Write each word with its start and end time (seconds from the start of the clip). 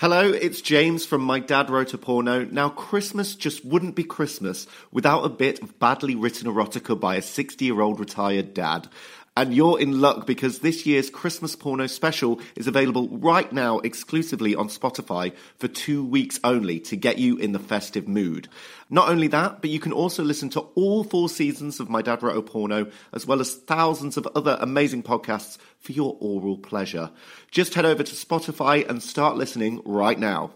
Hello, 0.00 0.32
it's 0.32 0.62
James 0.62 1.04
from 1.04 1.20
My 1.20 1.40
Dad 1.40 1.68
Wrote 1.68 1.92
a 1.92 1.98
Porno. 1.98 2.46
Now, 2.46 2.70
Christmas 2.70 3.34
just 3.34 3.66
wouldn't 3.66 3.94
be 3.94 4.02
Christmas 4.02 4.66
without 4.90 5.26
a 5.26 5.28
bit 5.28 5.62
of 5.62 5.78
badly 5.78 6.14
written 6.14 6.50
erotica 6.50 6.98
by 6.98 7.16
a 7.16 7.20
60 7.20 7.62
year 7.66 7.82
old 7.82 8.00
retired 8.00 8.54
dad. 8.54 8.88
And 9.36 9.54
you're 9.54 9.80
in 9.80 10.00
luck 10.00 10.26
because 10.26 10.58
this 10.58 10.84
year's 10.84 11.08
Christmas 11.08 11.54
porno 11.54 11.86
special 11.86 12.40
is 12.56 12.66
available 12.66 13.08
right 13.08 13.50
now 13.52 13.78
exclusively 13.78 14.54
on 14.54 14.68
Spotify 14.68 15.34
for 15.56 15.68
two 15.68 16.04
weeks 16.04 16.40
only 16.42 16.80
to 16.80 16.96
get 16.96 17.18
you 17.18 17.36
in 17.36 17.52
the 17.52 17.58
festive 17.58 18.08
mood. 18.08 18.48
Not 18.90 19.08
only 19.08 19.28
that, 19.28 19.60
but 19.60 19.70
you 19.70 19.78
can 19.78 19.92
also 19.92 20.24
listen 20.24 20.50
to 20.50 20.60
all 20.74 21.04
four 21.04 21.28
seasons 21.28 21.78
of 21.78 21.88
My 21.88 22.02
Dad 22.02 22.22
Wrote 22.22 22.36
a 22.36 22.42
Porno, 22.42 22.90
as 23.12 23.24
well 23.24 23.40
as 23.40 23.54
thousands 23.54 24.16
of 24.16 24.28
other 24.34 24.58
amazing 24.60 25.04
podcasts 25.04 25.58
for 25.78 25.92
your 25.92 26.16
oral 26.20 26.58
pleasure. 26.58 27.10
Just 27.50 27.74
head 27.74 27.86
over 27.86 28.02
to 28.02 28.14
Spotify 28.14 28.86
and 28.88 29.00
start 29.02 29.36
listening 29.36 29.80
right 29.84 30.18
now. 30.18 30.52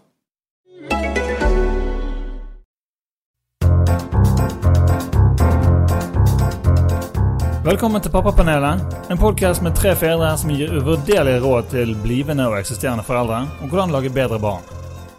Velkommen 7.64 8.02
til 8.04 8.12
Pappapanelet, 8.12 8.82
en 9.09 9.16
podkast 9.16 9.62
med 9.64 9.72
tre 9.72 9.95
fedre 9.96 10.34
som 10.36 10.50
gir 10.52 10.68
uvurderlige 10.77 11.41
råd 11.41 11.70
til 11.72 11.95
blivende 12.02 12.45
og 12.50 12.59
eksisterende 12.59 13.06
foreldre 13.06 13.38
om 13.64 13.70
hvordan 13.72 13.95
lage 13.95 14.12
bedre 14.12 14.36
barn. 14.36 14.68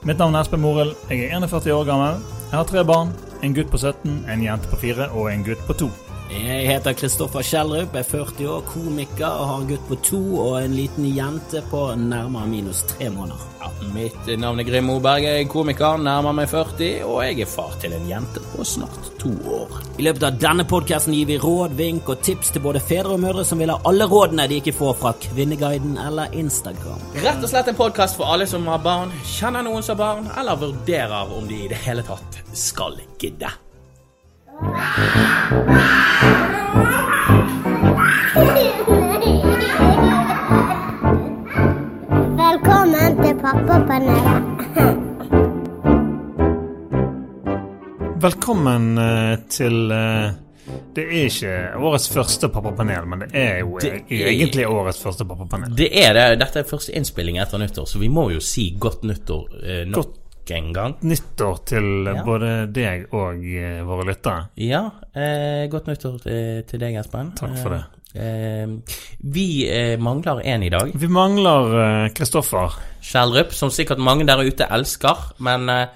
Mitt 0.06 0.22
navn 0.22 0.38
er 0.38 0.46
Espen 0.46 0.62
Morild, 0.62 0.94
jeg 1.10 1.26
er 1.26 1.40
41 1.42 1.74
år 1.74 1.90
gammel. 1.90 2.22
Jeg 2.52 2.60
har 2.60 2.70
tre 2.70 2.86
barn. 2.86 3.16
En 3.42 3.58
gutt 3.58 3.74
på 3.74 3.82
17, 3.82 4.20
en 4.30 4.46
jente 4.46 4.70
på 4.70 4.78
4 4.78 5.10
og 5.18 5.32
en 5.34 5.50
gutt 5.50 5.66
på 5.66 5.80
2. 5.88 5.90
Jeg 6.26 6.66
heter 6.66 6.96
Kristoffer 6.98 7.44
Kjellrup, 7.46 7.94
er 7.94 8.06
40 8.08 8.48
år, 8.50 8.62
komiker 8.66 9.28
og 9.30 9.50
har 9.50 9.60
en 9.62 9.68
gutt 9.70 9.84
på 9.86 9.98
to 10.08 10.22
og 10.42 10.56
en 10.58 10.74
liten 10.74 11.06
jente 11.14 11.62
på 11.70 11.82
nærmere 12.02 12.48
minus 12.50 12.82
tre 12.90 13.12
måneder. 13.14 13.44
Ja, 13.62 13.70
mitt 13.94 14.32
navn 14.42 14.60
er 14.60 14.66
Grim 14.66 14.88
Moberg, 14.90 15.22
jeg 15.22 15.44
er 15.44 15.52
komiker, 15.52 16.00
nærmer 16.02 16.34
meg 16.34 16.50
40, 16.50 17.04
og 17.06 17.20
jeg 17.28 17.44
er 17.46 17.50
far 17.50 17.76
til 17.82 17.94
en 17.94 18.08
jente 18.10 18.42
på 18.52 18.66
snart 18.66 19.12
to 19.22 19.30
år. 19.54 19.76
I 20.00 20.08
løpet 20.08 20.26
av 20.26 20.40
denne 20.42 20.66
podkasten 20.70 21.14
gir 21.14 21.30
vi 21.30 21.38
råd, 21.42 21.76
vink 21.78 22.10
og 22.10 22.24
tips 22.26 22.56
til 22.56 22.66
både 22.66 22.82
fedre 22.82 23.14
og 23.14 23.22
mødre 23.22 23.46
som 23.46 23.62
vil 23.62 23.74
ha 23.74 23.78
alle 23.86 24.10
rådene 24.10 24.48
de 24.50 24.58
ikke 24.64 24.74
får 24.80 24.98
fra 25.04 25.14
Kvinneguiden 25.28 26.00
eller 26.08 26.34
Instagram. 26.34 27.06
Rett 27.22 27.46
og 27.46 27.54
slett 27.54 27.70
en 27.70 27.78
podkast 27.78 28.18
for 28.18 28.34
alle 28.34 28.50
som 28.50 28.66
har 28.72 28.82
barn, 28.82 29.14
kjenner 29.36 29.66
noen 29.66 29.86
som 29.86 29.94
har 29.94 30.02
barn, 30.02 30.34
eller 30.42 30.58
vurderer 30.66 31.38
om 31.38 31.46
de 31.52 31.68
i 31.68 31.70
det 31.70 31.84
hele 31.86 32.06
tatt 32.08 32.42
skal 32.58 32.98
gidde. 33.22 33.54
Velkommen 41.86 43.18
til 43.24 43.36
Pappapanelet. 43.42 44.44
Velkommen 48.26 48.98
eh, 48.98 49.34
til 49.52 49.92
eh, 49.92 50.32
Det 50.96 51.04
er 51.04 51.28
ikke 51.28 51.52
årets 51.86 52.08
første 52.10 52.50
pappapanel, 52.50 53.06
men 53.12 53.20
det 53.26 53.30
er 53.38 53.60
jo 53.62 53.78
Det 53.84 53.92
e- 53.92 54.22
er- 54.24 54.32
egentlig 54.32 54.66
årets 54.72 55.02
første 55.04 55.26
pappapanel. 55.30 55.76
Det 55.78 55.90
er 56.06 56.14
det. 56.18 56.26
Dette 56.42 56.60
er 56.64 56.70
første 56.70 56.96
innspilling 56.98 57.38
etter 57.44 57.62
nyttår, 57.62 57.86
så 57.92 58.00
vi 58.02 58.08
må 58.10 58.30
jo 58.34 58.40
si 58.42 58.72
godt 58.80 59.04
nyttår 59.04 59.60
eh, 59.62 59.86
nok 60.46 60.58
en 60.58 60.74
gang. 60.74 60.96
Nyttår 61.02 61.60
til 61.66 62.08
eh, 62.08 62.16
Ja. 62.16 62.24
både 62.24 62.72
deg 62.72 63.08
og 63.14 63.44
eh, 63.46 63.82
våre 63.86 64.06
lyttere. 64.06 64.48
Ja, 64.58 64.92
eh, 65.14 65.68
godt 65.70 65.88
nyttår 65.88 66.20
eh, 66.28 66.62
til 66.68 66.80
deg, 66.80 66.96
Espen. 67.00 67.34
Takk 67.36 67.58
for 67.62 67.70
det. 67.76 67.84
Eh, 68.16 68.68
vi 69.22 69.68
eh, 69.68 69.98
mangler 70.00 70.42
en 70.46 70.64
i 70.64 70.70
dag. 70.70 70.92
Vi 70.96 71.08
mangler 71.08 72.06
eh, 72.06 72.10
Kristoffer. 72.16 72.76
Kjellrup, 73.02 73.54
som 73.54 73.70
sikkert 73.70 74.00
mange 74.00 74.26
der 74.26 74.38
ute 74.46 74.68
elsker, 74.72 75.34
men 75.40 75.70
eh, 75.70 75.88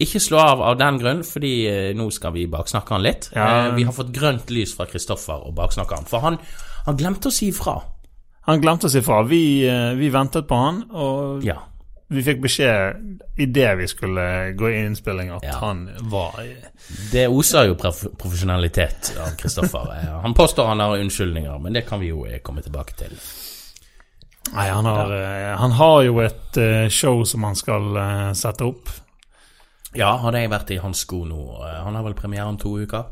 ikke 0.00 0.20
slå 0.20 0.38
av 0.40 0.62
av 0.62 0.78
den 0.80 0.98
grunn, 0.98 1.22
fordi 1.24 1.54
eh, 1.68 1.90
nå 1.94 2.10
skal 2.10 2.32
vi 2.32 2.46
baksnakke 2.48 2.94
han 2.96 3.02
litt. 3.04 3.30
Ja. 3.34 3.66
Eh, 3.68 3.74
vi 3.76 3.84
har 3.84 3.92
fått 3.92 4.12
grønt 4.14 4.50
lys 4.50 4.74
fra 4.76 4.86
Kristoffer 4.88 5.46
å 5.46 5.52
baksnakke 5.52 5.94
han, 5.98 6.06
for 6.08 6.20
han, 6.24 6.38
han 6.86 6.96
glemte 6.96 7.28
å 7.28 7.34
si 7.34 7.50
ifra. 7.52 7.76
Han 8.48 8.60
glemte 8.62 8.88
å 8.88 8.90
si 8.90 9.02
fra. 9.04 9.20
Vi, 9.28 9.66
eh, 9.68 9.92
vi 10.00 10.08
ventet 10.10 10.46
på 10.48 10.56
han, 10.56 10.84
og 10.90 11.44
Ja. 11.44 11.58
Vi 12.10 12.22
fikk 12.26 12.40
beskjed 12.42 13.20
idet 13.38 13.76
vi 13.78 13.86
skulle 13.90 14.24
gå 14.58 14.70
i 14.70 14.80
innspilling 14.84 15.28
at 15.36 15.44
Ja. 15.46 15.58
han 15.60 15.84
var 16.10 16.40
Det 17.12 17.28
oser 17.28 17.68
jo 17.68 17.76
prof 17.78 18.00
profesjonalitet 18.18 19.12
av 19.20 19.36
Kristoffer. 19.38 19.92
Eh, 20.00 20.20
han 20.22 20.34
påstår 20.34 20.66
han 20.66 20.80
har 20.80 20.98
unnskyldninger, 20.98 21.58
men 21.58 21.72
det 21.72 21.84
kan 21.88 22.00
vi 22.00 22.08
jo 22.10 22.24
eh, 22.26 22.40
komme 22.42 22.62
tilbake 22.62 22.96
til. 22.98 23.14
Nei, 24.54 24.66
han 24.68 24.84
har, 24.84 25.12
eh, 25.14 25.56
han 25.58 25.70
har 25.78 26.02
jo 26.02 26.18
et 26.24 26.58
show 26.90 27.22
som 27.24 27.44
han 27.46 27.54
skal 27.56 27.94
sette 28.34 28.66
opp. 28.66 28.90
Ja, 29.94 30.16
hadde 30.22 30.38
jeg 30.42 30.50
vært 30.50 30.70
i 30.70 30.76
hans 30.78 31.00
sko 31.02 31.24
nå 31.26 31.40
Han 31.82 31.94
har 31.98 32.04
vel 32.06 32.14
premiere 32.14 32.46
om 32.46 32.56
to 32.58 32.76
uker. 32.78 33.04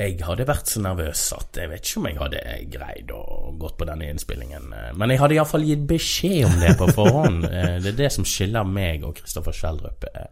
Jeg 0.00 0.16
hadde 0.26 0.44
vært 0.48 0.66
så 0.72 0.80
nervøs 0.82 1.20
at 1.36 1.54
jeg 1.60 1.70
vet 1.70 1.84
ikke 1.86 2.00
om 2.00 2.06
jeg 2.08 2.16
hadde 2.18 2.40
greid 2.72 3.12
å 3.14 3.20
gått 3.62 3.76
på 3.78 3.86
denne 3.86 4.08
innspillingen. 4.10 4.72
eh, 4.74 4.88
Men 4.98 5.12
jeg 5.14 5.20
hadde 5.22 5.36
iallfall 5.36 5.62
gitt 5.68 5.84
beskjed 5.86 6.48
om 6.48 6.56
det 6.58 6.72
på 6.80 6.88
forhånd. 6.96 7.44
Eh, 7.54 7.76
Det 7.84 7.92
er 7.92 8.00
det 8.02 8.10
som 8.12 8.24
skiller 8.26 8.64
meg 8.66 9.04
og 9.06 9.14
Kristoffer 9.20 9.54
Schjelderup. 9.54 10.04
Eh, 10.14 10.26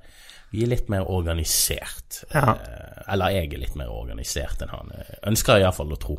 Vi 0.51 0.65
er 0.65 0.73
litt 0.75 0.89
mer 0.93 1.07
organisert. 1.09 2.25
Ja. 2.35 2.57
Eller 3.09 3.31
jeg 3.39 3.53
er 3.55 3.59
litt 3.63 3.77
mer 3.79 3.89
organisert 3.95 4.61
enn 4.67 4.69
han. 4.75 4.91
Eh, 4.99 5.15
Ønsker 5.31 5.57
jeg 5.57 5.65
iallfall 5.69 5.95
å 5.95 6.01
tro. 6.03 6.19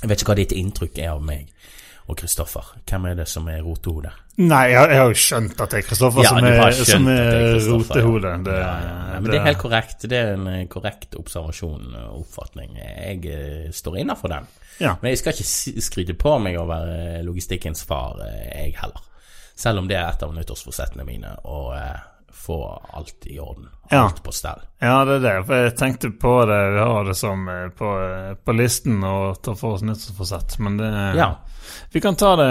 Jeg 0.00 0.08
vet 0.08 0.22
ikke 0.22 0.30
hva 0.32 0.38
ditt 0.38 0.52
inntrykk 0.54 0.98
er 1.02 1.10
av 1.16 1.22
meg 1.24 1.50
og 2.06 2.16
Kristoffer. 2.20 2.74
Hvem 2.86 3.08
er 3.10 3.18
det 3.18 3.26
som 3.30 3.48
er 3.50 3.62
rotehodet? 3.66 4.12
Nei, 4.36 4.66
jeg, 4.68 4.90
jeg 4.92 5.00
har 5.00 5.10
jo 5.10 5.18
skjønt 5.22 5.60
at 5.64 5.72
det 5.72 5.78
er 5.80 5.86
Kristoffer 5.88 6.26
Ja, 6.26 6.32
som 6.34 6.46
er, 6.46 6.76
som 6.76 7.08
er 7.10 7.58
rotehodet. 7.70 8.34
Ja. 8.52 8.68
Ja, 9.16 9.18
men 9.20 9.30
det 9.30 9.40
er 9.40 9.48
helt 9.48 9.62
korrekt. 9.62 10.04
Det 10.04 10.18
er 10.20 10.34
en 10.34 10.46
eh, 10.52 10.62
korrekt 10.70 11.16
observasjon 11.18 11.96
og 12.02 12.22
oppfatning. 12.22 12.76
Jeg 12.78 13.24
eh, 13.32 13.66
står 13.74 14.02
innafor 14.04 14.34
den. 14.34 14.48
Men 14.78 15.10
jeg 15.10 15.22
skal 15.22 15.32
ikke 15.32 15.82
skryte 15.82 16.16
på 16.20 16.36
meg 16.42 16.58
å 16.60 16.66
være 16.68 17.22
logistikkens 17.26 17.86
far, 17.88 18.20
eh, 18.26 18.66
jeg 18.66 18.76
heller. 18.82 19.04
Selv 19.56 19.80
om 19.80 19.88
det 19.88 19.96
er 19.96 20.10
et 20.10 20.22
av 20.26 20.34
nyttårsforsettene 20.36 21.06
mine 21.08 21.32
eh, 21.32 21.96
få 22.36 22.56
alt 22.92 23.26
i 23.26 23.38
orden. 23.40 23.68
Ja. 23.90 24.04
Alt 24.08 24.22
på 24.22 24.32
stell. 24.34 24.60
Ja, 24.82 25.04
det 25.08 25.16
er 25.18 25.20
det. 25.24 25.34
For 25.48 25.54
jeg 25.64 25.76
tenkte 25.78 26.10
på 26.20 26.32
det, 26.50 26.58
vi 26.74 26.78
har 26.84 27.04
det 27.08 27.14
som 27.16 27.48
eh, 27.48 27.68
på, 27.78 27.90
eh, 28.02 28.34
på 28.44 28.54
listen 28.56 29.00
å 29.06 29.34
ta 29.40 29.54
for 29.58 29.76
oss 29.78 29.82
nyttårsforsett, 29.86 30.58
men 30.58 30.76
det 30.80 30.90
Ja. 31.16 31.30
Vi 31.92 32.00
kan 32.00 32.14
ta 32.16 32.36
det 32.36 32.50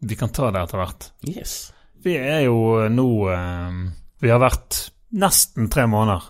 Vi 0.00 0.16
kan 0.16 0.28
ta 0.32 0.50
det 0.50 0.62
etter 0.62 0.78
hvert. 0.78 1.10
Yes. 1.26 1.72
Vi 2.04 2.14
er 2.16 2.44
jo 2.46 2.88
nå 2.88 3.08
eh, 3.32 3.78
Vi 4.20 4.30
har 4.30 4.38
vært 4.40 4.90
nesten 5.12 5.68
tre 5.72 5.86
måneder 5.86 6.22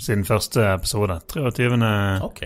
siden 0.00 0.24
første 0.26 0.64
episode. 0.74 1.20
23. 1.30 2.20
Ok. 2.26 2.40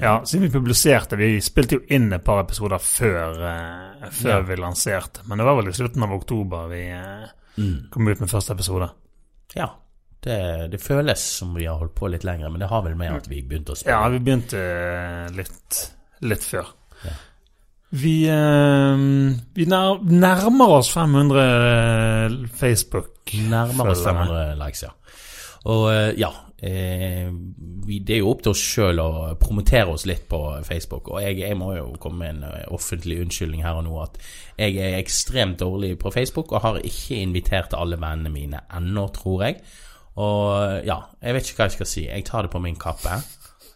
Ja, 0.00 0.20
siden 0.24 0.46
vi 0.46 0.50
publiserte. 0.58 1.16
Vi 1.18 1.40
spilte 1.42 1.74
jo 1.78 1.80
inn 1.94 2.12
et 2.12 2.24
par 2.24 2.40
episoder 2.42 2.78
før, 2.82 3.38
eh, 3.48 4.08
før 4.10 4.30
Ja. 4.36 4.40
vi 4.46 4.56
lanserte. 4.56 5.20
Men 5.26 5.38
det 5.38 5.44
var 5.46 5.56
vel 5.56 5.68
i 5.68 5.72
slutten 5.74 6.02
av 6.02 6.12
oktober 6.12 6.68
vi 6.68 6.88
eh, 6.90 7.28
Mm. 7.58 7.88
kom 7.90 8.06
ut 8.08 8.20
med 8.20 8.30
første 8.30 8.52
episode. 8.54 8.88
Ja. 9.54 9.68
Det, 10.20 10.40
det 10.72 10.80
føles 10.82 11.22
som 11.38 11.54
vi 11.54 11.68
har 11.68 11.78
holdt 11.78 11.94
på 11.94 12.10
litt 12.10 12.26
lenger, 12.26 12.50
men 12.50 12.60
det 12.62 12.68
har 12.72 12.82
vel 12.84 12.96
med 12.98 13.14
at 13.20 13.28
vi 13.30 13.38
begynte 13.46 13.72
å 13.72 13.78
spille. 13.78 13.94
Ja, 13.94 14.10
vi 14.10 14.18
begynte 14.24 14.58
eh, 14.58 15.28
litt, 15.36 15.78
litt 16.26 16.44
før. 16.44 16.72
Ja. 17.04 17.14
Vi, 18.02 18.16
eh, 18.28 19.04
vi 19.54 19.68
nærmer 19.70 20.74
oss 20.80 20.90
500 20.92 21.46
eh, 21.46 22.36
Facebook. 22.58 23.30
Nærmer 23.48 23.94
oss 23.94 24.02
500 24.04 24.58
likes, 24.58 24.82
ja. 24.88 24.92
Og 25.68 25.86
ja, 26.18 26.32
eh, 26.62 27.28
vi, 27.86 27.98
det 28.04 28.16
er 28.16 28.22
jo 28.22 28.32
opp 28.32 28.44
til 28.44 28.54
oss 28.54 28.62
sjøl 28.74 29.02
å 29.02 29.10
promotere 29.40 29.94
oss 29.94 30.06
litt 30.08 30.26
på 30.30 30.40
Facebook. 30.66 31.10
Og 31.12 31.22
jeg, 31.24 31.40
jeg 31.44 31.58
må 31.58 31.72
jo 31.76 31.90
komme 32.02 32.24
med 32.24 32.36
en 32.36 32.46
eh, 32.50 32.68
offentlig 32.74 33.20
unnskyldning 33.24 33.64
her 33.66 33.80
og 33.80 33.88
nå 33.88 33.98
at 34.04 34.20
jeg 34.58 34.78
er 34.82 34.98
ekstremt 34.98 35.60
dårlig 35.62 35.94
på 36.00 36.12
Facebook 36.14 36.52
og 36.52 36.64
har 36.64 36.80
ikke 36.82 37.20
invitert 37.22 37.76
alle 37.78 38.00
vennene 38.00 38.34
mine 38.34 38.64
ennå, 38.78 39.08
tror 39.14 39.48
jeg. 39.48 39.60
Og 40.18 40.86
ja, 40.86 41.02
jeg 41.22 41.34
vet 41.34 41.50
ikke 41.50 41.60
hva 41.60 41.68
jeg 41.68 41.76
skal 41.78 41.92
si. 41.92 42.06
Jeg 42.08 42.26
tar 42.26 42.46
det 42.46 42.54
på 42.54 42.62
min 42.62 42.78
kappe. 42.78 43.20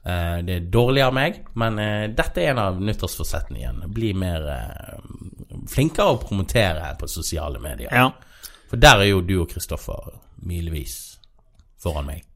Eh, 0.05 0.38
det 0.43 0.55
er 0.56 0.67
dårlig 0.75 1.05
av 1.05 1.14
meg, 1.14 1.38
men 1.55 1.78
eh, 1.78 2.08
dette 2.11 2.43
er 2.43 2.50
en 2.50 2.62
av 2.64 2.81
nyttårsforsettene 2.82 3.61
igjen. 3.61 3.85
Bli 3.94 4.11
mer 4.19 4.49
eh, 4.50 4.96
flinkere 5.70 6.17
å 6.17 6.20
promotere 6.23 6.90
på 6.99 7.11
sosiale 7.11 7.62
medier. 7.62 7.93
Ja. 7.94 8.08
For 8.70 8.82
der 8.82 9.05
er 9.05 9.12
jo 9.12 9.23
du 9.23 9.37
og 9.44 9.50
Kristoffer 9.52 10.11
milevis 10.43 10.96
foran 11.82 12.08
meg. 12.11 12.26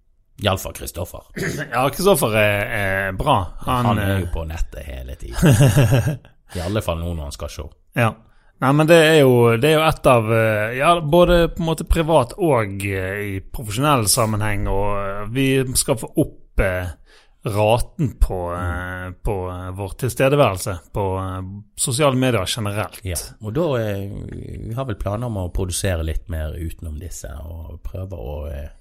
Iallfall 0.44 0.74
Kristoffer. 0.76 1.24
ja, 1.72 1.86
Kristoffer 1.88 2.36
er, 2.36 2.66
er 2.66 3.12
bra. 3.16 3.38
Han, 3.66 3.86
Han 3.86 3.98
er 4.02 4.14
eh, 4.14 4.20
jo 4.24 4.30
på 4.34 4.44
nettet 4.48 4.84
hele 4.84 5.16
tiden. 5.16 6.16
I 6.56 6.62
alle 6.66 6.82
fall 6.84 7.00
nå 7.00 7.14
når 7.14 7.30
han 7.30 7.36
skal 7.36 7.52
se. 7.52 7.68
Ja. 7.96 8.12
Nei, 8.56 8.72
men 8.72 8.88
det 8.88 8.96
er 8.96 9.18
jo, 9.20 9.32
det 9.60 9.68
er 9.68 9.74
jo 9.76 9.84
et 9.84 10.06
av 10.08 10.30
eh, 10.32 10.76
Ja, 10.78 10.94
både 11.00 11.42
på 11.52 11.60
en 11.60 11.68
måte 11.68 11.84
privat 11.88 12.32
og 12.40 12.84
eh, 12.88 13.18
i 13.36 13.40
profesjonell 13.40 14.06
sammenheng, 14.08 14.64
og 14.72 14.94
eh, 15.00 15.26
vi 15.32 15.48
skal 15.76 15.98
få 16.00 16.08
opp 16.24 16.62
eh, 16.64 16.94
raten 17.46 18.14
på, 18.20 18.38
eh, 18.54 19.10
på 19.22 19.34
eh, 19.50 19.68
vår 19.76 19.92
tilstedeværelse 20.00 20.78
på 20.96 21.04
eh, 21.20 21.42
sosiale 21.76 22.16
medier 22.16 22.48
generelt. 22.48 23.02
Ja, 23.04 23.20
og 23.44 23.52
da 23.58 23.68
eh, 23.82 24.08
vi 24.32 24.72
har 24.76 24.88
vel 24.88 24.98
planer 25.00 25.28
om 25.28 25.36
å 25.44 25.52
produsere 25.52 26.06
litt 26.08 26.32
mer 26.32 26.56
utenom 26.56 26.96
disse, 27.00 27.30
og 27.44 27.82
prøve 27.84 28.16
å 28.16 28.38
eh, 28.48 28.72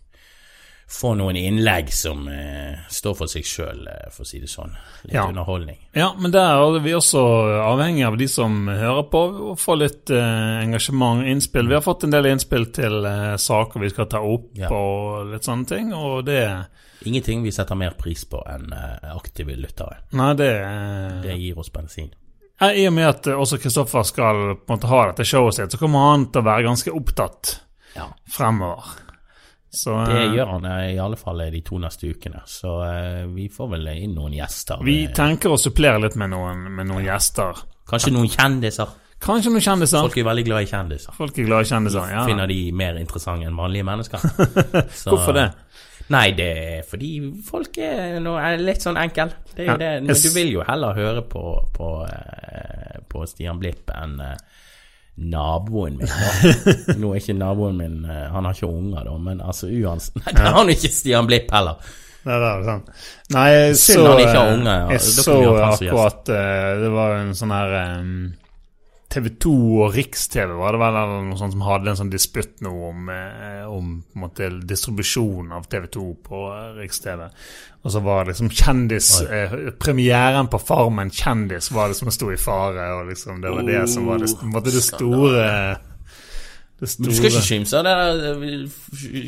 få 0.87 1.15
noen 1.17 1.35
innlegg 1.35 1.89
som 1.93 2.27
eh, 2.29 2.77
står 2.93 3.15
for 3.17 3.27
seg 3.31 3.43
sjøl, 3.47 3.87
eh, 3.89 4.09
for 4.13 4.21
å 4.23 4.27
si 4.29 4.39
det 4.39 4.49
sånn. 4.51 4.75
Litt 5.05 5.13
Ja. 5.15 5.23
underholdning. 5.27 5.77
Ja, 5.97 6.11
men 6.13 6.31
der 6.31 6.59
er 6.61 6.79
vi 6.79 6.91
også 6.93 7.19
avhengig 7.65 8.05
av 8.05 8.17
de 8.17 8.27
som 8.27 8.67
hører 8.67 9.09
på, 9.09 9.21
å 9.51 9.55
få 9.57 9.77
litt 9.79 10.09
eh, 10.13 10.61
engasjement, 10.63 11.25
innspill. 11.25 11.67
Vi 11.67 11.73
har 11.73 11.81
fått 11.81 12.03
en 12.05 12.11
del 12.13 12.25
innspill 12.29 12.67
til 12.71 13.03
eh, 13.05 13.35
saker 13.37 13.79
vi 13.81 13.89
skal 13.89 14.05
ta 14.07 14.19
opp 14.21 14.51
Ja. 14.55 14.69
og 14.69 15.31
litt 15.33 15.43
sånne 15.43 15.67
ting, 15.67 15.93
og 15.93 16.25
det 16.25 16.67
Ingenting 17.05 17.43
vi 17.43 17.51
setter 17.51 17.75
mer 17.75 17.91
pris 17.99 18.23
på 18.25 18.39
enn 18.49 18.71
eh, 18.73 19.09
aktive 19.15 19.53
lyttere. 19.57 19.97
Nei, 20.13 20.33
det, 20.33 20.51
eh, 20.61 21.21
Det 21.21 21.35
gir 21.39 21.57
oss 21.59 21.69
bensin. 21.69 22.11
Ja, 22.61 22.69
I 22.71 22.85
og 22.87 22.93
med 22.93 23.07
at 23.09 23.23
også 23.35 23.57
Kristoffer 23.59 24.03
skal 24.07 24.55
på 24.55 24.69
en 24.73 24.77
måte 24.79 24.87
ha 24.87 25.01
dette 25.11 25.25
showet 25.27 25.53
sitt, 25.57 25.71
så 25.71 25.77
kommer 25.81 26.11
han 26.13 26.27
til 26.31 26.41
å 26.41 26.45
være 26.45 26.63
ganske 26.63 26.93
opptatt 26.95 27.59
Ja. 27.95 28.07
fremover. 28.29 28.83
Så 29.75 29.95
Det 30.07 30.17
eh, 30.23 30.33
gjør 30.37 30.51
han 30.55 30.65
eh, 30.71 30.83
i 30.95 30.99
alle 31.03 31.17
fall 31.19 31.41
de 31.51 31.61
to 31.67 31.77
neste 31.83 32.07
ukene, 32.09 32.41
så 32.47 32.75
eh, 32.87 33.23
vi 33.35 33.49
får 33.51 33.71
vel 33.75 33.89
inn 33.95 34.13
noen 34.15 34.33
gjester. 34.37 34.79
vi 34.85 35.01
Eh, 35.05 35.11
tenker 35.15 35.51
å 35.51 35.57
supplere 35.59 35.99
litt 36.05 36.15
med 36.21 36.31
noen, 36.31 36.65
med 36.77 36.87
noen 36.91 37.03
gjester. 37.05 37.59
Kanskje 37.89 38.13
noen 38.15 38.31
kjendiser. 38.31 38.93
Kanskje 39.25 39.51
noen 39.53 39.63
kjendiser. 39.63 40.01
Folk 40.05 40.17
er 40.19 40.25
veldig 40.27 40.45
glad 40.45 40.63
i 40.65 40.69
kjendiser. 40.69 41.13
Folk 41.17 41.37
er 41.39 41.45
glad 41.47 41.65
i 41.65 41.69
kjendiser. 41.69 42.09
Ja. 42.11 42.23
Finner 42.27 42.47
de 42.51 42.59
mer 42.75 42.97
interessante 42.99 43.47
enn 43.47 43.55
vanlige 43.57 43.85
mennesker. 43.87 44.25
Så- 45.01 45.11
Hvorfor 45.13 45.37
det? 45.37 45.45
Nei, 46.13 46.27
det 46.37 46.47
er 46.61 46.83
fordi 46.85 47.09
folk 47.47 47.79
er, 47.81 48.19
er 48.21 48.59
litt 48.61 48.83
sånn 48.83 48.99
enkel. 49.01 49.31
Det 49.55 49.63
er 49.65 49.71
jo 49.71 49.77
det. 49.81 50.17
Du 50.21 50.29
vil 50.35 50.51
jo 50.53 50.65
heller 50.67 50.93
høre 50.93 51.23
på, 51.25 51.41
på, 51.73 51.87
eh, 52.05 52.99
på 53.09 53.23
Stian 53.25 53.57
Blipp 53.57 53.89
enn 53.95 54.19
eh, 54.21 54.35
naboen 55.15 55.99
min. 55.99 56.07
Da. 56.07 56.95
Nå 57.01 57.13
er 57.13 57.21
ikke 57.21 57.35
naboen 57.37 57.77
min 57.79 58.01
eh, 58.03 58.25
Han 58.33 58.47
har 58.47 58.57
ikke 58.57 58.67
unger, 58.67 59.05
da, 59.07 59.13
men 59.21 59.43
altså 59.43 59.69
uansett 59.71 60.17
Nei, 60.21 60.33
det 60.35 60.47
har 60.47 60.57
han 60.59 60.73
ikke 60.73 60.91
Stian 60.91 61.29
Blipp 61.29 61.53
heller. 61.55 61.93
Det 62.25 62.35
er 62.35 62.63
sant. 62.65 62.89
Nei, 63.35 63.45
jeg 63.53 63.75
så, 63.77 63.99
han 64.01 64.23
ikke 64.23 64.33
har 64.33 64.47
eh, 64.47 64.55
unge, 64.57 64.73
ja. 64.73 64.87
Jeg 64.95 65.03
så 65.05 65.37
akkurat 65.67 66.33
uh, 66.33 66.71
Det 66.81 66.89
var 66.95 67.19
en 67.19 67.35
sånn 67.37 67.53
her 67.53 67.77
TV 69.11 69.29
2 69.39 69.51
og 69.85 69.93
Riks-TV 69.95 70.55
var 70.57 70.73
det 70.75 70.79
vel 70.81 70.95
noe 71.29 71.37
sånt 71.39 71.53
som 71.53 71.61
hadde 71.63 71.91
en 71.91 71.99
sånn 71.99 72.09
disputt 72.11 72.59
nå 72.65 72.71
om, 72.89 73.09
eh, 73.13 73.61
om 73.69 73.91
måte 74.19 74.49
distribusjon 74.67 75.53
av 75.55 75.67
TV 75.71 75.85
2 75.93 76.05
på 76.25 76.41
eh, 76.51 76.71
Riks-TV. 76.81 77.27
Og 77.85 77.93
så 77.93 78.01
var 78.01 78.25
liksom 78.25 78.49
kjendis 78.49 79.11
eh, 79.29 79.53
Premieren 79.79 80.49
på 80.51 80.59
Farmen 80.59 81.11
kjendis 81.13 81.69
var 81.71 81.93
det 81.93 81.99
som 81.99 82.09
sto 82.11 82.31
i 82.33 82.37
fare, 82.41 82.87
og 82.97 83.11
liksom 83.11 83.43
det 83.45 83.53
var 83.53 83.67
det 83.69 83.83
som 83.93 84.07
var 84.09 84.23
det, 84.25 84.31
måte 84.49 84.73
det 84.73 84.81
store 84.83 85.45
Det 86.75 86.89
Men 86.99 87.07
du 87.07 87.13
skal 87.15 87.29
ikke 87.29 87.45
kimse 87.45 87.79
av 87.79 87.87
eh, 87.87 88.65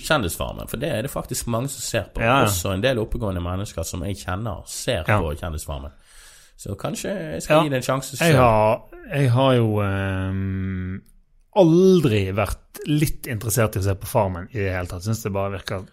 Kjendisfarmen, 0.04 0.68
for 0.68 0.82
det 0.82 0.90
er 0.92 1.06
det 1.06 1.12
faktisk 1.14 1.48
mange 1.48 1.70
som 1.72 1.86
ser 1.86 2.10
på. 2.12 2.20
Ja. 2.26 2.42
Også 2.50 2.74
en 2.74 2.84
del 2.84 3.00
oppegående 3.00 3.40
mennesker 3.46 3.86
som 3.88 4.04
jeg 4.04 4.18
kjenner, 4.26 4.66
ser 4.68 5.06
Ja. 5.08 5.22
på 5.22 5.32
Kjendisfarmen. 5.40 5.94
Så 6.58 6.74
kanskje 6.80 7.12
jeg 7.14 7.42
skal 7.46 7.60
Ja. 7.60 7.64
gi 7.64 7.70
det 7.70 7.78
en 7.84 7.86
sjanse 7.86 8.18
Jeg 8.18 8.36
har, 8.36 8.80
jeg 9.14 9.30
har 9.32 9.52
jo 9.60 9.68
um, 9.82 10.96
aldri 11.56 12.24
vært 12.34 12.82
litt 12.90 13.28
interessert 13.30 13.76
i 13.78 13.80
å 13.80 13.86
se 13.86 13.94
på 13.98 14.10
Farmen 14.10 14.50
i 14.54 14.60
det 14.64 14.74
hele 14.74 14.90
tatt. 14.90 15.06
Syns 15.06 15.22
det 15.24 15.32
bare 15.36 15.54
virker 15.58 15.86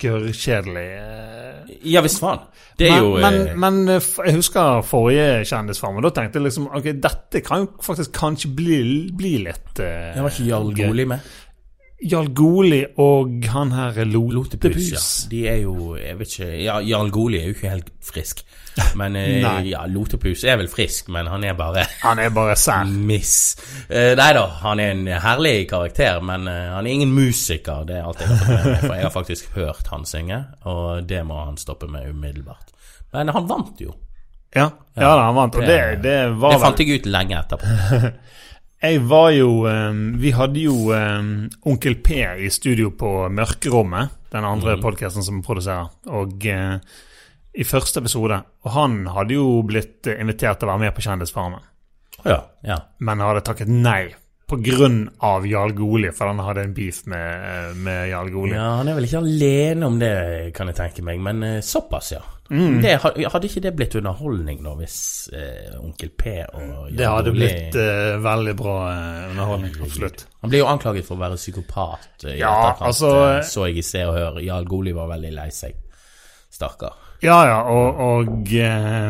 gørrkjedelig. 0.00 0.86
eh. 1.00 1.76
Ja 1.88 2.02
visst 2.04 2.20
faen. 2.20 2.42
Det 2.76 2.88
er 2.90 2.96
men, 2.96 3.04
jo 3.04 3.12
men, 3.22 3.36
eh, 3.48 3.54
men 3.56 3.78
eh, 3.96 4.08
jeg 4.26 4.36
husker 4.36 4.82
forrige 4.84 5.44
Kjendisfarmen. 5.48 6.02
Da 6.04 6.10
tenkte 6.16 6.40
jeg 6.40 6.48
liksom 6.50 6.66
ok, 6.68 6.90
dette 7.00 7.40
kan 7.46 7.64
jo 7.64 7.70
faktisk 7.84 8.12
kanskje 8.16 8.50
bli, 8.56 8.80
bli 9.16 9.38
litt 9.46 9.80
uh, 9.80 10.10
Det 10.16 10.24
var 10.24 10.34
ikke 10.34 10.48
Jarl 10.50 10.74
Goli 10.76 11.06
med? 11.08 11.30
Jarl 12.10 12.30
Goli 12.32 12.82
og 13.04 13.44
han 13.52 13.72
her 13.76 14.04
Lotepus, 14.08 14.34
Lotepus. 14.34 14.90
ja. 14.92 15.28
De 15.32 15.40
er 15.48 15.58
jo 15.66 15.94
Jeg 16.00 16.18
vet 16.18 16.34
ikke 16.36 16.50
ja, 16.64 16.78
Jarl 16.80 17.10
Goli 17.12 17.40
er 17.40 17.50
jo 17.50 17.56
ikke 17.56 17.72
helt 17.74 17.90
frisk. 18.04 18.44
Men 18.94 19.16
eh, 19.16 19.68
ja, 19.68 19.84
Lotepus 19.86 20.44
er 20.44 20.58
vel 20.60 20.68
frisk, 20.70 21.08
men 21.12 21.28
han 21.30 21.44
er 21.44 21.56
bare 21.58 21.84
Han 22.06 22.20
er 22.22 22.32
bare 22.34 22.56
sær. 22.58 22.88
miss. 23.10 23.56
Eh, 23.88 24.12
nei 24.18 24.30
da, 24.36 24.46
han 24.62 24.82
er 24.82 24.94
en 24.94 25.06
herlig 25.24 25.68
karakter, 25.70 26.20
men 26.24 26.48
eh, 26.50 26.68
han 26.74 26.86
er 26.86 26.98
ingen 26.98 27.14
musiker. 27.14 27.84
Det 27.88 27.98
er 27.98 28.08
alt 28.08 28.22
jeg 28.22 28.30
har 28.30 28.52
med 28.54 28.84
for 28.84 28.94
jeg 28.96 29.06
har 29.06 29.14
faktisk 29.14 29.56
hørt 29.56 29.90
han 29.92 30.06
synge, 30.08 30.42
og 30.68 31.08
det 31.08 31.22
må 31.26 31.42
han 31.44 31.58
stoppe 31.60 31.90
med 31.90 32.10
umiddelbart. 32.10 32.74
Men 33.14 33.32
han 33.34 33.48
vant 33.50 33.80
jo. 33.82 33.94
Ja, 34.54 34.68
ja 34.98 35.14
han 35.20 35.36
vant. 35.36 35.58
Og 35.58 35.66
det, 35.66 35.80
det 36.02 36.18
var 36.38 36.54
Det 36.54 36.62
fant 36.62 36.82
jeg 36.82 37.00
ut 37.00 37.10
lenge 37.10 37.40
etterpå. 37.40 38.10
Jeg 38.80 39.02
var 39.04 39.26
jo 39.36 39.48
Vi 40.22 40.30
hadde 40.32 40.62
jo 40.62 40.94
Onkel 41.68 41.98
P 42.00 42.22
i 42.40 42.48
studio 42.48 42.94
på 42.96 43.10
Mørkerommet, 43.28 44.14
den 44.32 44.46
andre 44.48 44.78
mm. 44.78 44.80
podkasten 44.80 45.26
som 45.26 45.42
produserer, 45.44 45.90
og 46.08 46.46
i 47.52 47.66
første 47.66 48.00
episode. 48.02 48.40
Og 48.64 48.72
han 48.76 49.02
hadde 49.10 49.36
jo 49.36 49.60
blitt 49.66 50.08
invitert 50.12 50.60
til 50.60 50.68
å 50.68 50.74
være 50.74 50.86
med 50.86 50.96
på 50.96 51.04
Kjendisfarmen, 51.04 51.62
ja. 52.24 52.40
ja. 52.66 52.80
men 53.00 53.22
hadde 53.24 53.46
takket 53.46 53.70
nei 53.70 54.10
av 54.50 55.46
Jarl 55.46 55.72
Goli, 55.78 56.10
for 56.10 56.26
han 56.26 56.40
hadde 56.42 56.64
en 56.66 56.74
beef 56.74 57.04
med, 57.06 57.76
med 57.84 58.08
Jarl 58.10 58.30
Goli. 58.34 58.54
Ja, 58.56 58.80
Han 58.80 58.88
er 58.90 58.96
vel 58.98 59.06
ikke 59.06 59.20
alene 59.22 59.86
om 59.86 59.98
det, 60.00 60.14
kan 60.56 60.66
jeg 60.66 60.78
tenke 60.78 61.04
meg, 61.06 61.20
men 61.22 61.42
eh, 61.46 61.60
såpass, 61.62 62.12
ja. 62.16 62.22
Mm. 62.50 62.80
Det, 62.82 62.96
hadde 62.98 63.46
ikke 63.46 63.62
det 63.62 63.72
blitt 63.78 63.94
underholdning 64.00 64.58
nå, 64.64 64.72
hvis 64.80 64.96
eh, 65.38 65.76
Onkel 65.78 66.10
P 66.18 66.32
og 66.48 66.64
Jarl 66.64 66.96
Det 66.98 67.06
hadde 67.06 67.34
Goli... 67.34 67.44
Blitt 67.44 67.78
eh, 67.78 68.16
veldig 68.24 68.54
bra 68.58 68.74
underholdning. 69.28 69.76
Absolutt. 69.86 70.26
Han 70.42 70.50
ble 70.50 70.64
jo 70.64 70.70
anklaget 70.72 71.06
for 71.06 71.14
å 71.14 71.22
være 71.22 71.38
psykopat. 71.38 72.10
i 72.24 72.40
Ja, 72.40 72.50
etterkant, 72.72 72.88
altså- 72.88 73.52
Så 73.52 73.68
jeg 73.68 73.78
i 73.78 73.86
Se 73.86 74.02
og 74.08 74.18
Hør. 74.18 74.42
Jarl 74.42 74.66
Goli 74.66 74.96
var 74.96 75.12
veldig 75.14 75.30
lei 75.36 75.46
seg. 75.54 75.78
Stakkar. 76.50 76.98
Ja, 77.20 77.38
ja, 77.44 77.56
og, 77.68 77.98
og 78.00 78.52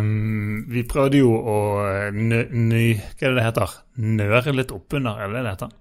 um, 0.01 0.65
vi 0.71 0.83
prøvde 0.91 1.21
jo 1.21 1.31
å 1.39 1.59
eh, 1.87 2.09
nø, 2.11 2.41
ny, 2.51 2.87
Hva 2.99 3.29
er 3.29 3.31
det 3.31 3.37
det 3.39 3.45
heter? 3.47 3.77
Nøre 4.03 4.55
litt 4.57 4.73
oppunder, 4.75 5.21
er 5.23 5.31
det 5.31 5.45
det 5.45 5.53
heter? 5.55 5.77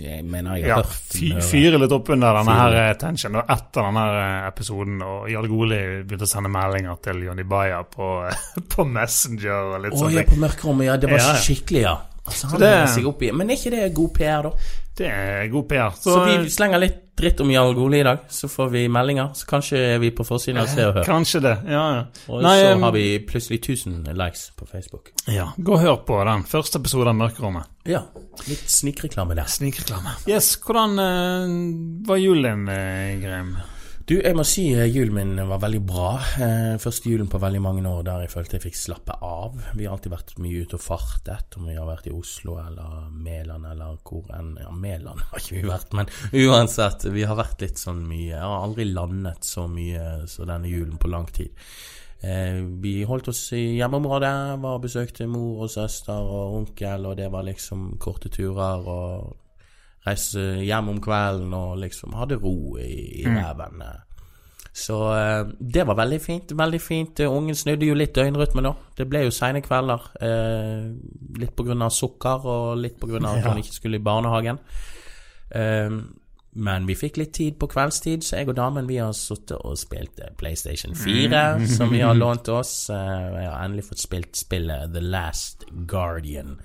Jeg 0.00 0.24
mener 0.26 0.58
jeg 0.58 0.66
Ja, 0.68 0.80
har 0.80 0.84
hørt 0.88 1.14
fy, 1.14 1.30
fyre 1.44 1.78
litt 1.80 1.92
oppunder 1.94 2.36
denne 2.40 2.56
her 2.58 2.74
tensionen, 2.74 2.98
tension. 3.00 3.38
Og 3.40 3.52
etter 3.54 3.86
denne 3.86 4.04
eh, 4.18 4.48
episoden, 4.50 5.00
og 5.06 5.30
Jarl 5.30 5.48
Goli 5.52 5.80
begynte 6.02 6.26
å 6.28 6.32
sende 6.34 6.52
meldinger 6.52 7.00
til 7.06 7.22
Jonny 7.28 7.46
Baya 7.48 7.80
på, 7.86 8.10
på 8.74 8.86
Messenger 8.88 9.74
og 9.76 9.80
litt 9.86 9.96
Å 9.96 10.02
sånn. 10.04 10.16
ja, 10.18 10.26
på 10.28 10.40
mørkerommet. 10.42 10.88
Ja, 10.90 10.98
det 11.00 11.12
var 11.12 11.22
Ja, 11.22 11.32
ja. 11.34 11.42
skikkelig, 11.46 11.84
ja. 11.86 11.96
Altså, 12.20 12.50
han 12.52 12.60
det-. 12.62 13.32
Men 13.34 13.50
er 13.50 13.58
ikke 13.58 13.72
det 13.74 13.86
god 13.96 14.12
PR, 14.18 14.48
da? 14.50 14.52
Det 15.00 15.08
er 15.08 15.46
god 15.54 15.68
PR. 15.70 15.94
Så, 15.96 16.12
Så, 16.12 16.24
vi 16.26 16.50
slenger 16.52 16.82
litt 16.82 16.98
dritt 17.20 17.40
om 17.44 17.50
Jarl 17.52 17.94
i 17.94 18.02
dag, 18.06 18.18
så 18.28 18.48
får 18.48 18.68
vi 18.72 18.84
meldinger. 18.92 19.30
Så 19.36 19.46
kanskje 19.48 19.80
er 19.94 19.98
vi 20.02 20.10
på 20.10 20.24
forsiden 20.26 20.60
av 20.62 20.68
Se 20.72 20.86
og 20.88 20.94
Hør. 20.98 21.04
kanskje 21.06 21.40
det. 21.44 21.56
Ja, 21.68 21.84
ja. 21.96 22.04
Og 22.28 22.42
Nei, 22.44 22.56
så 22.60 22.70
em, 22.72 22.82
har 22.82 22.92
vi 22.96 23.04
plutselig 23.28 23.60
1000 23.60 24.08
likes 24.16 24.50
på 24.56 24.66
Facebook. 24.66 25.12
ja. 25.28 25.50
Gå 25.56 25.74
og 25.76 25.80
hør 25.80 25.96
på 26.06 26.20
den 26.24 26.44
første 26.48 26.80
episoden 26.80 27.12
av 27.12 27.18
Mørkerommet. 27.20 27.68
Ja, 27.88 28.02
litt 28.48 28.70
snikreklame 28.70 29.36
der. 29.38 29.48
Snikreklame. 29.50 30.16
Yes, 30.28 30.54
hvordan 30.64 30.96
uh, 30.98 32.06
var 32.08 32.16
julen 32.20 32.66
din, 32.66 32.68
eh, 32.74 33.20
Grim? 33.20 33.54
Du, 34.10 34.16
jeg 34.18 34.34
må 34.34 34.42
si 34.42 34.64
eh, 34.74 34.88
julen 34.90 35.14
min 35.14 35.42
var 35.46 35.60
veldig 35.62 35.80
bra. 35.86 36.08
Eh, 36.42 36.72
første 36.82 37.12
julen 37.12 37.28
på 37.30 37.38
veldig 37.38 37.60
mange 37.62 37.84
år 37.86 38.00
der 38.02 38.24
jeg 38.24 38.32
følte 38.32 38.56
jeg 38.56 38.64
fikk 38.64 38.78
slappe 38.80 39.14
av. 39.22 39.60
Vi 39.78 39.84
har 39.86 39.92
alltid 39.94 40.10
vært 40.10 40.32
mye 40.42 40.64
ute 40.64 40.74
og 40.74 40.82
fartet, 40.82 41.54
om 41.54 41.68
vi 41.70 41.76
har 41.76 41.86
vært 41.86 42.08
i 42.10 42.14
Oslo 42.16 42.56
eller 42.58 43.04
Mæland 43.14 43.68
eller 43.70 44.00
hvor 44.02 44.26
enn 44.34 44.56
Ja, 44.58 44.72
Mæland 44.74 45.22
har 45.28 45.38
ikke 45.38 45.60
vi 45.60 45.62
vært, 45.68 45.94
men 45.94 46.10
uansett, 46.42 47.06
vi 47.14 47.22
har 47.22 47.38
vært 47.38 47.62
litt 47.62 47.78
sånn 47.78 48.00
mye. 48.02 48.32
Jeg 48.32 48.42
har 48.42 48.64
aldri 48.64 48.88
landet 48.90 49.46
så 49.46 49.68
mye 49.70 50.08
så 50.32 50.48
denne 50.48 50.72
julen 50.72 50.98
på 50.98 51.12
lang 51.12 51.30
tid. 51.30 51.54
Eh, 52.26 52.58
vi 52.82 52.96
holdt 53.06 53.30
oss 53.30 53.44
i 53.54 53.62
hjemmeområdet, 53.76 54.32
var 54.66 54.80
og 54.80 54.88
besøkte 54.88 55.30
mor 55.30 55.68
og 55.68 55.70
søster 55.70 56.18
og 56.18 56.58
onkel, 56.64 57.06
og 57.12 57.14
det 57.22 57.30
var 57.30 57.46
liksom 57.46 57.92
korte 58.02 58.34
turer 58.34 58.90
og 58.90 59.38
reise 60.06 60.40
hjem 60.64 60.88
om 60.88 61.00
kvelden 61.04 61.52
og 61.54 61.78
liksom 61.82 62.14
hadde 62.16 62.38
ro 62.40 62.76
i, 62.80 63.22
i 63.22 63.26
ræven. 63.28 63.82
eh. 63.82 63.98
Så 64.72 64.96
eh, 65.12 65.48
det 65.60 65.82
var 65.86 65.96
veldig 65.98 66.20
fint. 66.22 66.52
Veldig 66.56 66.80
fint. 66.80 67.20
Eh, 67.20 67.28
Ungen 67.32 67.54
snudde 67.58 67.88
jo 67.88 67.94
litt 67.98 68.14
døgnrytme 68.14 68.62
da. 68.62 68.70
Det 68.96 69.08
ble 69.10 69.24
jo 69.26 69.30
seine 69.34 69.60
kvelder. 69.60 70.04
Eh, 70.22 70.86
litt 71.42 71.58
av 71.60 71.90
sukker, 71.90 72.46
og 72.46 72.78
litt 72.78 73.02
av 73.02 73.14
at 73.16 73.44
Ja. 73.44 73.48
han 73.50 73.58
ikke 73.58 73.74
skulle 73.74 73.98
i 73.98 74.04
barnehagen. 74.06 74.58
Eh, 75.50 75.90
men 76.52 76.86
vi 76.86 76.94
fikk 76.98 77.16
litt 77.20 77.32
tid 77.34 77.58
på 77.60 77.68
kveldstid, 77.70 78.22
så 78.26 78.36
jeg 78.40 78.48
og 78.50 78.56
damen 78.56 78.86
vi 78.88 78.96
har 78.98 79.12
sittet 79.14 79.58
og 79.60 79.76
spilt 79.78 80.18
PlayStation 80.38 80.94
4, 80.98 81.66
som 81.66 81.90
vi 81.92 82.00
har 82.02 82.14
lånt 82.24 82.48
oss. 82.48 82.88
Vi 82.90 82.94
jeg 82.94 83.50
har 83.50 83.64
endelig 83.64 83.84
fått 83.90 84.02
spilt 84.02 84.36
spillet 84.36 84.92
The 84.94 85.00
Last 85.00 85.64
Guardian, 85.86 86.56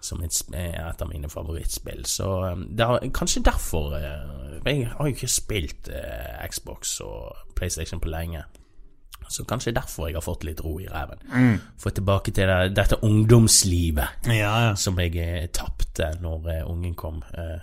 som 0.00 0.22
et, 0.22 0.42
et 0.54 1.02
av 1.02 1.08
mine 1.08 1.28
favorittspill. 1.28 2.04
Så 2.06 2.28
det 2.70 2.86
har, 2.86 3.02
kanskje 3.14 3.42
derfor 3.46 3.96
eh, 3.98 4.58
Jeg 4.64 4.86
har 4.92 5.06
jo 5.08 5.14
ikke 5.14 5.30
spilt 5.30 5.88
eh, 5.88 6.46
Xbox 6.50 7.00
og 7.04 7.52
PlayStation 7.56 8.00
på 8.00 8.10
lenge. 8.12 8.44
Så 9.28 9.44
kanskje 9.44 9.74
derfor 9.76 10.08
jeg 10.08 10.16
har 10.16 10.24
fått 10.24 10.44
litt 10.48 10.60
ro 10.64 10.78
i 10.80 10.86
ræven. 10.88 11.18
Mm. 11.28 11.56
Få 11.78 11.90
tilbake 11.92 12.32
til 12.32 12.48
det, 12.48 12.70
dette 12.76 12.96
ungdomslivet 13.04 14.28
Ja, 14.32 14.52
ja. 14.68 14.74
som 14.76 14.98
jeg 15.00 15.16
eh, 15.20 15.48
tapte 15.52 16.14
når 16.22 16.46
uh, 16.48 16.70
ungen 16.70 16.94
kom. 16.96 17.20
Uh, 17.36 17.58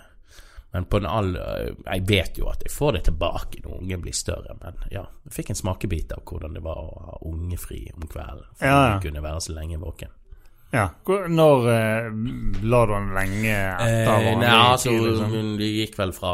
men 0.72 0.84
på 0.84 1.00
den 1.00 1.08
all, 1.10 1.32
uh, 1.34 1.72
jeg 1.86 2.04
vet 2.08 2.38
jo 2.38 2.50
at 2.52 2.62
jeg 2.62 2.70
får 2.70 2.92
det 2.98 3.02
tilbake 3.08 3.64
når 3.64 3.80
ungen 3.80 4.04
blir 4.04 4.14
større. 4.14 4.54
Men 4.62 4.78
ja, 4.92 5.02
jeg 5.26 5.34
fikk 5.40 5.50
en 5.50 5.58
smakebit 5.62 6.14
av 6.14 6.22
hvordan 6.28 6.54
det 6.54 6.62
var 6.62 6.78
å 6.84 7.02
ha 7.08 7.18
ungefri 7.32 7.82
om 7.96 8.06
kvelden. 8.06 8.46
For 8.54 8.70
Ja, 8.70 8.78
ja. 8.92 9.00
kunne 9.02 9.24
være 9.24 9.42
så 9.48 9.56
lenge 9.58 9.80
våken. 9.82 10.14
Ja. 10.70 10.88
Når 11.28 11.68
eh, 11.70 12.08
la 12.62 12.80
du 12.86 12.92
den 12.92 13.12
lenge 13.14 13.54
etter 13.54 13.86
Eh, 13.86 14.08
vanlig 14.08 14.34
nei, 14.40 14.50
altså, 14.50 14.90
tid? 14.90 15.06
Liksom? 15.06 15.36
Det 15.60 15.68
gikk 15.70 15.98
vel 16.00 16.12
fra 16.16 16.32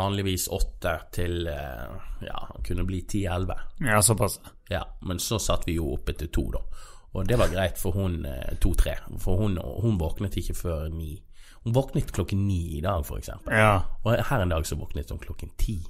vanligvis 0.00 0.48
åtte 0.52 0.94
til 1.14 1.46
eh, 1.48 1.94
ja, 2.26 2.40
kunne 2.66 2.84
bli 2.88 3.02
ti-elleve. 3.08 3.56
Ja, 3.86 4.02
såpass. 4.02 4.40
Ja, 4.68 4.82
men 5.06 5.18
så 5.22 5.38
satt 5.38 5.68
vi 5.68 5.78
jo 5.78 5.92
oppe 5.94 6.14
til 6.18 6.28
to, 6.34 6.48
da. 6.54 6.64
Og 7.12 7.26
det 7.26 7.38
var 7.40 7.50
greit 7.50 7.78
for 7.78 7.96
hun 7.96 8.24
eh, 8.28 8.56
to-tre. 8.62 8.98
For 9.18 9.40
hun, 9.40 9.58
hun 9.58 9.98
våknet 9.98 10.36
ikke 10.38 10.54
før 10.54 10.88
ni. 10.94 11.16
Hun 11.64 11.74
våknet 11.76 12.12
klokken 12.12 12.46
ni 12.48 12.76
i 12.78 12.82
dag, 12.84 13.02
for 13.06 13.18
eksempel. 13.18 13.54
Ja. 13.54 13.80
Og 14.04 14.20
her 14.30 14.44
en 14.44 14.52
dag 14.52 14.66
så 14.66 14.78
våknet 14.78 15.10
hun 15.10 15.22
klokken 15.22 15.50
ti. 15.58 15.80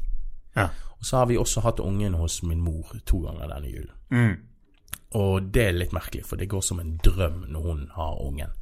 ja. 0.56 0.70
Og 1.00 1.06
så 1.06 1.16
har 1.16 1.26
vi 1.30 1.36
også 1.40 1.62
hatt 1.64 1.80
ungen 1.80 2.14
hos 2.14 2.42
min 2.42 2.60
mor 2.60 2.90
to 3.08 3.22
ganger 3.24 3.48
denne 3.48 3.68
julen. 3.72 3.94
Mm. 4.12 4.34
Og 5.18 5.42
det 5.50 5.64
er 5.66 5.72
litt 5.74 5.92
merkelig, 5.96 6.22
for 6.28 6.38
det 6.38 6.46
går 6.52 6.62
som 6.62 6.80
en 6.80 6.96
drøm 7.02 7.44
når 7.50 7.64
hun 7.66 7.80
har 7.96 8.20
ungen. 8.22 8.52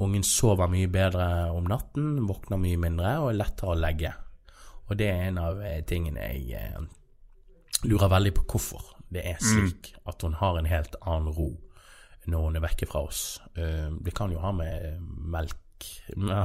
Ungen 0.00 0.22
sover 0.24 0.70
mye 0.70 0.88
bedre 0.88 1.24
om 1.52 1.66
natten, 1.68 2.20
våkner 2.28 2.60
mye 2.62 2.78
mindre 2.80 3.16
og 3.20 3.32
er 3.32 3.40
lettere 3.40 3.74
å 3.74 3.78
legge. 3.78 4.12
Og 4.88 4.96
det 4.98 5.08
er 5.10 5.24
en 5.28 5.38
av 5.42 5.58
eh, 5.62 5.80
tingene 5.86 6.20
jeg 6.30 6.54
eh, 6.58 6.78
lurer 7.86 8.08
veldig 8.12 8.32
på 8.38 8.46
hvorfor 8.54 8.86
det 9.10 9.24
er 9.26 9.40
slik 9.42 9.90
at 10.06 10.22
hun 10.22 10.36
har 10.38 10.58
en 10.60 10.68
helt 10.70 10.94
annen 11.02 11.34
ro 11.34 11.48
når 12.30 12.44
hun 12.46 12.56
er 12.60 12.62
vekke 12.62 12.86
fra 12.86 13.00
oss. 13.08 13.40
Eh, 13.58 13.90
Det 14.04 14.14
kan 14.14 14.30
jo 14.30 14.38
ha 14.38 14.52
med 14.52 15.00
melk 15.30 15.56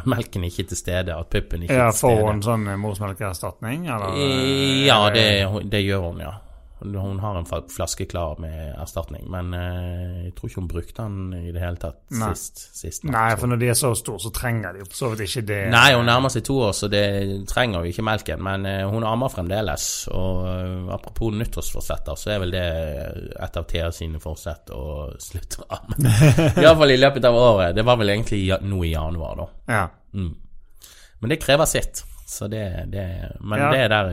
Melken 0.08 0.46
ikke 0.48 0.64
til 0.70 0.78
stede, 0.80 1.12
at 1.12 1.28
puppen 1.28 1.66
ikke 1.66 1.76
ja 1.76 1.90
er 1.90 1.92
til 1.92 1.98
stede. 2.06 2.20
Får 2.22 2.30
hun 2.30 2.42
sånn 2.46 2.70
morsmelkerstatning, 2.80 3.82
eller? 3.92 4.14
Ja, 4.88 5.10
det, 5.12 5.26
det 5.68 5.82
gjør 5.84 6.06
hun, 6.06 6.22
ja. 6.24 6.30
Hun 6.82 7.20
har 7.24 7.38
en 7.40 7.46
flaske 7.72 8.06
klar 8.06 8.36
med 8.44 8.74
erstatning, 8.76 9.24
men 9.32 9.54
eh, 9.56 10.26
jeg 10.26 10.34
tror 10.36 10.50
ikke 10.50 10.60
hun 10.60 10.68
brukte 10.68 11.04
den 11.06 11.34
i 11.48 11.52
det 11.56 11.62
hele 11.64 11.80
tatt 11.80 12.02
Nei. 12.12 12.34
sist. 12.36 12.64
sist. 12.76 13.06
Nei, 13.08 13.30
for 13.40 13.48
når 13.48 13.62
de 13.62 13.70
er 13.72 13.78
så 13.80 13.94
store, 13.96 14.20
så 14.20 14.32
trenger 14.36 14.76
de 14.76 14.84
for 14.90 14.98
så 15.00 15.10
vidt 15.14 15.24
ikke 15.30 15.46
det. 15.48 15.60
Nei, 15.72 15.94
hun 15.96 16.06
nærmer 16.10 16.34
seg 16.34 16.44
to 16.46 16.58
år, 16.68 16.74
så 16.76 16.90
det 16.92 17.04
trenger 17.48 17.80
jo 17.86 17.94
ikke 17.94 18.06
melken. 18.06 18.44
Men 18.44 18.68
eh, 18.70 18.82
hun 18.92 19.08
ammer 19.08 19.32
fremdeles. 19.32 19.86
Og 20.12 20.42
eh, 20.52 20.94
apropos 20.98 21.32
nyttårsforsetter, 21.40 22.20
så 22.20 22.34
er 22.36 22.42
vel 22.44 22.52
det 22.58 22.66
et 23.48 23.60
av 23.62 23.68
Thea 23.72 23.92
sine 23.96 24.20
forsett 24.24 24.74
å 24.76 24.86
slutte 25.24 25.64
å 25.64 25.70
amme. 25.80 26.12
Iallfall 26.64 26.92
i 26.92 27.00
løpet 27.00 27.30
av 27.32 27.40
året. 27.40 27.76
Det 27.80 27.86
var 27.88 28.02
vel 28.04 28.12
egentlig 28.18 28.44
nå 28.68 28.84
i 28.84 28.92
januar, 28.92 29.40
da. 29.40 29.48
Ja. 29.72 29.86
Mm. 30.14 30.34
Men 31.24 31.32
det 31.32 31.40
krever 31.42 31.66
sitt. 31.72 32.04
Så 32.28 32.48
det, 32.52 32.66
det 32.92 33.08
Men 33.40 33.60
Ja. 33.60 33.72
det 33.72 33.88
der 33.94 34.12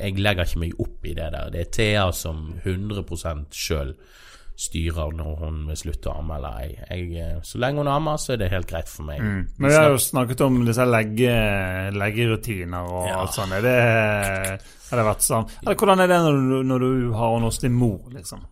jeg, 0.00 0.16
legger 0.18 0.48
ikke 0.48 0.62
meg 0.64 0.80
opp 0.82 1.06
i 1.06 1.14
det 1.14 1.28
der. 1.34 1.50
Det 1.54 1.60
er 1.66 1.70
Thea 1.76 2.08
som 2.16 2.42
100 2.64 3.46
sjøl 3.54 3.94
styrer 4.60 5.14
når 5.16 5.36
hun 5.40 5.60
vil 5.70 5.78
slutte 5.80 6.10
å 6.10 6.18
amme 6.20 6.36
eller 6.36 6.74
ei. 6.92 7.04
Så 7.46 7.56
lenge 7.62 7.80
hun 7.80 7.88
ammer, 7.88 8.18
så 8.20 8.34
er 8.34 8.42
det 8.42 8.50
helt 8.52 8.68
greit 8.68 8.90
for 8.92 9.06
meg. 9.08 9.22
Mm. 9.24 9.38
Men 9.56 9.70
vi 9.70 9.76
har 9.78 9.88
jo 9.94 10.00
snakket 10.04 10.42
om 10.44 10.58
disse 10.66 10.84
legge, 10.84 11.34
leggerutiner 11.96 12.90
og 12.92 13.06
Ja. 13.08 13.20
alt 13.22 13.34
sånt. 13.34 13.52
Er 13.56 13.62
det, 13.64 14.60
har 14.90 15.00
det 15.00 15.06
vært 15.06 15.24
sånn? 15.24 15.48
Eller 15.62 15.76
hvordan 15.80 16.00
er 16.04 16.06
det 16.12 16.18
når 16.26 16.40
du, 16.50 16.62
når 16.68 16.78
du 16.84 17.12
har 17.16 17.34
henne 17.34 17.48
hos 17.48 17.58
din 17.58 17.72
mor, 17.72 18.00
liksom? 18.12 18.44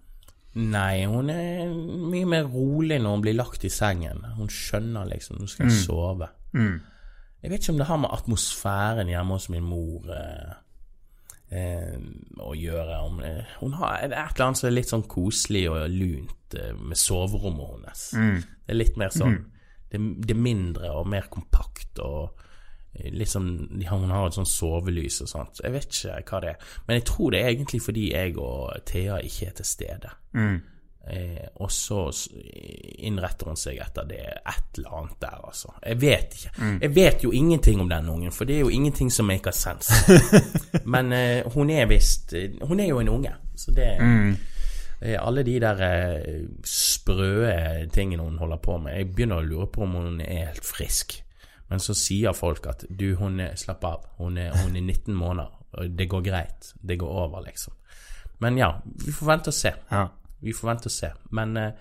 Nei, 0.59 1.05
hun 1.07 1.29
er 1.31 1.69
mye 1.69 2.27
mer 2.27 2.49
rolig 2.51 2.97
når 3.03 3.11
hun 3.19 3.21
blir 3.23 3.37
lagt 3.37 3.65
i 3.65 3.71
sengen. 3.71 4.25
Hun 4.39 4.49
skjønner 4.49 5.07
liksom 5.13 5.39
Nå 5.39 5.47
skal 5.47 5.69
jeg 5.69 5.85
sove. 5.85 6.27
Mm. 6.57 6.81
Jeg 7.43 7.51
vet 7.53 7.61
ikke 7.63 7.73
om 7.77 7.79
det 7.79 7.87
har 7.87 8.01
med 8.03 8.11
atmosfæren 8.17 9.09
hjemme 9.13 9.37
hos 9.37 9.49
min 9.53 9.63
mor 9.63 10.09
eh, 10.11 10.49
eh, 10.49 10.57
å 12.45 12.55
gjøre. 12.55 12.99
Om, 13.09 13.21
eh, 13.25 13.45
hun 13.61 13.73
har 13.79 13.99
et 14.03 14.13
eller 14.13 14.45
annet 14.47 14.59
som 14.61 14.69
er 14.69 14.77
litt 14.77 14.91
sånn 14.91 15.07
koselig 15.09 15.69
og 15.71 15.89
lunt 15.91 16.55
eh, 16.59 16.75
med 16.77 16.97
soverommet 17.01 17.71
hennes. 17.77 18.03
Det 18.67 18.75
er 18.75 18.79
litt 18.83 18.97
mer 19.01 19.15
sånn 19.15 19.39
det, 19.91 19.99
det 20.27 20.35
er 20.35 20.41
mindre 20.45 20.91
og 20.93 21.07
mer 21.09 21.29
kompakt 21.33 21.99
og 22.05 22.43
eh, 22.95 23.09
litt 23.15 23.31
sånn 23.33 23.81
Hun 23.89 24.11
har 24.11 24.27
et 24.29 24.37
sånn 24.37 24.49
sovelys 24.49 25.23
og 25.25 25.29
sånt. 25.33 25.63
Jeg 25.65 25.73
vet 25.73 25.89
ikke 25.89 26.19
hva 26.29 26.41
det 26.45 26.51
er. 26.51 26.67
Men 26.87 27.01
jeg 27.01 27.07
tror 27.09 27.31
det 27.33 27.41
er 27.41 27.53
egentlig 27.55 27.81
fordi 27.83 28.11
jeg 28.13 28.37
og 28.37 28.85
Thea 28.85 29.21
ikke 29.25 29.47
er 29.47 29.55
til 29.57 29.65
stede. 29.65 30.11
Eh, 31.11 31.47
og 31.57 31.71
så 31.73 32.03
innretter 32.99 33.49
hun 33.49 33.57
seg 33.57 33.79
etter 33.81 34.05
det 34.09 34.21
et 34.21 34.79
eller 34.79 34.97
annet 34.99 35.17
der, 35.23 35.39
altså. 35.49 35.73
Jeg 35.81 36.01
vet 36.03 36.37
ikke. 36.37 36.53
Jeg 36.83 36.95
vet 36.95 37.25
jo 37.25 37.33
ingenting 37.33 37.81
om 37.81 37.89
den 37.89 38.09
ungen, 38.13 38.35
for 38.35 38.49
det 38.49 38.59
er 38.59 38.67
jo 38.67 38.75
ingenting 38.75 39.13
som 39.13 39.29
maker 39.31 39.55
sense. 39.57 39.95
Men 40.95 41.13
eh, 41.17 41.49
hun 41.55 41.71
er 41.71 41.89
visst 41.89 42.35
eh, 42.37 42.59
Hun 42.69 42.81
er 42.81 42.91
jo 42.91 43.01
en 43.01 43.09
unge, 43.09 43.33
så 43.57 43.73
det 43.73 43.89
eh, 45.01 45.17
Alle 45.17 45.43
de 45.47 45.57
der 45.63 45.81
eh, 45.87 46.45
sprø 46.65 47.49
tingene 47.95 48.23
hun 48.23 48.39
holder 48.39 48.61
på 48.63 48.77
med 48.83 48.99
Jeg 48.99 49.11
begynner 49.15 49.41
å 49.41 49.47
lure 49.47 49.71
på 49.73 49.87
om 49.87 49.97
hun 49.97 50.21
er 50.21 50.51
helt 50.51 50.67
frisk. 50.67 51.23
Men 51.69 51.81
så 51.85 51.97
sier 51.97 52.37
folk 52.37 52.67
at 52.69 52.85
du, 52.89 53.15
hun 53.17 53.41
er, 53.45 53.57
slapp 53.57 53.85
av. 53.85 54.07
Hun 54.19 54.39
er, 54.41 54.53
hun 54.57 54.77
er 54.77 54.85
19 54.85 55.15
måneder. 55.15 55.53
Det 55.89 56.09
går 56.09 56.23
greit. 56.25 56.73
Det 56.81 56.97
går 56.99 57.19
over, 57.25 57.45
liksom. 57.45 57.75
Men 58.39 58.59
ja, 58.59 58.71
vi 59.05 59.13
får 59.13 59.27
vente 59.27 59.53
og 59.53 59.57
se. 59.57 59.73
Ja. 59.91 60.07
Vi 60.43 60.53
får 60.55 60.69
vente 60.69 60.87
og 60.87 60.93
se. 60.95 61.11
Men 61.35 61.57
eh, 61.57 61.73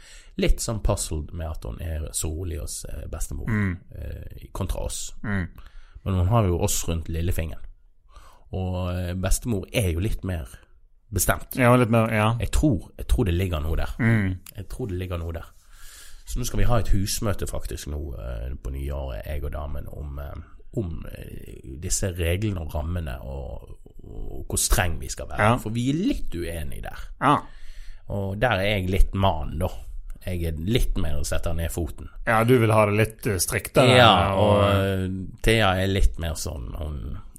litt 0.42 0.62
sånn 0.64 0.80
puzzled 0.86 1.34
med 1.34 1.48
at 1.50 1.66
hun 1.68 1.82
er 1.82 2.08
så 2.18 2.30
rolig 2.34 2.60
hos 2.62 2.86
eh, 2.90 3.04
bestemor, 3.12 3.50
eh, 3.96 4.48
kontra 4.52 4.80
oss. 4.88 5.14
Men 6.04 6.14
hun 6.22 6.28
har 6.32 6.48
jo 6.48 6.60
oss 6.64 6.80
rundt 6.88 7.10
lillefingeren. 7.10 7.64
Og 8.56 8.78
eh, 8.96 9.14
bestemor 9.20 9.68
er 9.74 9.92
jo 9.92 10.00
litt 10.00 10.24
mer 10.24 10.48
bestemt. 11.14 11.56
ja, 11.56 11.76
litt 11.76 11.90
mer 11.94 12.10
Ja. 12.12 12.36
Jeg 12.40 12.52
tror, 12.52 12.92
jeg 12.98 13.08
tror 13.08 13.26
det 13.26 13.34
ligger 13.34 13.60
noe 13.64 13.78
der. 13.78 13.94
Jeg 14.56 14.68
tror 14.70 14.88
det 14.88 14.98
ligger 14.98 15.18
noe 15.22 15.34
der. 15.34 15.46
Så 16.28 16.40
nå 16.40 16.46
skal 16.46 16.60
vi 16.60 16.66
ha 16.68 16.80
et 16.82 16.90
husmøte 16.92 17.48
faktisk 17.48 17.88
nå 17.88 18.02
eh, 18.20 18.56
på 18.64 18.70
nyåret, 18.74 19.22
jeg 19.26 19.44
og 19.48 19.52
damen, 19.54 19.86
om, 19.88 20.18
eh, 20.20 20.42
om 20.78 21.06
disse 21.82 22.10
reglene 22.18 22.60
og 22.66 22.74
rammene 22.76 23.14
og, 23.24 23.78
og 24.04 24.44
hvor 24.50 24.60
streng 24.60 24.98
vi 25.00 25.08
skal 25.10 25.30
være. 25.30 25.44
Ja. 25.44 25.56
For 25.62 25.70
vi 25.76 25.86
er 25.90 26.02
litt 26.10 26.36
uenige 26.36 26.84
der. 26.90 27.06
Ja. 27.22 27.38
Og 28.14 28.38
der 28.40 28.62
er 28.64 28.70
jeg 28.78 28.90
litt 28.90 29.14
mann, 29.14 29.58
da. 29.60 29.70
Jeg 30.28 30.44
er 30.50 30.58
litt 30.60 30.98
mer 31.00 31.20
å 31.22 31.24
sette 31.28 31.54
ned 31.56 31.72
foten. 31.72 32.10
ja, 32.28 32.42
du 32.44 32.58
vil 32.60 32.72
ha 32.72 32.86
det 32.90 32.96
litt 32.98 33.28
eh, 33.28 33.38
striktere? 33.40 33.96
Ja, 33.96 34.34
og 34.36 34.58
og... 34.66 35.18
Thea 35.44 35.70
er 35.82 35.88
litt 35.88 36.18
mer 36.20 36.34
sånn 36.36 36.74
hun, 36.76 36.98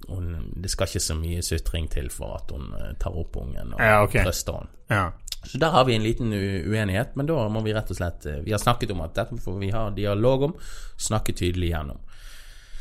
hun, 0.08 0.28
Det 0.56 0.70
skal 0.72 0.88
ikke 0.88 1.02
så 1.04 1.14
mye 1.18 1.42
sutring 1.44 1.88
til 1.92 2.08
for 2.10 2.38
at 2.38 2.52
hun 2.54 2.70
eh, 2.78 2.94
tar 3.00 3.12
opp 3.16 3.36
ungen 3.36 3.74
og 3.74 3.80
Ja, 3.82 4.02
okay. 4.04 4.24
trøster 4.24 4.60
henne. 4.60 4.70
ja. 4.88 5.08
Så 5.44 5.54
der 5.62 5.70
har 5.70 5.84
vi 5.86 5.94
en 5.94 6.02
liten 6.02 6.32
uenighet, 6.34 7.12
men 7.16 7.26
da 7.28 7.44
må 7.48 7.60
vi 7.62 7.72
rett 7.72 7.90
og 7.92 7.96
slett 7.96 8.24
eh, 8.26 8.40
Vi 8.42 8.50
har 8.50 8.58
snakket 8.58 8.90
om 8.90 9.00
at 9.04 9.14
dette 9.14 9.36
får 9.38 9.58
vi 9.60 9.68
ha 9.70 9.84
dialog 9.94 10.42
om, 10.48 10.54
snakke 10.98 11.32
tydelig 11.32 11.68
gjennom. 11.70 12.00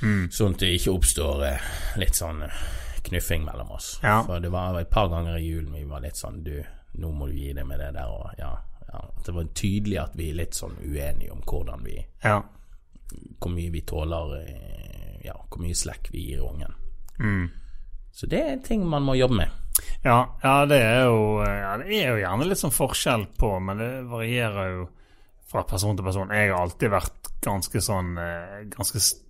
Mm. 0.01 0.23
Sånn 0.33 0.55
at 0.55 0.63
det 0.63 0.71
ikke 0.79 0.95
oppstår 0.95 1.43
eh, 1.51 1.67
litt 2.01 2.17
sånn 2.17 2.41
eh, 2.47 2.57
knuffing 3.09 3.45
mellom 3.45 3.69
oss. 3.75 3.99
Ja. 4.03 4.23
For 4.25 4.39
det 4.41 4.49
var 4.49 4.79
et 4.81 4.89
par 4.89 5.11
ganger 5.13 5.37
i 5.37 5.45
julen 5.45 5.69
vi 5.77 5.83
var 5.85 6.01
litt 6.03 6.17
sånn 6.17 6.41
Du, 6.43 6.55
nå 6.97 7.11
må 7.13 7.27
du 7.29 7.33
gi 7.37 7.53
deg 7.53 7.65
med 7.69 7.79
det 7.79 7.91
der, 7.95 8.07
og 8.09 8.31
ja. 8.39 8.51
ja. 8.93 9.01
Det 9.25 9.33
var 9.35 9.47
tydelig 9.57 9.97
at 10.01 10.15
vi 10.17 10.29
er 10.31 10.39
litt 10.41 10.57
sånn 10.57 10.75
uenige 10.83 11.31
om 11.35 11.41
hvordan 11.45 11.83
vi 11.85 11.97
ja. 12.23 12.39
Hvor 13.39 13.53
mye 13.53 13.71
vi 13.71 13.81
tåler 13.87 14.33
eh, 14.41 15.21
Ja, 15.25 15.35
hvor 15.47 15.61
mye 15.63 15.75
slekk 15.75 16.09
vi 16.11 16.25
gir 16.29 16.41
ungen. 16.43 16.73
Mm. 17.19 17.47
Så 18.11 18.27
det 18.27 18.41
er 18.41 18.57
ting 18.65 18.83
man 18.89 19.03
må 19.05 19.15
jobbe 19.15 19.37
med. 19.43 19.49
Ja, 20.03 20.17
ja, 20.43 20.53
det 20.65 20.77
er 20.81 21.03
jo 21.05 21.17
ja, 21.45 21.75
Det 21.77 21.99
er 22.01 22.11
jo 22.15 22.21
gjerne 22.23 22.47
litt 22.49 22.59
sånn 22.61 22.73
forskjell 22.73 23.27
på, 23.37 23.51
men 23.61 23.77
det 23.81 23.89
varierer 24.09 24.71
jo 24.73 24.87
fra 25.47 25.61
person 25.69 25.95
til 25.95 26.03
person. 26.07 26.31
Jeg 26.33 26.49
har 26.51 26.59
alltid 26.65 26.91
vært 26.91 27.29
ganske 27.45 27.81
sånn 27.85 28.17
eh, 28.19 28.57
Ganske 28.73 28.99
st- 28.99 29.23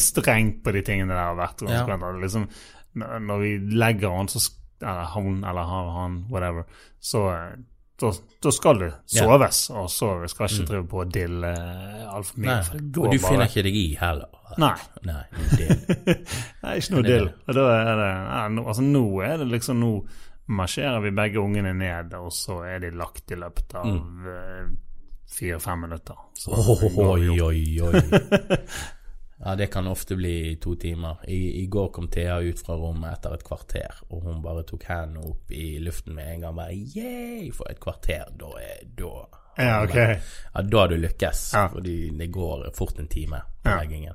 streng 0.10 0.54
på 0.64 0.72
de 0.76 0.82
tingene 0.86 1.12
der. 1.16 1.34
Vært 1.36 1.64
Ja. 1.68 1.82
liksom, 2.22 2.46
når 3.00 3.42
vi 3.42 3.50
legger 3.76 4.14
an, 4.20 4.28
så 4.30 4.38
sk- 4.40 4.59
eller 4.82 5.12
hun 5.14 5.44
eller 5.44 5.62
han, 5.62 5.90
han 5.96 6.16
whatever, 6.32 6.64
så 6.98 7.26
eh, 7.34 7.52
da, 8.00 8.12
da 8.42 8.52
skal 8.52 8.78
du 8.80 8.86
soves, 9.12 9.58
og 9.76 9.90
så 9.92 10.08
skal 10.30 10.48
ikke 10.48 10.66
drive 10.70 10.86
på 10.88 11.02
og 11.02 11.10
dille 11.12 11.50
altfor 12.08 12.40
mye. 12.40 12.54
Nei, 12.54 12.80
og 12.80 12.86
du 12.94 13.00
bare- 13.02 13.20
finner 13.26 13.50
ikke 13.50 13.64
deg 13.66 13.76
i 13.76 13.86
heller. 14.00 14.38
Nei. 14.58 14.72
Nei, 15.06 15.22
Nei, 16.64 16.72
ikke 16.80 16.96
noe 16.96 17.04
dill. 17.06 17.28
Og 17.46 17.54
da 17.54 17.66
er 17.76 18.00
det 18.00 18.10
nå, 18.56 18.64
Altså, 18.64 18.82
nå 18.82 19.04
er 19.22 19.36
det 19.38 19.46
liksom 19.52 19.78
Nå 19.78 19.90
marsjerer 20.50 20.98
vi 21.04 21.12
begge 21.14 21.38
ungene 21.38 21.70
ned, 21.76 22.16
og 22.18 22.32
så 22.34 22.64
er 22.66 22.80
de 22.82 22.90
lagt 22.98 23.30
i 23.30 23.38
løpet 23.38 23.76
av 23.78 23.86
mm. 23.86 24.72
fire-fem 25.30 25.84
minutter. 25.86 26.24
Så 26.34 26.56
Oi, 26.56 27.28
oi, 27.38 27.60
oi. 27.86 28.02
Ja, 29.44 29.54
det 29.56 29.66
kan 29.72 29.86
ofte 29.88 30.16
bli 30.16 30.56
to 30.60 30.74
timer. 30.76 31.16
I, 31.28 31.62
I 31.62 31.66
går 31.66 31.88
kom 31.96 32.08
Thea 32.12 32.40
ut 32.44 32.58
fra 32.60 32.74
rommet 32.76 33.14
etter 33.14 33.34
et 33.38 33.44
kvarter, 33.46 34.02
og 34.10 34.22
hun 34.26 34.42
bare 34.44 34.62
tok 34.68 34.84
hendene 34.84 35.22
opp 35.30 35.50
i 35.56 35.78
luften 35.80 36.14
med 36.14 36.28
en 36.34 36.40
gang. 36.44 36.56
Bare 36.58 36.74
yeah! 36.76 37.46
For 37.56 37.70
et 37.72 37.80
kvarter, 37.80 38.26
da 38.36 38.50
er 38.60 38.84
da 38.98 39.12
Ja, 39.60 39.82
ok. 39.84 39.94
Ja, 39.96 40.62
da 40.62 40.78
har 40.78 40.88
du 40.88 40.96
lykkes, 40.96 41.40
Ja. 41.54 41.66
fordi 41.72 42.10
det 42.18 42.28
går 42.32 42.70
fort 42.76 42.98
en 42.98 43.08
time 43.08 43.40
på 43.62 43.70
Ja. 43.70 43.80
leggingen. 43.80 44.14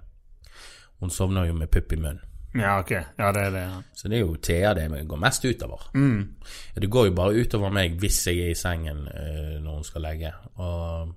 Hun 0.99 1.09
sovner 1.09 1.45
jo 1.45 1.53
med 1.53 1.69
pupp 1.71 1.91
i 1.93 1.95
munnen. 1.95 2.21
Ja, 2.55 2.79
ok. 2.79 2.91
Ja, 2.91 3.31
det 3.35 3.41
er 3.41 3.51
det. 3.51 3.61
Ja. 3.65 3.81
Så 3.93 4.07
det 4.07 4.15
er 4.17 4.21
jo 4.21 4.35
Thea 4.35 4.73
det 4.73 5.07
går 5.07 5.17
mest 5.19 5.43
utover. 5.45 5.81
Mm. 5.93 6.35
Det 6.75 6.89
går 6.89 7.05
jo 7.05 7.11
bare 7.17 7.33
utover 7.41 7.69
meg 7.73 7.97
hvis 7.99 8.21
jeg 8.27 8.39
er 8.45 8.49
i 8.53 8.55
sengen 8.55 9.07
eh, 9.07 9.57
når 9.61 9.73
hun 9.75 9.83
skal 9.83 10.01
legge, 10.01 10.31
og 10.55 11.13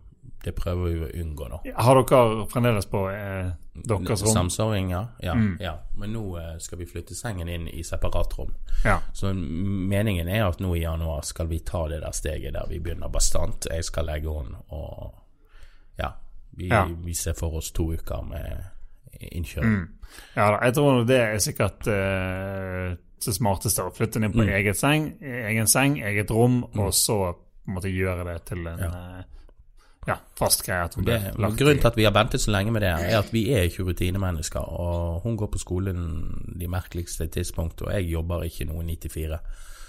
det 0.49 0.55
prøver 0.57 0.89
vi 0.89 1.01
å 1.07 1.09
unngå, 1.23 1.49
da. 1.53 1.59
Har 1.85 1.99
dere 2.01 2.47
fremdeles 2.51 2.87
på 2.91 3.03
eh, 3.13 3.51
deres 3.89 4.23
rom? 4.25 4.33
Samsoving, 4.35 4.91
ja. 4.95 5.03
Ja, 5.23 5.35
Mm. 5.37 5.57
ja. 5.61 5.75
Men 6.01 6.13
nå 6.17 6.23
eh, 6.41 6.55
skal 6.65 6.79
vi 6.81 6.87
flytte 6.89 7.15
sengen 7.15 7.49
inn 7.53 7.69
i 7.69 7.83
separatrom. 7.85 8.55
Ja. 8.85 8.99
Så 9.13 9.33
meningen 9.35 10.29
er 10.29 10.47
at 10.49 10.61
nå 10.65 10.73
i 10.77 10.83
januar 10.83 11.23
skal 11.29 11.47
vi 11.53 11.59
ta 11.61 11.85
det 11.89 12.01
der 12.03 12.13
steget 12.17 12.55
der 12.57 12.67
vi 12.71 12.79
begynner 12.81 13.09
bastant. 13.13 13.67
Jeg 13.71 13.85
skal 13.85 14.09
legge 14.09 14.33
henne, 14.41 14.59
og 14.73 15.15
ja. 15.99 16.13
Vi, 16.59 16.69
Ja. 16.73 16.87
vi 17.05 17.15
ser 17.15 17.35
for 17.39 17.55
oss 17.61 17.71
to 17.71 17.93
uker 17.93 18.23
med 18.27 18.65
innkjøring. 19.21 19.77
Mm. 19.77 19.89
ja 20.37 20.51
da, 20.51 20.59
jeg 20.65 20.75
tror 20.75 21.05
det 21.07 21.17
er 21.21 21.39
sikkert 21.39 21.87
eh, 21.87 22.97
det 23.25 23.35
smarteste 23.35 23.83
å 23.85 23.93
flytte 23.95 24.19
den 24.19 24.25
inn 24.31 24.33
på 24.33 24.45
Mm. 24.47 24.53
eget 24.57 24.77
seng, 24.79 25.09
egen 25.23 25.67
seng, 25.67 25.99
eget 26.03 26.31
rom, 26.31 26.65
og 26.79 26.93
så 26.95 27.19
på 27.35 27.69
en 27.69 27.75
måte 27.75 27.91
gjøre 27.93 28.25
det 28.33 28.45
til 28.47 28.67
en 28.67 28.81
eh, 28.81 29.23
ja, 30.09 30.17
fast 30.39 30.65
greie. 30.65 30.87
At 30.89 30.97
hun 30.97 31.05
Det, 31.05 31.19
blir 31.21 31.45
lagt 31.45 31.61
grunnen 31.61 31.81
til 31.83 31.91
at 31.91 31.97
vi 31.99 32.07
har 32.07 32.15
ventet 32.17 32.41
så 32.41 32.53
lenge 32.55 32.73
med 32.73 32.85
det, 32.85 32.91
er 32.91 33.19
at 33.19 33.33
vi 33.35 33.45
er 33.53 33.69
ikke 33.69 33.85
rutinemennesker. 33.91 34.61
Og 34.61 35.21
hun 35.25 35.37
går 35.37 35.53
på 35.53 35.61
skolen 35.61 36.03
de 36.61 36.69
merkeligste 36.69 37.27
tidspunkt, 37.27 37.83
og 37.83 37.93
jeg 37.93 38.09
jobber 38.15 38.47
ikke 38.49 38.69
noe 38.71 38.85
9-4. 38.89 39.39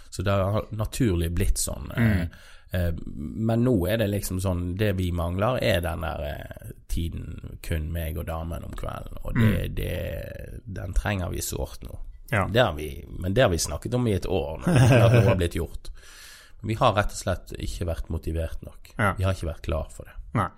Så 0.09 0.25
det 0.25 0.31
har 0.31 0.67
naturlig 0.75 1.31
blitt 1.31 1.61
sånn. 1.61 1.91
Eh, 1.95 2.21
eh, 2.75 2.91
Men 3.15 3.63
nå 3.63 3.75
er 3.87 3.99
det 4.01 4.07
liksom 4.09 4.39
sånn 4.41 4.63
Det 4.77 4.95
vi 4.97 5.11
mangler, 5.13 5.59
er 5.61 5.83
den 5.85 6.01
der 6.01 6.23
eh, 6.25 6.71
tiden 6.89 7.57
kun 7.61 7.91
meg 7.93 8.17
og 8.17 8.25
damen 8.27 8.65
om 8.65 8.73
kvelden. 8.75 9.21
Og 9.23 9.37
det, 9.37 9.75
det, 9.77 10.63
den 10.65 10.95
trenger 10.97 11.29
vi 11.29 11.45
sårt 11.45 11.85
nå. 11.85 11.99
Ja. 12.31 12.47
Det 12.49 12.65
vi, 12.77 12.89
men 13.19 13.33
det 13.33 13.45
har 13.45 13.53
vi 13.53 13.61
snakket 13.61 13.93
om 13.93 14.07
i 14.07 14.17
et 14.17 14.25
år, 14.25 14.59
nå, 14.61 14.73
at 14.73 15.13
noe 15.13 15.27
har 15.29 15.37
blitt 15.37 15.55
gjort. 15.57 15.89
Vi 16.61 16.75
har 16.75 16.93
rett 16.97 17.13
og 17.13 17.19
slett 17.19 17.53
ikke 17.55 17.85
vært 17.87 18.09
motivert 18.11 18.61
nok. 18.65 18.89
Ja. 18.97 19.13
Vi 19.17 19.23
har 19.23 19.33
ikke 19.35 19.47
vært 19.53 19.61
klar 19.65 19.87
for 19.93 20.09
det. 20.09 20.15
Nei. 20.35 20.49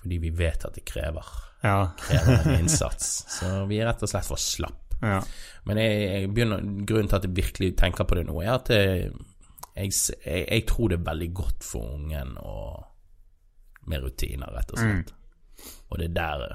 Fordi 0.00 0.18
vi 0.22 0.30
vet 0.30 0.64
at 0.66 0.74
det 0.74 0.84
krever, 0.88 1.28
Ja. 1.62 1.92
krever 1.98 2.42
en 2.46 2.58
innsats. 2.64 3.24
Så 3.38 3.66
vi 3.70 3.78
er 3.80 3.86
rett 3.90 4.02
og 4.02 4.10
slett 4.10 4.26
for 4.26 4.36
slapp. 4.42 4.96
ja. 5.02 5.20
Men 5.64 5.76
jeg, 5.82 6.02
jeg 6.10 6.32
begynner, 6.34 6.60
grunnen 6.86 7.08
til 7.10 7.16
at 7.18 7.24
jeg 7.26 7.36
virkelig 7.36 7.70
tenker 7.78 8.04
på 8.06 8.14
det 8.18 8.26
nå, 8.28 8.36
er 8.42 8.52
at 8.54 8.68
jeg, 8.70 9.12
jeg, 9.76 9.92
jeg, 10.26 10.66
tror 10.66 10.88
det 10.92 10.98
er 11.00 11.08
veldig 11.10 11.30
godt 11.34 11.64
for 11.66 11.94
ungen 11.96 12.36
og 12.38 12.84
med 13.86 14.02
rutiner, 14.02 14.50
rett 14.54 14.70
og 14.74 14.78
slett. 14.82 15.12
Og 15.90 15.98
det 16.02 16.10
er 16.10 16.14
der 16.20 16.46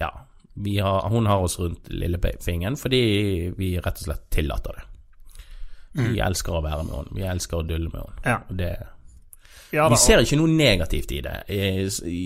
Ja. 0.00 0.10
Vi 0.54 0.78
har, 0.84 1.08
hun 1.08 1.26
har 1.26 1.40
oss 1.40 1.54
rundt 1.58 1.86
lillefingeren 1.88 2.74
fordi 2.76 2.98
vi 3.56 3.70
rett 3.80 4.02
og 4.02 4.04
slett 4.04 4.26
tillater 4.34 4.76
det. 4.76 4.82
Vi 5.92 6.18
elsker 6.24 6.52
å 6.56 6.62
være 6.64 6.84
med 6.88 6.94
henne. 6.96 7.14
Vi 7.18 7.22
elsker 7.28 7.58
å 7.60 7.66
dulle 7.68 7.90
med 7.92 8.00
henne. 8.00 8.20
Ja. 8.24 8.38
Og 8.48 8.56
det 8.58 8.72
ja 9.72 9.86
da, 9.88 9.94
vi 9.94 9.96
ser 10.02 10.20
ikke 10.20 10.36
noe 10.36 10.52
negativt 10.52 11.12
i 11.16 11.22
det, 11.24 11.34
i, 11.48 11.58
i, 12.04 12.16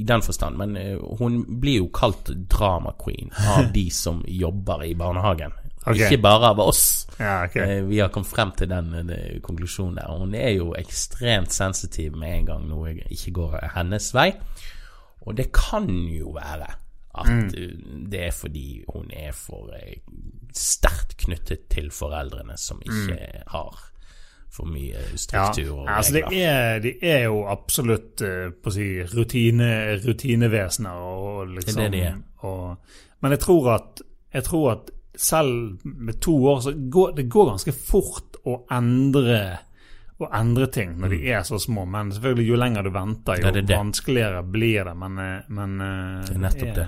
i 0.00 0.02
den 0.06 0.22
forstand, 0.22 0.54
men 0.60 0.76
uh, 0.78 1.16
hun 1.18 1.40
blir 1.58 1.80
jo 1.80 1.88
kalt 1.90 2.30
drama 2.50 2.92
queen 3.02 3.32
av 3.50 3.72
de 3.74 3.88
som 3.90 4.20
jobber 4.30 4.84
i 4.86 4.92
barnehagen. 4.94 5.50
Okay. 5.84 6.06
Ikke 6.06 6.20
bare 6.22 6.52
av 6.54 6.60
oss. 6.62 6.84
Ja, 7.18 7.40
okay. 7.48 7.80
uh, 7.82 7.88
Vi 7.90 7.98
har 7.98 8.12
kommet 8.14 8.30
frem 8.30 8.52
til 8.56 8.70
den 8.70 8.92
den 8.94 9.40
konklusjonen 9.42 9.98
der. 9.98 10.14
Hun 10.22 10.34
er 10.38 10.54
jo 10.54 10.70
ekstremt 10.78 11.52
sensitiv 11.52 12.14
med 12.16 12.38
en 12.38 12.46
gang 12.52 12.68
noe 12.70 12.94
ikke 13.10 13.34
går 13.40 13.58
hennes 13.74 14.12
vei. 14.14 14.30
Og 15.26 15.34
det 15.36 15.50
kan 15.56 15.90
jo 16.14 16.30
være 16.38 16.70
at 17.14 17.28
Mm. 17.30 17.46
eh, 17.54 18.06
det 18.10 18.20
er 18.26 18.32
fordi 18.34 18.84
hun 18.90 19.10
er 19.14 19.30
for 19.32 19.70
eh, 19.76 19.98
sterkt 20.54 21.16
knyttet 21.24 21.68
til 21.72 21.90
foreldrene 21.90 22.56
som 22.60 22.80
ikke 22.84 23.42
har 23.50 23.78
for 24.54 24.68
mye 24.70 25.00
struktur 25.18 25.34
Ja, 25.34 25.48
struktur 25.52 25.76
regler. 25.80 25.92
altså 25.96 26.12
det 26.14 26.22
er, 26.46 26.78
de 26.84 26.92
er 27.02 27.22
jo 27.24 27.40
absolutt 27.50 28.22
eh, 28.22 28.50
på 28.54 28.70
å 28.70 28.74
si, 28.76 28.86
rutine, 29.10 29.70
rutinevesener. 30.04 30.94
Og 31.02 31.48
liksom, 31.56 31.74
Det 31.80 31.84
er 31.84 31.90
det 31.90 31.98
de 31.98 32.04
er. 32.06 32.20
Og, 32.46 32.76
men 33.20 33.34
jeg 33.34 33.40
tror, 33.42 33.70
at, 33.74 34.02
jeg 34.34 34.44
tror 34.46 34.68
at 34.76 34.90
selv 35.16 35.78
med 35.84 36.20
to 36.22 36.36
år 36.50 36.60
så 36.60 36.72
går 36.90 37.12
det 37.16 37.28
går 37.30 37.50
ganske 37.52 37.72
fort 37.74 38.38
å 38.46 38.60
endre, 38.74 39.40
å 40.22 40.28
endre 40.38 40.66
ting 40.74 40.94
når 41.00 41.08
de 41.16 41.20
er 41.34 41.42
så 41.46 41.58
små. 41.58 41.84
Men 41.90 42.12
selvfølgelig 42.14 42.46
jo 42.52 42.58
lenger 42.62 42.82
du 42.86 42.90
venter, 42.94 43.40
jo 43.42 43.48
Mm. 43.50 43.54
Det 43.58 43.66
det. 43.66 43.76
vanskeligere 43.78 44.42
blir 44.54 44.84
det. 44.84 44.94
Men, 45.02 45.18
eh, 45.18 45.42
men 45.48 45.80
eh, 45.80 46.24
Det 46.28 46.36
er 46.36 46.38
nettopp 46.46 46.74
det. 46.78 46.86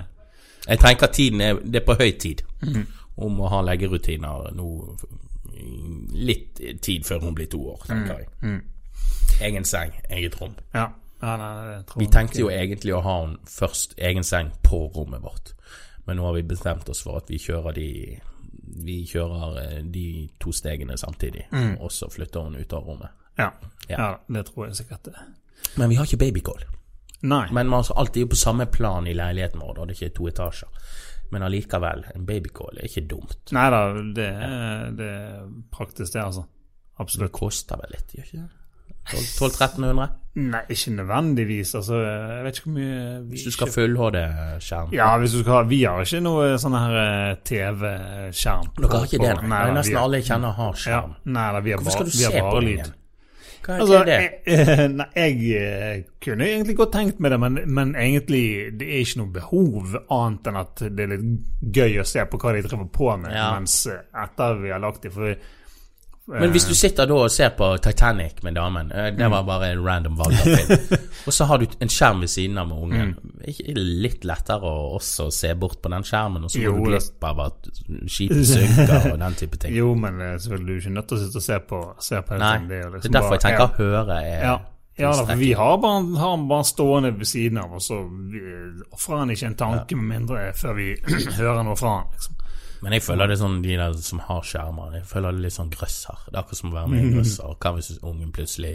Jeg 0.69 0.79
tenker 0.83 1.07
tiden 1.15 1.41
er, 1.41 1.55
det 1.65 1.83
er 1.83 1.87
på 1.87 1.99
høy 1.99 2.13
tid 2.19 2.43
Mhm. 2.63 2.87
Om 3.17 3.41
å 3.41 3.49
ha 3.49 3.63
leggerutiner 3.65 4.53
nå 4.57 4.71
litt 6.13 6.61
tid 6.85 7.07
før 7.07 7.21
hun 7.25 7.35
blir 7.35 7.49
to 7.51 7.61
år, 7.73 7.83
tenker 7.89 8.19
jeg. 8.19 8.29
Mhm. 8.43 8.63
Egen 9.47 9.65
seng, 9.65 9.93
eget 10.11 10.41
rom. 10.41 10.55
Ja, 10.75 10.91
ja 11.23 11.37
nei, 11.37 11.83
Vi 11.97 12.07
tenkte 12.07 12.41
jo 12.41 12.49
egentlig 12.49 12.95
å 12.95 13.03
ha 13.05 13.21
hun 13.25 13.39
først 13.45 13.95
egen 13.99 14.25
seng 14.25 14.53
på 14.63 14.87
rommet 14.95 15.23
vårt, 15.23 15.53
men 16.07 16.17
nå 16.17 16.25
har 16.25 16.33
vi 16.33 16.43
bestemt 16.43 16.89
oss 16.89 17.03
for 17.03 17.17
at 17.17 17.31
vi 17.31 17.39
kjører 17.39 17.75
de 17.75 18.21
vi 18.85 19.05
kjører 19.07 19.59
eh, 19.63 19.83
de 19.85 20.29
to 20.41 20.53
stegene 20.53 20.97
samtidig, 20.99 21.47
mm. 21.53 21.77
og 21.81 21.93
så 21.93 22.09
flytter 22.11 22.41
hun 22.41 22.57
ut 22.57 22.73
av 22.73 22.85
rommet. 22.85 23.11
Ja, 23.39 23.53
Ja. 23.89 23.97
ja, 23.99 24.19
det 24.29 24.47
tror 24.47 24.67
jeg 24.67 24.77
sikkert 24.77 25.05
det. 25.05 25.15
Men 25.77 25.89
vi 25.89 25.97
har 25.97 26.05
ikke 26.05 26.17
babycall. 26.17 26.65
Nei. 27.23 27.47
Men 27.53 27.69
man 27.69 27.85
er 27.85 27.99
alltid 27.99 28.31
på 28.31 28.37
samme 28.37 28.67
plan 28.67 29.07
i 29.07 29.15
leiligheten 29.15 29.61
vår, 29.61 29.75
da 29.75 29.85
det 29.85 29.97
ikke 29.97 30.07
er 30.07 30.17
to 30.17 30.29
etasjer. 30.29 30.69
Men 31.35 31.43
allikevel, 31.43 32.05
en 32.15 32.27
babycall 32.29 32.79
er 32.79 32.87
ikke 32.91 33.07
dumt. 33.11 33.53
Nei 33.57 33.67
da, 33.75 33.81
det, 34.15 34.29
det 34.99 35.09
er 35.11 35.49
praktisk, 35.75 36.13
det, 36.15 36.23
altså. 36.23 36.45
Det 37.19 37.33
koster 37.35 37.77
vel 37.83 37.91
litt, 37.97 38.15
gjør 38.15 38.29
ikke 38.31 38.45
det? 38.45 38.53
1200-1300? 39.07 40.07
Nei, 40.37 40.61
ikke 40.73 40.93
nødvendigvis. 40.97 41.75
Altså, 41.79 41.99
jeg 42.03 42.45
vet 42.45 42.59
ikke 42.59 42.67
hvor 42.71 42.75
mye 42.77 42.97
Hvis 43.31 43.45
du 43.47 43.51
skal 43.55 43.67
ha 43.67 43.71
ikke- 43.71 43.77
full-HD-skjerm. 43.77 44.93
Ja, 44.93 45.09
hvis 45.19 45.33
du 45.33 45.39
skal 45.41 45.53
ha 45.53 45.63
Vi 45.63 45.83
har 45.85 46.01
ikke 46.03 46.21
noe 46.23 46.49
sånn 46.61 46.77
her 46.77 46.97
eh, 47.03 47.37
TV-skjerm. 47.47 48.71
Dere 48.77 48.91
har 48.93 49.07
ikke 49.07 49.23
det, 49.23 49.35
Nei, 49.43 49.49
nei? 49.49 49.75
Nesten 49.79 49.97
alle 50.03 50.21
jeg 50.21 50.29
kjenner 50.31 50.53
har 50.59 50.75
Ja, 50.87 51.03
nei 51.25 51.53
da, 51.53 51.61
vi 51.61 51.71
har 51.73 51.79
bare, 51.87 52.05
vi 52.05 52.25
har 52.25 52.51
bare 52.51 52.65
lyd. 52.67 52.93
Hva 53.67 53.75
er 53.75 53.81
Altså, 53.83 53.99
det? 54.07 54.17
jeg, 54.17 54.33
eh, 54.47 54.85
nei, 55.01 55.07
jeg 55.17 55.57
eh, 55.59 56.05
kunne 56.23 56.47
egentlig 56.47 56.77
godt 56.79 56.93
tenkt 56.95 57.19
meg 57.21 57.33
det, 57.35 57.41
men, 57.43 57.59
men 57.75 57.95
egentlig 57.99 58.45
det 58.79 58.87
er 58.89 59.03
ikke 59.03 59.21
noe 59.25 59.35
behov 59.41 59.97
annet 60.15 60.51
enn 60.53 60.61
at 60.63 60.85
det 60.87 61.05
er 61.07 61.13
litt 61.17 61.77
gøy 61.77 61.99
å 62.01 62.07
se 62.07 62.25
på 62.31 62.39
hva 62.43 62.55
de 62.57 62.65
driver 62.69 62.89
på 62.95 63.13
med 63.25 63.35
Ja. 63.35 63.49
mens 63.57 63.81
eh, 63.91 64.01
etter 64.23 64.61
vi 64.63 64.71
har 64.75 64.83
lagt 64.87 65.03
dem. 65.03 65.13
For 65.17 65.35
Men 66.29 66.51
hvis 66.51 66.65
du 66.67 66.75
sitter 66.75 67.07
da 67.07 67.15
og 67.15 67.31
ser 67.31 67.53
på 67.55 67.67
Titanic 67.79 68.41
med 68.43 68.55
damen, 68.59 68.89
eh, 68.93 69.11
Mm. 69.13 69.17
det 69.19 69.31
var 69.31 69.43
bare 69.47 69.69
en 69.73 69.85
random 69.87 70.17
valg 70.19 70.33
av 70.35 70.57
film, 70.57 70.99
og 71.27 71.33
så 71.33 71.45
har 71.47 71.59
du 71.59 71.67
en 71.81 71.89
skjerm 71.89 72.21
ved 72.21 72.29
siden 72.33 72.59
av 72.59 72.67
med 72.69 72.77
ungen, 72.83 73.13
Mm. 73.15 73.45
ikke 73.47 73.75
litt 73.77 74.25
lettere 74.25 74.61
å 74.67 74.97
også 74.99 75.29
se 75.33 75.55
bort 75.55 75.81
på 75.83 75.89
den 75.95 76.03
skjermen, 76.03 76.43
og 76.45 76.51
så 76.51 76.65
går 76.65 76.77
du 76.83 76.91
glipp 76.91 77.25
av 77.31 77.41
at 77.47 77.69
skipet 78.11 78.43
synker 78.47 79.13
og 79.13 79.19
den 79.23 79.35
type 79.35 79.57
ting? 79.63 79.75
Jo, 79.81 79.95
men 79.95 80.21
eh, 80.21 80.35
selvfølgelig 80.39 80.67
du 80.67 80.73
er 80.73 80.81
ikke 80.81 80.95
nødt 80.99 81.09
til 81.09 81.17
å 81.17 81.21
sitte 81.27 81.37
og 81.37 81.43
se 81.47 81.59
på, 81.71 81.83
se 82.01 82.23
på 82.23 82.39
Nei, 82.39 82.57
det 82.59 82.65
er 82.65 82.69
det 82.69 82.81
er 82.87 82.91
liksom 82.99 83.13
derfor 83.13 83.37
jeg 83.37 83.43
bare- 83.43 83.47
tenker 83.47 83.69
å 83.69 83.77
høre 83.79 84.19
er 84.25 84.43
Ja, 84.43 84.57
ja 84.99 85.11
da, 85.13 85.25
for 85.31 85.37
vi 85.37 85.53
har 85.53 85.77
bare, 85.79 86.17
har 86.19 86.37
bare 86.49 86.65
stående 86.65 87.15
ved 87.19 87.27
siden 87.29 87.59
av, 87.63 87.71
og 87.79 87.81
så 87.85 88.03
ofrer 88.93 89.19
han 89.23 89.31
ikke 89.31 89.47
en 89.47 89.55
tanke 89.63 89.97
med 89.97 90.09
mindre 90.19 90.53
før 90.57 90.75
vi 90.75 90.89
hører 91.39 91.63
noe 91.63 91.77
fra 91.79 91.99
han. 92.01 92.11
Liksom. 92.17 92.35
Men 92.83 92.93
jeg 92.93 93.03
føler 93.07 93.27
det 93.31 93.39
er 93.39 93.43
sånn 93.45 93.63
de 93.65 93.77
der 93.81 93.93
som 94.05 94.19
har 94.27 94.43
skjermer, 94.45 94.95
jeg 95.01 95.07
føler 95.09 95.33
det 95.33 95.39
er 95.41 95.45
litt 95.49 95.57
sånn 95.57 95.71
grøsser. 95.73 96.19
Det 96.29 96.35
er 96.37 96.43
akkurat 96.43 96.59
som 96.61 96.71
å 96.73 96.77
være 96.77 96.89
med 96.93 96.99
i 96.99 97.07
en 97.07 97.15
grøsser. 97.17 97.55
Hva 97.63 97.73
hvis 97.79 97.93
ungen 98.03 98.33
plutselig 98.37 98.75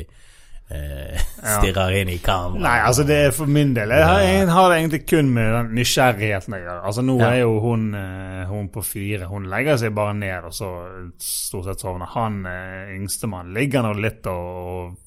eh, 0.72 1.20
stirrer 1.56 1.98
inn 2.02 2.10
i 2.10 2.18
kameraet? 2.24 2.64
Nei, 2.66 2.78
altså 2.88 3.06
det 3.08 3.18
er 3.28 3.36
for 3.36 3.52
min 3.52 3.74
del. 3.78 3.94
Jeg 3.94 4.08
har, 4.08 4.22
jeg 4.26 4.48
har 4.50 4.70
det 4.72 4.80
egentlig 4.80 5.02
kun 5.12 5.30
med 5.36 5.52
den 5.58 5.70
nysgjerrigheten 5.78 6.58
jeg 6.58 6.66
har. 6.70 6.82
Altså 6.90 7.04
Nå 7.06 7.20
er 7.28 7.38
jo 7.44 7.54
hun, 7.64 7.86
eh, 8.00 8.42
hun 8.50 8.72
på 8.74 8.84
fire. 8.88 9.30
Hun 9.30 9.46
legger 9.52 9.78
seg 9.84 9.94
bare 9.98 10.16
ned, 10.18 10.50
og 10.50 10.56
så 10.58 10.72
stort 11.22 11.70
sett 11.70 11.86
sovner. 11.86 12.10
Han 12.18 12.42
eh, 12.50 12.96
yngstemann 12.98 13.54
ligger 13.54 13.86
nå 13.86 13.94
litt 14.02 14.26
og 14.32 14.98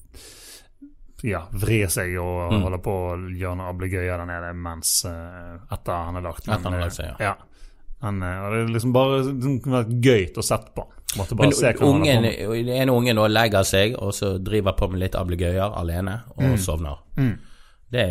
ja, 1.25 1.41
vrir 1.57 1.87
seg 1.89 2.11
og 2.21 2.51
Mm. 2.53 2.61
holder 2.67 2.81
på 2.85 2.91
å 2.93 3.13
gjøre 3.33 3.55
noe 3.57 3.69
ablegøyer 3.71 4.19
der 4.21 4.27
nede 4.29 4.51
mens 4.53 4.99
eh, 5.09 5.55
etter 5.73 5.93
han 6.11 6.19
er 6.19 6.25
lagt. 6.27 6.45
Etter 6.45 6.61
han 6.69 6.73
har 6.75 6.79
eh, 6.79 6.83
lagt 6.85 6.97
seg, 6.99 7.07
ja. 7.19 7.31
ja. 7.31 7.35
Men, 8.05 8.21
eh, 8.21 8.41
og 8.45 8.53
det 8.53 8.59
er 8.63 8.73
liksom 8.75 8.93
bare 8.95 9.21
det 9.25 9.53
kunne 9.63 9.79
vært 9.81 9.95
gøy 10.05 10.25
å 10.37 10.45
sette 10.45 10.73
på. 10.75 10.85
Måtte 11.15 11.37
bare 11.39 11.47
Men 11.49 11.55
se 11.57 11.71
hva 11.77 11.87
ungen, 11.89 12.25
den 12.27 12.69
ene 12.75 12.91
ungen 12.93 13.15
da 13.21 13.27
legger 13.31 13.63
seg, 13.67 13.95
og 13.97 14.11
så 14.13 14.33
driver 14.43 14.75
på 14.77 14.89
med 14.91 14.99
litt 15.05 15.15
ablegøyer 15.15 15.77
alene, 15.79 16.19
og 16.35 16.43
Mm. 16.43 16.57
sovner. 16.59 16.97
Det, 17.91 18.05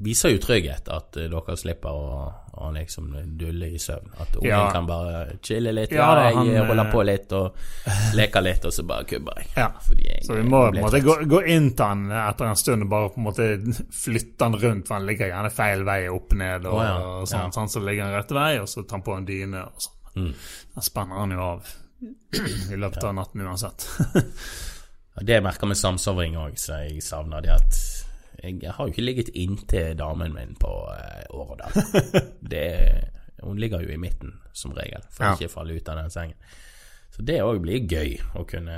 viser 0.00 0.32
jo 0.34 0.38
trygghet 0.40 0.88
at 0.92 1.16
eh, 1.20 1.26
dere 1.32 1.56
slipper 1.60 1.92
å, 1.92 2.20
å 2.60 2.70
liksom 2.72 3.10
dulle 3.38 3.68
i 3.74 3.78
søvn. 3.80 4.10
At 4.20 4.36
ungen 4.38 4.48
Ja. 4.48 4.62
kan 4.72 4.86
bare 4.88 5.36
chille 5.44 5.72
litt. 5.76 5.92
Ja, 5.92 6.06
Ja, 6.16 6.24
jeg 6.28 6.36
han, 6.38 6.50
eh, 6.54 6.66
holder 6.70 6.90
på 6.92 7.02
litt 7.04 7.32
og 7.36 7.56
leker 8.18 8.44
litt, 8.44 8.64
og 8.64 8.72
så 8.72 8.84
bare 8.88 9.04
kubber 9.10 9.38
jeg. 9.42 9.50
Ja. 9.56 9.68
Så 10.24 10.38
vi 10.38 10.42
må 10.48 10.62
på 10.70 10.76
en 10.76 10.84
måte 10.86 11.02
gå, 11.04 11.18
gå 11.28 11.42
inn 11.52 11.70
til 11.76 11.84
han 11.84 12.06
etter 12.10 12.48
en 12.48 12.56
stund 12.56 12.86
og 12.86 12.92
bare 12.94 13.12
på 13.12 13.20
en 13.20 13.28
måte 13.28 13.48
flytte 13.92 14.48
han 14.48 14.56
rundt, 14.64 14.88
for 14.88 14.98
han 14.98 15.06
ligger 15.06 15.30
gjerne 15.32 15.52
feil 15.52 15.84
vei 15.84 16.00
opp 16.08 16.32
ned 16.32 16.66
og, 16.66 16.80
oh, 16.80 17.20
og 17.20 17.28
sånn. 17.30 17.52
Sånn, 17.52 17.68
så 17.68 17.84
ligger 17.84 18.08
han 18.08 18.16
rett 18.18 18.32
vei, 18.40 18.50
og 18.62 18.68
så 18.72 18.82
tar 18.82 18.98
han 19.00 19.06
på 19.06 19.16
en 19.20 19.28
dyne 19.28 19.66
og 19.68 19.86
sånn. 19.86 19.96
Mm. 20.16 20.32
Da 20.74 20.82
spenner 20.82 21.20
han 21.22 21.36
jo 21.36 21.44
av 21.44 21.70
i 22.72 22.76
løpet 22.80 23.04
av 23.04 23.14
natten 23.20 23.44
uansett. 23.46 23.84
Det 25.20 25.40
merker 25.44 25.68
vi 25.68 25.74
samsovring 25.76 26.36
òg, 26.40 26.54
så 26.56 26.78
jeg 26.86 27.02
savner 27.04 27.42
det 27.44 27.50
at 27.52 27.78
jeg 28.42 28.72
har 28.72 28.86
jo 28.86 28.92
ikke 28.92 29.04
ligget 29.04 29.30
inntil 29.34 29.94
damen 29.98 30.32
min 30.34 30.54
på 30.60 30.68
år 30.70 31.54
og 31.54 31.58
dag. 31.58 32.24
Det- 32.50 33.08
Hun 33.42 33.56
ligger 33.56 33.80
jo 33.80 33.88
i 33.88 33.96
midten, 33.96 34.34
som 34.52 34.72
regel, 34.76 35.00
for 35.10 35.24
Ja. 35.24 35.32
ikke 35.34 35.46
å 35.48 35.52
falle 35.54 35.72
ut 35.76 35.88
av 35.88 35.96
den 35.96 36.10
sengen. 36.10 36.34
Så 37.10 37.24
det 37.24 37.38
òg 37.40 37.58
blir 37.62 37.86
gøy, 37.88 38.20
å 38.36 38.44
kunne 38.46 38.74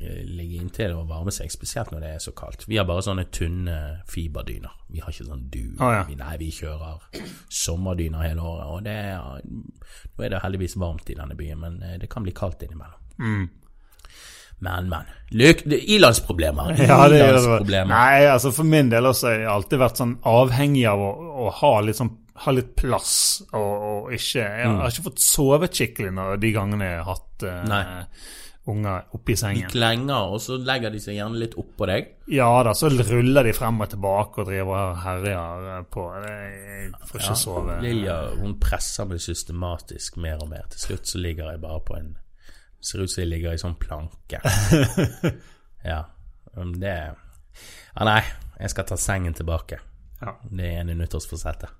eh, 0.00 0.22
ligge 0.24 0.56
inntil 0.62 0.94
og 0.96 1.08
varme 1.10 1.30
seg, 1.30 1.50
spesielt 1.52 1.92
når 1.92 2.00
det 2.00 2.08
er 2.14 2.18
så 2.24 2.32
kaldt. 2.32 2.64
Vi 2.66 2.76
har 2.80 2.86
bare 2.88 3.02
sånne 3.04 3.26
tynne 3.30 4.00
fiberdyner. 4.08 4.72
Vi 4.90 4.98
har 5.04 5.12
ikke 5.12 5.26
sånn 5.28 5.44
du. 5.50 5.76
Ah, 5.78 5.92
ja. 6.08 6.16
nei, 6.16 6.36
vi 6.40 6.48
kjører 6.50 7.04
sommerdyner 7.52 8.24
hele 8.30 8.40
året, 8.40 8.66
og 8.66 8.82
det 8.88 8.96
er, 8.96 9.42
nå 10.16 10.24
er 10.24 10.28
det 10.30 10.40
heldigvis 10.42 10.76
varmt 10.80 11.10
i 11.10 11.14
denne 11.20 11.36
byen, 11.36 11.60
men 11.60 11.82
eh, 11.82 11.98
det 11.98 12.08
kan 12.08 12.24
bli 12.24 12.32
kaldt 12.32 12.62
innimellom. 12.64 12.98
Mm. 13.20 13.48
Men, 14.60 14.88
men. 14.90 15.10
Løk, 15.38 15.60
det, 15.70 15.78
ilandsproblemer. 15.94 16.72
Ja, 16.82 17.02
det 17.08 17.20
er 17.22 17.36
det. 17.62 17.82
Nei, 17.86 18.24
altså 18.26 18.50
for 18.56 18.66
min 18.66 18.88
del 18.90 19.06
også 19.06 19.28
har 19.30 19.36
jeg 19.44 19.50
alltid 19.52 19.78
vært 19.84 20.00
sånn 20.00 20.16
avhengig 20.26 20.86
av 20.90 20.98
å, 21.04 21.12
å 21.46 21.52
ha 21.60 21.74
litt 21.86 22.00
sånn 22.00 22.14
ha 22.38 22.52
litt 22.54 22.68
plass 22.78 23.42
og, 23.50 23.62
og 23.90 24.12
ikke 24.14 24.42
Jeg 24.44 24.66
Mm. 24.70 24.76
har 24.78 24.92
ikke 24.92 25.06
fått 25.08 25.22
sovet 25.22 25.74
skikkelig 25.74 26.12
når 26.14 26.36
de 26.38 26.52
gangene 26.54 26.84
jeg 26.92 27.00
har 27.00 27.08
hatt 27.08 27.42
uh, 27.42 27.56
Nei. 27.66 27.80
unger 28.70 29.08
oppi 29.16 29.32
De 29.34 29.40
sengen. 29.40 29.70
klenger, 29.72 30.28
og 30.34 30.38
så 30.44 30.58
legger 30.62 30.92
de 30.94 31.00
seg 31.02 31.16
gjerne 31.16 31.40
litt 31.40 31.56
oppå 31.58 31.86
deg. 31.90 32.12
Ja 32.30 32.50
da, 32.62 32.74
så 32.78 32.90
ruller 32.94 33.42
de 33.48 33.54
frem 33.56 33.80
og 33.82 33.90
tilbake 33.90 34.42
og 34.44 34.50
driver 34.52 34.84
og 34.92 35.02
herjer 35.02 35.82
på. 35.90 36.04
Jeg 36.28 36.92
får 37.10 37.24
ikke 37.24 37.38
sove. 37.42 37.78
Lilja 37.82 38.18
hun 38.38 38.54
presser 38.62 39.08
meg 39.10 39.18
systematisk 39.24 40.16
mer 40.22 40.38
og 40.44 40.50
mer. 40.52 40.66
Til 40.74 40.84
slutt 40.86 41.10
så 41.10 41.18
ligger 41.24 41.50
jeg 41.56 41.62
bare 41.64 41.80
på 41.90 41.96
en 41.98 42.12
Ser 42.80 43.02
ut 43.02 43.10
som 43.10 43.22
jeg 43.22 43.30
ligger 43.32 43.54
i 43.54 43.60
sånn 43.60 43.76
planke. 43.80 44.40
ja. 45.92 46.04
men 46.54 46.76
Det 46.80 46.94
Ja, 47.94 48.04
nei. 48.04 48.22
Jeg 48.58 48.70
skal 48.70 48.86
ta 48.86 48.96
sengen 48.98 49.34
tilbake. 49.34 49.78
Ja. 50.20 50.34
Det 50.42 50.66
er 50.66 50.80
en 50.80 50.90
i 50.90 50.96
nyttårsforsettet. 50.98 51.70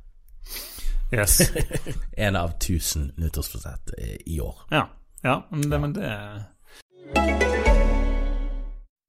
Yes. 1.12 1.40
En 2.16 2.36
av 2.36 2.58
tusen 2.58 3.12
nyttårsforsett 3.16 3.90
eh, 3.98 4.16
i 4.26 4.40
år. 4.40 4.62
Ja. 4.70 4.88
ja 5.22 5.46
men 5.50 5.70
det, 5.70 5.78
men 5.78 5.92
det 5.92 7.67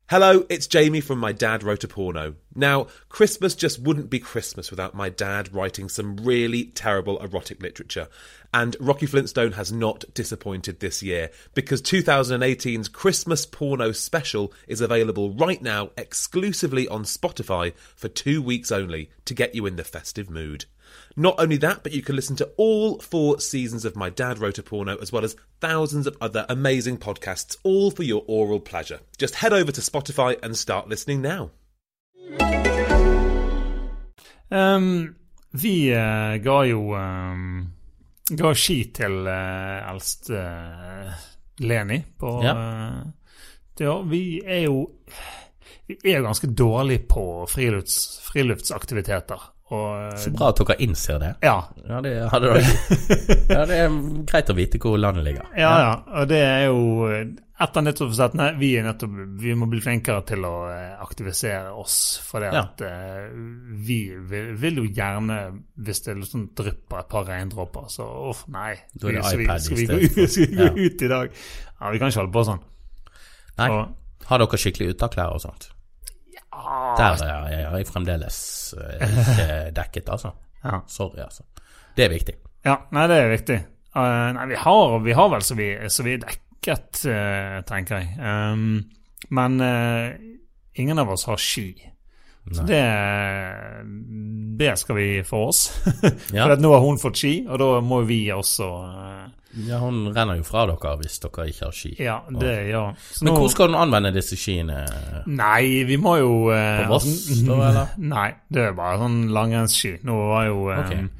Hello, 0.09 0.43
it's 0.49 0.65
Jamie 0.65 1.01
from 1.01 1.19
My 1.19 1.31
Dad 1.31 1.61
Wrote 1.61 1.83
a 1.83 1.87
Porno. 1.87 2.33
Now, 2.55 2.87
Christmas 3.09 3.53
just 3.53 3.79
wouldn't 3.79 4.09
be 4.09 4.17
Christmas 4.17 4.71
without 4.71 4.95
my 4.95 5.09
dad 5.09 5.53
writing 5.53 5.87
some 5.87 6.15
really 6.15 6.63
terrible 6.63 7.19
erotic 7.19 7.61
literature. 7.61 8.07
And 8.51 8.75
Rocky 8.79 9.05
Flintstone 9.05 9.51
has 9.51 9.71
not 9.71 10.05
disappointed 10.15 10.79
this 10.79 11.03
year 11.03 11.29
because 11.53 11.83
2018's 11.83 12.87
Christmas 12.89 13.45
Porno 13.45 13.91
special 13.91 14.51
is 14.67 14.81
available 14.81 15.29
right 15.29 15.61
now 15.61 15.91
exclusively 15.95 16.87
on 16.87 17.03
Spotify 17.03 17.75
for 17.95 18.07
two 18.07 18.41
weeks 18.41 18.71
only 18.71 19.11
to 19.25 19.35
get 19.35 19.53
you 19.53 19.67
in 19.67 19.75
the 19.75 19.83
festive 19.83 20.27
mood. 20.27 20.65
Not 21.15 21.35
only 21.39 21.57
that, 21.57 21.83
but 21.83 21.91
you 21.91 22.01
can 22.01 22.15
listen 22.15 22.35
to 22.37 22.49
all 22.57 22.99
four 22.99 23.39
seasons 23.39 23.83
of 23.85 23.95
My 23.95 24.09
Dad 24.09 24.39
Wrote 24.39 24.57
a 24.59 24.63
Porno, 24.63 24.97
as 24.97 25.11
well 25.11 25.23
as 25.25 25.35
thousands 25.59 26.07
of 26.07 26.15
other 26.21 26.45
amazing 26.49 26.97
podcasts, 26.97 27.57
all 27.63 27.91
for 27.91 28.03
your 28.03 28.23
oral 28.27 28.59
pleasure. 28.59 28.99
Just 29.17 29.35
head 29.35 29.51
over 29.53 29.71
to 29.71 29.81
Spotify 29.81 30.37
and 30.43 30.55
start 30.57 30.87
listening 30.87 31.21
now. 31.21 31.51
Ehm, 34.51 35.15
Vi 35.51 35.89
eh, 35.91 36.37
ga 36.43 36.63
jo 36.65 36.93
ehm, 36.93 37.71
Ga 38.37 38.51
ski 38.53 38.91
til 38.93 39.25
uh, 39.25 39.89
eldste 39.89 40.37
eh, 40.37 41.13
Leni 41.65 42.03
på 42.19 42.33
Ja. 42.43 42.53
det 43.77 43.87
år. 43.89 44.03
Vi 44.03 44.41
er 44.45 44.59
jo 44.67 44.91
Vi 45.87 46.11
er 46.13 46.19
jo 46.19 46.27
ganske 46.27 46.47
dårlige 46.53 47.07
på 47.09 47.47
frilufts, 47.49 48.19
friluftsaktiviteter. 48.21 49.41
Og 49.69 50.15
Så 50.17 50.31
bra 50.33 50.47
at 50.49 50.57
dere 50.63 50.75
innser 50.81 51.19
det. 51.21 51.27
Ja. 51.45 51.59
Ja, 51.85 51.99
det, 52.01 52.15
hadde 52.31 52.55
ja, 53.53 53.65
det 53.69 53.75
er 53.83 53.99
greit 54.25 54.49
å 54.49 54.55
vite 54.57 54.79
hvor 54.81 54.97
landet 54.97 55.27
ligger. 55.27 55.45
Ja, 55.57 55.73
ja. 55.83 55.91
Og 56.21 56.27
det 56.31 56.39
er 56.41 56.63
jo 56.71 56.79
etter 57.59 57.83
nyttårsforsettene. 57.83 58.47
Vi 58.57 58.69
er 58.79 58.85
nettopp 58.87 59.13
Vi 59.43 59.53
må 59.59 59.67
bli 59.69 59.81
flinkere 59.83 60.23
til 60.25 60.45
å 60.47 60.53
eh, 60.71 60.95
aktivisere 61.03 61.73
oss. 61.75 61.97
For 62.25 62.41
det 62.41 62.49
Ja. 62.55 62.63
at 62.65 62.81
eh, 62.87 63.29
vi 63.85 63.99
vil, 64.31 64.53
vil 64.57 64.81
jo 64.81 64.85
gjerne, 64.89 65.39
hvis 65.75 66.01
det 66.07 66.17
liksom 66.21 66.47
drypper 66.57 67.03
et 67.03 67.09
par 67.11 67.27
regndråper, 67.29 67.89
så 67.93 68.07
uff, 68.31 68.45
nei. 68.49 68.73
Da 68.95 69.11
er 69.11 69.19
det 69.19 69.25
skal 69.27 69.37
vi, 69.43 69.45
iPad 69.49 69.59
i 69.59 69.67
skal 69.67 69.77
vi, 69.77 69.87
gå, 69.91 70.27
skal 70.33 70.47
vi 70.47 70.55
gå 70.55 70.69
Ja. 70.69 70.73
ut 70.89 71.01
i 71.05 71.11
dag? 71.13 71.35
Ja, 71.79 71.91
vi 71.93 71.99
kan 72.01 72.09
ikke 72.13 72.23
holde 72.23 72.35
på 72.39 72.47
sånn. 72.49 72.63
Nei. 73.59 73.69
Og, 73.75 73.95
Har 74.29 74.41
dere 74.41 74.57
skikkelig 74.65 74.95
uttaklær 74.95 75.35
og 75.37 75.43
sånt? 75.45 75.69
Ah, 76.51 76.93
Der 76.97 77.23
er 77.25 77.49
jeg, 77.51 77.65
jeg 77.79 77.87
fremdeles 77.89 78.37
eh, 78.77 79.03
ikke 79.07 79.49
dekket, 79.79 80.09
altså. 80.09 80.33
ja. 80.63 80.79
Sorry, 80.87 81.21
altså. 81.25 81.43
Det 81.97 82.05
er 82.05 82.13
viktig. 82.13 82.35
ja, 82.65 82.77
nei, 82.95 83.07
det 83.11 83.17
er 83.19 83.33
viktig. 83.33 83.59
Uh, 83.95 84.29
nei, 84.35 84.45
vi 84.51 84.57
har, 84.61 84.99
vi 85.03 85.15
har 85.17 85.29
vel 85.33 85.43
så 85.43 85.55
vi, 85.57 85.69
så 85.89 86.05
vi 86.05 86.13
er 86.15 86.23
dekket, 86.23 87.01
uh, 87.09 87.59
tenker 87.67 88.03
jeg. 88.03 88.11
Um, 88.21 88.83
men 89.35 89.57
uh, 89.63 90.13
ingen 90.79 91.01
av 91.01 91.09
oss 91.15 91.25
har 91.29 91.41
ski. 91.41 91.71
Så 92.51 92.63
det, 92.65 92.79
det 94.59 94.71
skal 94.79 94.95
vi 94.95 95.09
få 95.23 95.43
oss. 95.49 95.65
Ja. 96.33 96.45
For 96.45 96.53
at 96.55 96.61
nå 96.61 96.71
har 96.73 96.81
hun 96.83 96.97
fått 97.01 97.17
ski, 97.19 97.33
og 97.49 97.59
da 97.61 97.67
må 97.85 98.01
vi 98.07 98.19
også 98.33 98.67
eh, 98.85 99.27
Ja, 99.65 99.79
Hun 99.81 100.03
renner 100.13 100.37
jo 100.37 100.43
fra 100.45 100.65
dere 100.69 100.91
hvis 101.01 101.17
dere 101.23 101.45
ikke 101.49 101.65
har 101.67 101.73
ski. 101.75 101.91
Ja, 102.01 102.17
det 102.29 102.53
hun. 102.73 102.97
Så 103.11 103.25
Men 103.25 103.33
nå- 103.33 103.39
hvor 103.41 103.49
skal 103.53 103.71
hun 103.71 103.79
anvende 103.81 104.11
disse 104.15 104.37
skiene? 104.37 104.83
Nei, 105.27 105.83
vi 105.89 105.97
må 106.01 106.17
jo 106.21 106.33
eh, 106.53 106.83
På 106.83 106.95
Voss, 106.95 107.09
da, 107.47 107.57
eller? 107.69 107.95
Nei, 108.15 108.27
det 108.49 108.67
er 108.69 108.77
bare 108.77 108.99
sånn 109.01 109.17
langrennsski. 109.35 109.95
Nå 110.09 110.19
var 110.33 110.45
jo 110.51 110.67
eh, 110.73 110.83
Ok. 110.85 111.18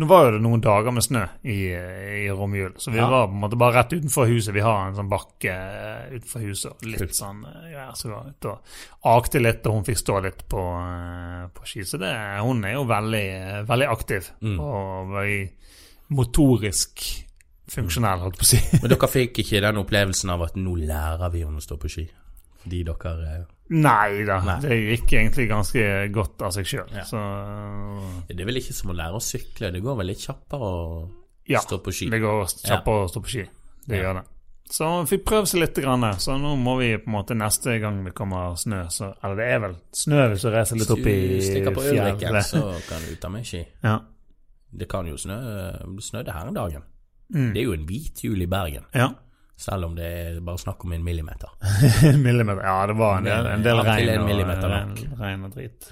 Nå 0.00 0.06
var 0.08 0.24
jo 0.24 0.30
det 0.38 0.40
noen 0.40 0.62
dager 0.64 0.94
med 0.96 1.04
snø 1.04 1.22
i, 1.44 1.58
i 2.24 2.28
romjul, 2.32 2.72
så 2.80 2.88
vi 2.94 2.96
Ja. 3.02 3.08
var 3.12 3.26
på 3.28 3.34
en 3.36 3.42
måte 3.42 3.58
bare 3.60 3.74
rett 3.82 3.92
utenfor 3.92 4.30
huset. 4.30 4.54
Vi 4.56 4.62
har 4.64 4.86
en 4.88 4.94
sånn 4.96 5.10
bakke 5.12 5.52
eh, 5.52 6.14
utenfor 6.16 6.40
huset. 6.46 6.86
Litt 6.88 7.12
sånn 7.18 7.42
eh, 7.44 7.66
ja, 7.74 7.90
så 7.92 8.08
vi 8.08 8.14
var 8.14 8.30
ute 8.32 8.54
og 8.54 9.10
akte 9.12 9.42
litt, 9.44 9.66
og 9.68 9.74
hun 9.76 9.84
fikk 9.84 10.00
stå 10.00 10.16
litt 10.24 10.46
på, 10.48 10.62
eh, 10.80 11.44
på 11.52 11.68
ski. 11.68 11.84
Så 11.84 12.00
det, 12.00 12.14
hun 12.40 12.64
er 12.64 12.78
jo 12.78 12.86
veldig, 12.88 13.26
eh, 13.42 13.60
veldig 13.68 13.90
aktiv 13.92 14.30
Mm. 14.40 14.56
og 14.64 15.12
veldig 15.18 15.42
motorisk 16.16 17.02
funksjonell, 17.70 18.18
holdt 18.24 18.38
på 18.40 18.46
å 18.46 18.50
si. 18.50 18.58
Men 18.80 18.90
dere 18.90 19.08
fikk 19.18 19.42
ikke 19.44 19.60
den 19.62 19.78
opplevelsen 19.84 20.32
av 20.34 20.42
at 20.48 20.56
nå 20.58 20.72
lærer 20.80 21.30
vi 21.30 21.44
henne 21.44 21.60
å 21.60 21.64
stå 21.64 21.76
på 21.78 21.90
ski? 21.92 22.06
Fordi 22.64 22.80
dere 22.88 23.12
eh, 23.36 23.44
Nei 23.70 24.24
da, 24.26 24.40
Nei. 24.42 24.56
det 24.64 24.76
gikk 24.80 25.12
egentlig 25.14 25.44
ganske 25.50 25.82
godt 26.10 26.42
av 26.42 26.50
seg 26.56 26.66
sjøl. 26.66 26.88
Ja. 26.96 27.04
Så 27.06 27.20
Det 28.26 28.40
er 28.40 28.48
vel 28.48 28.58
ikke 28.58 28.74
som 28.74 28.90
å 28.90 28.96
lære 28.98 29.14
å 29.14 29.22
sykle? 29.22 29.70
Det 29.70 29.82
går 29.84 29.96
vel 30.00 30.10
litt 30.10 30.24
kjappere 30.26 30.70
å 30.74 31.08
ja, 31.46 31.60
stå 31.62 31.78
på 31.84 31.92
ski? 31.94 32.08
Ja, 32.08 32.16
det 32.16 32.20
går 32.24 32.44
kjappere 32.66 33.04
å 33.04 33.08
stå 33.12 33.22
på 33.22 33.30
ski. 33.36 33.44
Det 33.86 33.96
Ja. 33.96 34.02
gjør 34.08 34.14
det. 34.20 34.24
Så 34.70 34.88
vi 35.10 35.16
prøve 35.18 35.46
seg 35.50 35.60
litt, 35.60 35.74
grann, 35.82 36.02
så 36.22 36.36
nå 36.38 36.56
må 36.56 36.76
vi 36.78 36.96
på 36.98 37.08
en 37.10 37.14
måte 37.16 37.34
neste 37.34 37.80
gang 37.80 38.04
det 38.04 38.12
kommer 38.14 38.54
snø 38.54 38.84
så, 38.88 39.14
Eller 39.24 39.34
det 39.36 39.46
er 39.50 39.58
vel 39.64 39.74
snø 39.92 40.28
hvis 40.30 40.42
du 40.42 40.50
reiser 40.50 40.76
litt 40.78 40.90
opp 40.90 40.98
i 40.98 41.14
Hvis 41.26 41.46
du 41.46 41.50
stikker 41.50 41.74
på 41.74 41.82
Ulriken, 41.90 42.18
fjellet. 42.20 42.44
så 42.44 42.88
kan 42.88 43.02
du 43.08 43.16
ta 43.16 43.28
med 43.28 43.44
ski. 43.46 43.64
Ja. 43.82 43.96
Det 44.72 44.88
kan 44.88 45.06
jo 45.06 45.14
snø 45.18 45.38
Det 45.96 46.04
snødde 46.04 46.32
her 46.32 46.46
en 46.46 46.54
dagen. 46.54 46.82
Mm. 47.34 47.52
Det 47.54 47.60
er 47.60 47.64
jo 47.64 47.72
en 47.72 47.86
hvit 47.86 48.22
jul 48.24 48.42
i 48.42 48.46
Bergen, 48.46 48.84
ja. 48.94 49.08
Selv 49.60 49.84
om 49.90 49.94
det 49.98 50.06
er 50.08 50.40
bare 50.44 50.58
snakk 50.62 50.84
om 50.86 50.92
en 50.96 51.02
millimeter. 51.04 51.50
Millimeter. 52.26 52.62
Ja, 52.64 52.78
det 52.88 52.94
var 52.96 53.18
en 53.20 53.26
del, 53.28 53.46
en 53.54 53.64
del 53.66 53.80
regn, 53.84 54.08
en 54.14 54.22
og, 54.22 54.28
millimeter 54.30 54.72
regn, 54.72 54.94
regn 55.20 55.44
og 55.48 55.52
drit. 55.56 55.90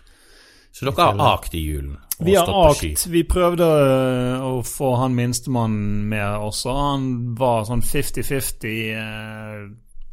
Så 0.72 0.86
dere 0.86 1.08
har 1.10 1.20
akt 1.34 1.54
i 1.58 1.60
julen 1.64 1.96
og 2.18 2.26
Vi 2.26 2.34
har 2.36 2.48
akt. 2.68 3.04
Vi 3.10 3.22
prøvde 3.26 3.66
øh, 3.66 4.44
å 4.46 4.62
få 4.66 4.92
han 5.00 5.14
minstemannen 5.16 6.04
med 6.10 6.44
også. 6.48 6.72
Han 6.76 7.04
var 7.38 7.64
sånn 7.68 7.82
50-50. 7.82 8.72
eh, 8.94 9.62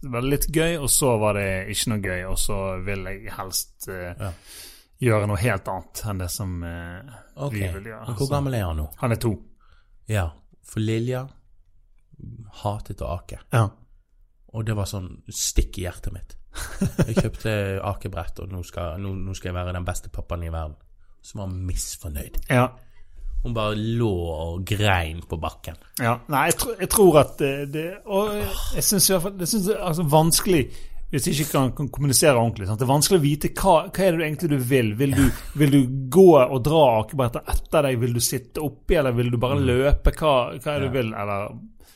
Det 0.03 0.11
var 0.13 0.25
litt 0.25 0.47
gøy, 0.53 0.75
og 0.79 0.89
så 0.93 1.15
var 1.21 1.37
det 1.39 1.47
ikke 1.73 1.91
noe 1.93 2.03
gøy. 2.05 2.21
Og 2.29 2.37
så 2.41 2.59
vil 2.85 3.07
jeg 3.09 3.33
helst 3.37 3.87
eh, 3.89 4.11
Ja. 4.21 4.31
gjøre 5.07 5.27
noe 5.31 5.41
helt 5.41 5.67
annet 5.71 6.03
enn 6.11 6.21
det 6.23 6.29
som 6.33 6.53
eh, 6.63 7.15
Ok, 7.35 7.53
vi 7.57 7.65
vil 7.79 7.89
gjøre. 7.91 8.15
Hvor 8.19 8.31
gammel 8.35 8.57
er 8.59 8.67
han 8.69 8.79
nå? 8.83 8.87
Han 9.01 9.15
er 9.17 9.21
to. 9.25 9.33
Ja, 10.09 10.27
for 10.65 10.85
Lilja 10.85 11.25
hatet 12.63 13.01
å 13.01 13.11
ake. 13.19 13.39
Ja. 13.53 13.67
Og 14.55 14.65
det 14.65 14.75
var 14.77 14.87
sånn 14.87 15.09
stikk 15.29 15.79
i 15.81 15.85
hjertet 15.87 16.13
mitt. 16.15 16.35
Jeg 17.07 17.17
kjøpte 17.19 17.53
akebrett, 17.83 18.39
og 18.39 18.51
nå 18.55 18.61
skal, 18.63 18.95
nå, 19.03 19.11
nå 19.25 19.33
skal 19.35 19.49
jeg 19.51 19.57
være 19.57 19.73
den 19.75 19.85
beste 19.87 20.09
pappaen 20.13 20.45
i 20.47 20.49
verden. 20.53 20.77
som 21.25 21.41
var 21.41 21.47
misfornøyd. 21.51 22.35
Ja. 22.53 22.67
Hun 23.43 23.53
bare 23.53 23.75
lå 23.75 24.11
og 24.31 24.63
grein 24.65 25.23
på 25.27 25.37
bakken. 25.41 25.75
ja. 25.99 26.19
Nei, 26.29 26.45
jeg, 26.51 26.55
tror- 26.61 26.79
jeg 26.79 26.89
tror 26.89 27.17
at 27.19 27.37
det, 27.39 27.71
det 27.73 27.85
Og 28.05 28.29
jeg 28.75 28.83
syns 28.85 29.09
i 29.09 29.13
hvert 29.13 29.23
fall 29.23 29.35
det 29.37 29.47
synes 29.49 29.69
altså 29.75 30.03
vanskelig 30.09 30.61
hvis 31.11 31.27
ikke 31.29 31.45
kan, 31.51 31.69
kan 31.77 31.87
kommunisere 31.93 32.33
ordentlig. 32.35 32.65
Sant? 32.67 32.79
Det 32.81 32.85
er 32.87 32.89
vanskelig 32.93 33.19
å 33.19 33.23
vite 33.23 33.49
hva, 33.55 33.75
hva 33.93 34.03
er 34.05 34.11
det 34.11 34.17
du 34.19 34.23
egentlig 34.25 34.49
du 34.49 34.57
vil. 34.69 34.89
Vil 34.99 35.13
du, 35.15 35.21
vil 35.61 35.71
du 35.71 35.81
gå 36.11 36.25
og 36.41 36.57
dra 36.65 36.81
akebrettet 37.03 37.51
etter 37.53 37.85
deg? 37.85 37.99
Vil 38.01 38.13
du 38.17 38.19
sitte 38.25 38.63
oppi, 38.65 38.97
eller 38.99 39.13
vil 39.15 39.29
du 39.31 39.37
bare 39.39 39.59
løpe? 39.61 40.11
Hva, 40.17 40.31
hva 40.57 40.73
er 40.73 40.81
det 40.81 40.89
du 40.89 40.97
vil? 40.97 41.13
Eller 41.13 41.53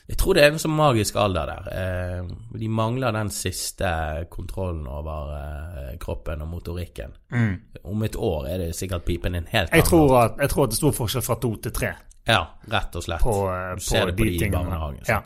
Jeg 0.10 0.18
tror 0.18 0.34
det 0.34 0.42
er 0.44 0.52
en 0.56 0.58
sånn 0.62 0.74
magisk 0.74 1.16
alder 1.22 1.52
der. 1.52 1.68
Eh, 1.80 2.30
de 2.58 2.68
mangler 2.74 3.14
den 3.14 3.30
siste 3.30 3.90
kontrollen 4.34 4.88
over 4.90 5.34
eh, 5.38 5.92
kroppen 6.02 6.42
og 6.42 6.50
motorikken. 6.50 7.14
Om 7.84 8.04
et 8.08 8.16
år 8.18 8.48
er 8.50 8.64
det 8.64 8.72
sikkert 8.76 9.06
pipen 9.06 9.38
en 9.38 9.46
helt 9.52 9.70
jeg 9.76 9.86
tror, 9.86 10.16
at, 10.24 10.40
jeg 10.42 10.50
tror 10.50 10.66
at 10.66 10.72
det 10.74 10.80
er 10.80 10.82
stor 10.82 10.96
forskjell 10.98 11.26
fra 11.28 11.38
to 11.46 11.52
til 11.62 11.76
tre. 11.78 11.92
Ja, 12.30 12.42
rett 12.74 12.98
og 12.98 13.06
slett. 13.06 13.22
På, 13.22 13.36
eh, 13.54 13.76
du 13.78 13.86
ser 13.86 14.02
på 14.02 14.10
det 14.10 14.16
på 14.18 14.24
de 14.24 14.30
de 14.30 14.36
i 14.36 14.40
tingene. 14.42 14.64
barnehagen. 14.64 15.06
Ja. 15.08 15.22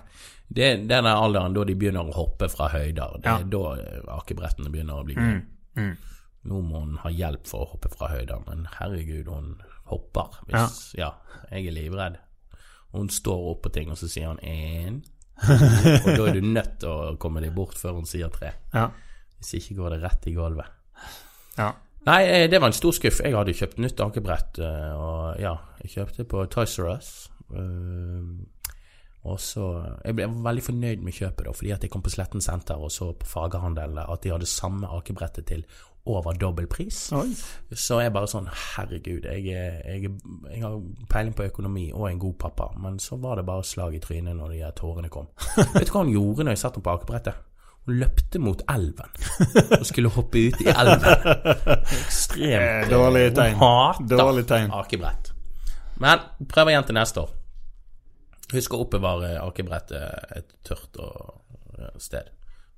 Det 0.54 0.66
er 0.68 0.84
den 0.92 1.08
alderen 1.10 1.56
da 1.56 1.64
de 1.66 1.76
begynner 1.80 2.12
å 2.12 2.18
hoppe 2.20 2.50
fra 2.52 2.68
høyder. 2.76 3.16
Det 3.24 3.26
Ja. 3.32 3.38
er 3.40 3.48
da 3.56 3.64
eh, 3.80 4.02
akebrettene 4.20 4.70
begynner 4.70 5.00
å 5.00 5.06
bli 5.08 5.16
gøy. 5.16 5.96
Nå 6.44 6.60
må 6.62 6.80
hun 6.84 6.98
ha 7.06 7.10
hjelp 7.10 7.48
for 7.48 7.64
å 7.64 7.70
hoppe 7.72 7.88
fra 7.96 8.10
høyder, 8.12 8.44
men 8.50 8.68
herregud, 8.78 9.28
hun 9.32 9.62
hopper. 9.88 10.28
Hvis, 10.50 10.92
ja. 11.00 11.14
jeg 11.50 11.68
er 11.72 11.72
livredd. 11.72 12.18
Hun 12.94 13.10
står 13.10 13.48
opp 13.52 13.64
på 13.66 13.72
ting, 13.74 13.90
og 13.92 13.98
så 13.98 14.08
sier 14.12 14.30
hun 14.30 14.40
én. 14.46 15.02
Og 15.44 16.10
da 16.14 16.28
er 16.30 16.38
du 16.38 16.46
nødt 16.46 16.76
til 16.84 16.90
å 16.94 17.16
komme 17.20 17.42
deg 17.42 17.56
bort 17.56 17.78
før 17.80 17.98
hun 17.98 18.06
sier 18.08 18.30
tre. 18.34 18.52
Ja. 18.74 18.88
Hvis 19.40 19.56
ikke 19.60 19.80
går 19.82 19.96
det 19.96 20.04
rett 20.06 20.28
i 20.30 20.36
gulvet. 20.38 20.70
ja. 21.58 21.72
Nei, 22.04 22.18
eh, 22.28 22.50
det 22.52 22.60
var 22.60 22.68
en 22.68 22.76
stor 22.76 22.92
skuff. 22.92 23.22
Jeg 23.24 23.32
hadde 23.32 23.54
kjøpt 23.56 23.78
nytt 23.80 24.02
akebrett, 24.04 24.58
eh, 24.60 24.90
og 24.92 25.38
ja, 25.40 25.54
jeg 25.80 25.94
kjøpte 25.94 26.26
på 26.28 26.42
Toys 26.52 26.74
R 26.84 26.90
Us. 26.98 27.12
Eh, 27.56 28.26
Og 29.24 29.40
så 29.40 29.64
Jeg 30.04 30.18
ble 30.18 30.26
veldig 30.28 30.64
fornøyd 30.66 31.04
med 31.06 31.16
kjøpet, 31.16 31.46
da, 31.48 31.54
fordi 31.56 31.72
at 31.72 31.84
jeg 31.86 31.92
kom 31.94 32.02
på 32.04 32.12
Sletten 32.12 32.42
senter 32.44 32.76
og 32.76 32.92
så 32.92 33.14
på 33.16 33.26
faghandel 33.26 33.96
at 34.04 34.20
de 34.26 34.34
hadde 34.34 34.50
samme 34.52 34.90
akebrettet 34.98 35.46
til 35.48 35.64
over 36.06 36.34
dobbel 36.36 36.66
pris. 36.68 36.98
Oi. 37.16 37.30
Så 37.80 38.02
jeg 38.04 38.12
bare 38.12 38.28
sånn 38.28 38.50
Herregud, 38.52 39.24
jeg, 39.24 39.46
jeg, 39.48 40.10
jeg 40.52 40.64
har 40.64 40.74
peiling 41.10 41.32
på 41.38 41.46
økonomi 41.48 41.86
og 41.96 42.10
en 42.10 42.20
god 42.20 42.34
pappa. 42.42 42.68
Men 42.84 43.00
så 43.00 43.16
var 43.24 43.40
det 43.40 43.46
bare 43.48 43.64
slag 43.64 43.96
i 43.96 44.02
trynet 44.04 44.36
når 44.36 44.52
de 44.52 44.62
her 44.66 44.74
tårene 44.76 45.10
kom. 45.14 45.30
Vet 45.78 45.88
du 45.88 45.94
hva 45.96 46.04
hun 46.04 46.12
gjorde 46.12 46.44
når 46.48 46.58
jeg 46.58 46.64
satt 46.66 46.76
henne 46.80 46.88
på 46.90 46.96
akebrettet? 46.98 47.40
Hun 47.84 47.98
løpte 48.00 48.40
mot 48.40 48.62
elven 48.72 49.16
og 49.80 49.82
skulle 49.88 50.12
hoppe 50.16 50.44
ut 50.50 50.62
i 50.64 50.70
elven. 50.72 51.08
Ekstremt 52.00 52.54
Eh, 52.84 52.90
dårlig 52.92 53.26
tegn. 53.36 53.58
Hun 53.60 54.08
Dårlig 54.12 54.46
tegn. 54.48 54.72
akebrett. 54.72 55.32
Men 56.04 56.20
prøv 56.52 56.72
igjen 56.72 56.88
til 56.88 56.96
neste 56.96 57.24
år. 57.26 57.34
Husk 58.54 58.76
å 58.76 58.80
oppbevare 58.86 59.34
akebrettet 59.44 60.38
et 60.38 60.56
tørt 60.68 60.96
sted. 62.00 62.32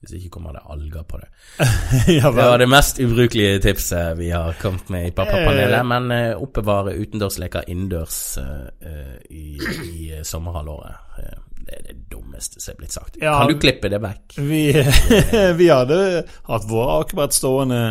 Hvis 0.06 0.20
ikke 0.20 0.30
kommer 0.38 0.54
det 0.54 0.62
alger 0.70 1.04
på 1.10 1.18
det. 1.18 1.28
ja 2.20 2.30
Det 2.32 2.44
var 2.46 2.60
det 2.62 2.68
mest 2.70 3.00
ubrukelige 3.02 3.60
tipset 3.64 4.18
vi 4.20 4.30
har 4.30 4.54
kommet 4.62 4.90
med 4.94 5.08
i 5.08 5.12
pappapanelet. 5.18 5.80
Eh. 5.80 5.88
Men 5.90 6.12
eh, 6.14 6.36
oppbevare 6.38 6.94
utendørsleker 7.00 7.66
innendørs 7.74 8.20
eh, 8.38 9.18
i, 9.34 9.58
i 9.90 10.22
sommerhalvåret. 10.24 11.02
Det 11.66 11.80
er 11.80 11.82
det 11.88 11.98
dummeste 12.14 12.62
som 12.62 12.76
er 12.76 12.78
blitt 12.84 12.94
sagt. 12.94 13.18
Ja. 13.18 13.40
Kan 13.42 13.50
du 13.50 13.58
klippe 13.60 13.90
det 13.90 13.98
vekk? 14.04 14.38
Vi, 14.38 14.62
vi 15.60 15.70
hadde 15.74 16.00
hatt 16.46 16.70
våre 16.70 17.00
akebrett 17.02 17.34
stående 17.34 17.82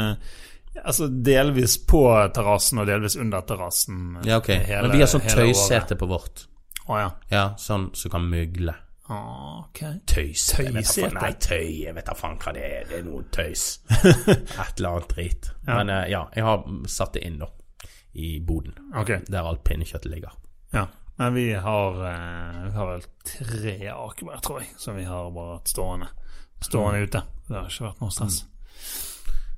altså 0.85 1.07
delvis 1.09 1.77
på 1.87 2.05
terrassen 2.35 2.81
og 2.83 2.87
delvis 2.91 3.17
under 3.19 3.43
terrassen. 3.47 4.21
Ja, 4.27 4.39
ok. 4.39 4.49
hele- 4.55 4.87
Men 4.89 4.97
vi 4.97 5.03
har 5.03 5.11
sånn 5.11 5.27
tøysete 5.27 5.97
på 5.99 6.07
vårt. 6.11 6.47
Å 6.87 6.99
ja. 7.01 7.11
Ja, 7.33 7.45
sånn 7.59 7.89
som 7.97 8.11
kan 8.13 8.27
mugle. 8.29 8.75
Ok. 9.09 9.81
Tøys. 10.07 10.47
Jeg 10.59 10.73
Tøysete? 10.73 11.11
Nei, 11.19 11.33
tøy, 11.37 11.67
jeg 11.85 11.93
vet 11.97 12.07
da 12.09 12.15
faen 12.17 12.39
hva 12.41 12.55
det 12.57 12.65
er. 12.65 12.87
Det 12.89 12.99
er 13.03 13.05
noe 13.05 13.27
tøys. 13.35 13.65
Et 13.93 14.79
eller 14.79 14.89
annet 14.95 15.11
drit. 15.13 15.51
Men 15.69 15.93
eh, 15.93 16.07
ja, 16.15 16.23
jeg 16.33 16.47
har 16.47 16.65
satt 16.89 17.19
det 17.19 17.25
inn, 17.29 17.37
da. 17.43 17.51
I 18.15 18.39
boden. 18.47 18.77
Okay. 18.95 19.21
Der 19.29 19.45
alt 19.45 19.65
pinnekjøttet 19.67 20.09
ligger. 20.09 20.37
Ja. 20.73 20.87
Men 21.19 21.35
vi 21.35 21.53
har, 21.53 22.01
eh, 22.09 22.63
vi 22.65 22.73
har 22.79 22.91
vel 22.95 23.05
tre 23.29 23.77
akebrett, 23.93 24.43
tror 24.43 24.63
jeg, 24.63 24.73
som 24.81 24.97
vi 24.97 25.05
har 25.05 25.29
bare 25.35 25.59
hatt 25.59 25.69
stående, 25.71 26.09
stående 26.65 27.05
ute. 27.05 27.23
Det 27.49 27.59
har 27.59 27.69
ikke 27.69 27.89
vært 27.91 28.01
noe 28.03 28.15
stress. 28.15 28.41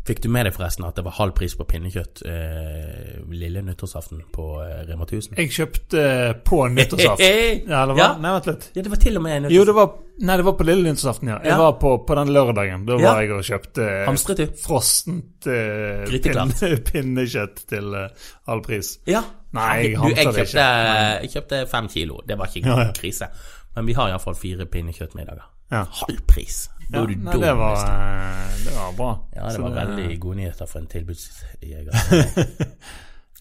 Fikk 0.06 0.20
du 0.22 0.28
med 0.30 0.46
deg 0.46 0.54
forresten 0.54 0.84
at 0.86 0.94
det 0.94 1.02
var 1.02 1.16
halv 1.16 1.32
pris 1.34 1.56
på 1.58 1.64
pinnekjøtt 1.66 2.20
eh, 2.30 3.16
lille 3.34 3.62
nyttårsaften 3.66 4.20
på 4.34 4.44
eh, 4.62 4.84
Rema 4.86 5.02
1000? 5.08 5.34
Jeg 5.40 5.50
kjøpte 5.56 6.02
på 6.46 6.60
nyttårsaften. 6.70 7.64
Ja, 7.72 7.80
eller 7.82 7.96
hva? 7.98 8.02
Ja. 8.04 8.10
Nei, 8.22 8.34
vent 8.36 8.46
litt. 8.52 8.68
Ja, 8.76 8.84
det 8.86 8.92
var 8.92 9.00
til 9.02 9.18
og 9.18 9.24
med 9.24 9.34
nyttårsaften. 9.42 9.56
Jo, 9.56 9.64
det 9.66 9.74
var, 9.80 9.88
nei, 10.28 10.36
det 10.40 10.46
var 10.46 10.54
på 10.60 10.66
lille 10.68 10.86
nyttårsaften, 10.86 11.32
ja. 11.32 11.38
Jeg 11.42 11.52
Ja. 11.52 11.58
var 11.64 11.74
på, 11.82 11.92
på 12.06 12.18
den 12.20 12.30
lørdagen. 12.36 12.86
Da 12.86 13.00
var 13.02 13.20
jeg 13.24 13.34
og 13.34 13.42
kjøpte 13.50 13.88
Hamstret 14.06 14.44
frossent 14.62 15.50
uh, 15.50 16.06
pinne, 16.22 16.46
pinnekjøtt 16.92 17.64
til 17.74 17.98
halv 17.98 18.62
pris. 18.68 18.94
Ja. 19.10 19.24
Nei, 19.56 19.66
jeg 19.74 19.82
du, 19.82 19.90
jeg 19.90 19.98
hamstret 19.98 20.16
det 20.16 20.46
kjøpte, 20.46 20.70
ikke. 20.70 21.18
jeg 21.26 21.34
kjøpte 21.34 21.60
fem 21.74 21.90
kilo. 21.96 22.22
Det 22.28 22.38
var 22.38 22.54
ikke 22.54 22.78
ja. 22.78 22.88
krise. 22.94 23.28
Men 23.76 23.90
vi 23.90 23.98
har 23.98 24.14
iallfall 24.14 24.38
fire 24.38 24.66
pinnekjøttmiddager. 24.70 25.46
Ja. 25.74 25.82
Halv 26.04 26.22
pris! 26.30 26.68
Ja, 26.92 27.02
nei, 27.04 27.14
dum. 27.32 27.40
det, 27.40 27.52
var, 27.58 27.76
eh, 27.76 28.64
det 28.64 28.74
var 28.76 28.92
bra. 28.96 29.10
ja, 29.34 29.44
det 29.46 29.52
Så 29.56 29.62
var 29.62 29.70
veldig 29.74 30.20
gode 30.20 30.36
nyheter 30.36 30.66
for 30.66 30.78
en 30.78 30.86
tilbudsjeger. 30.86 31.92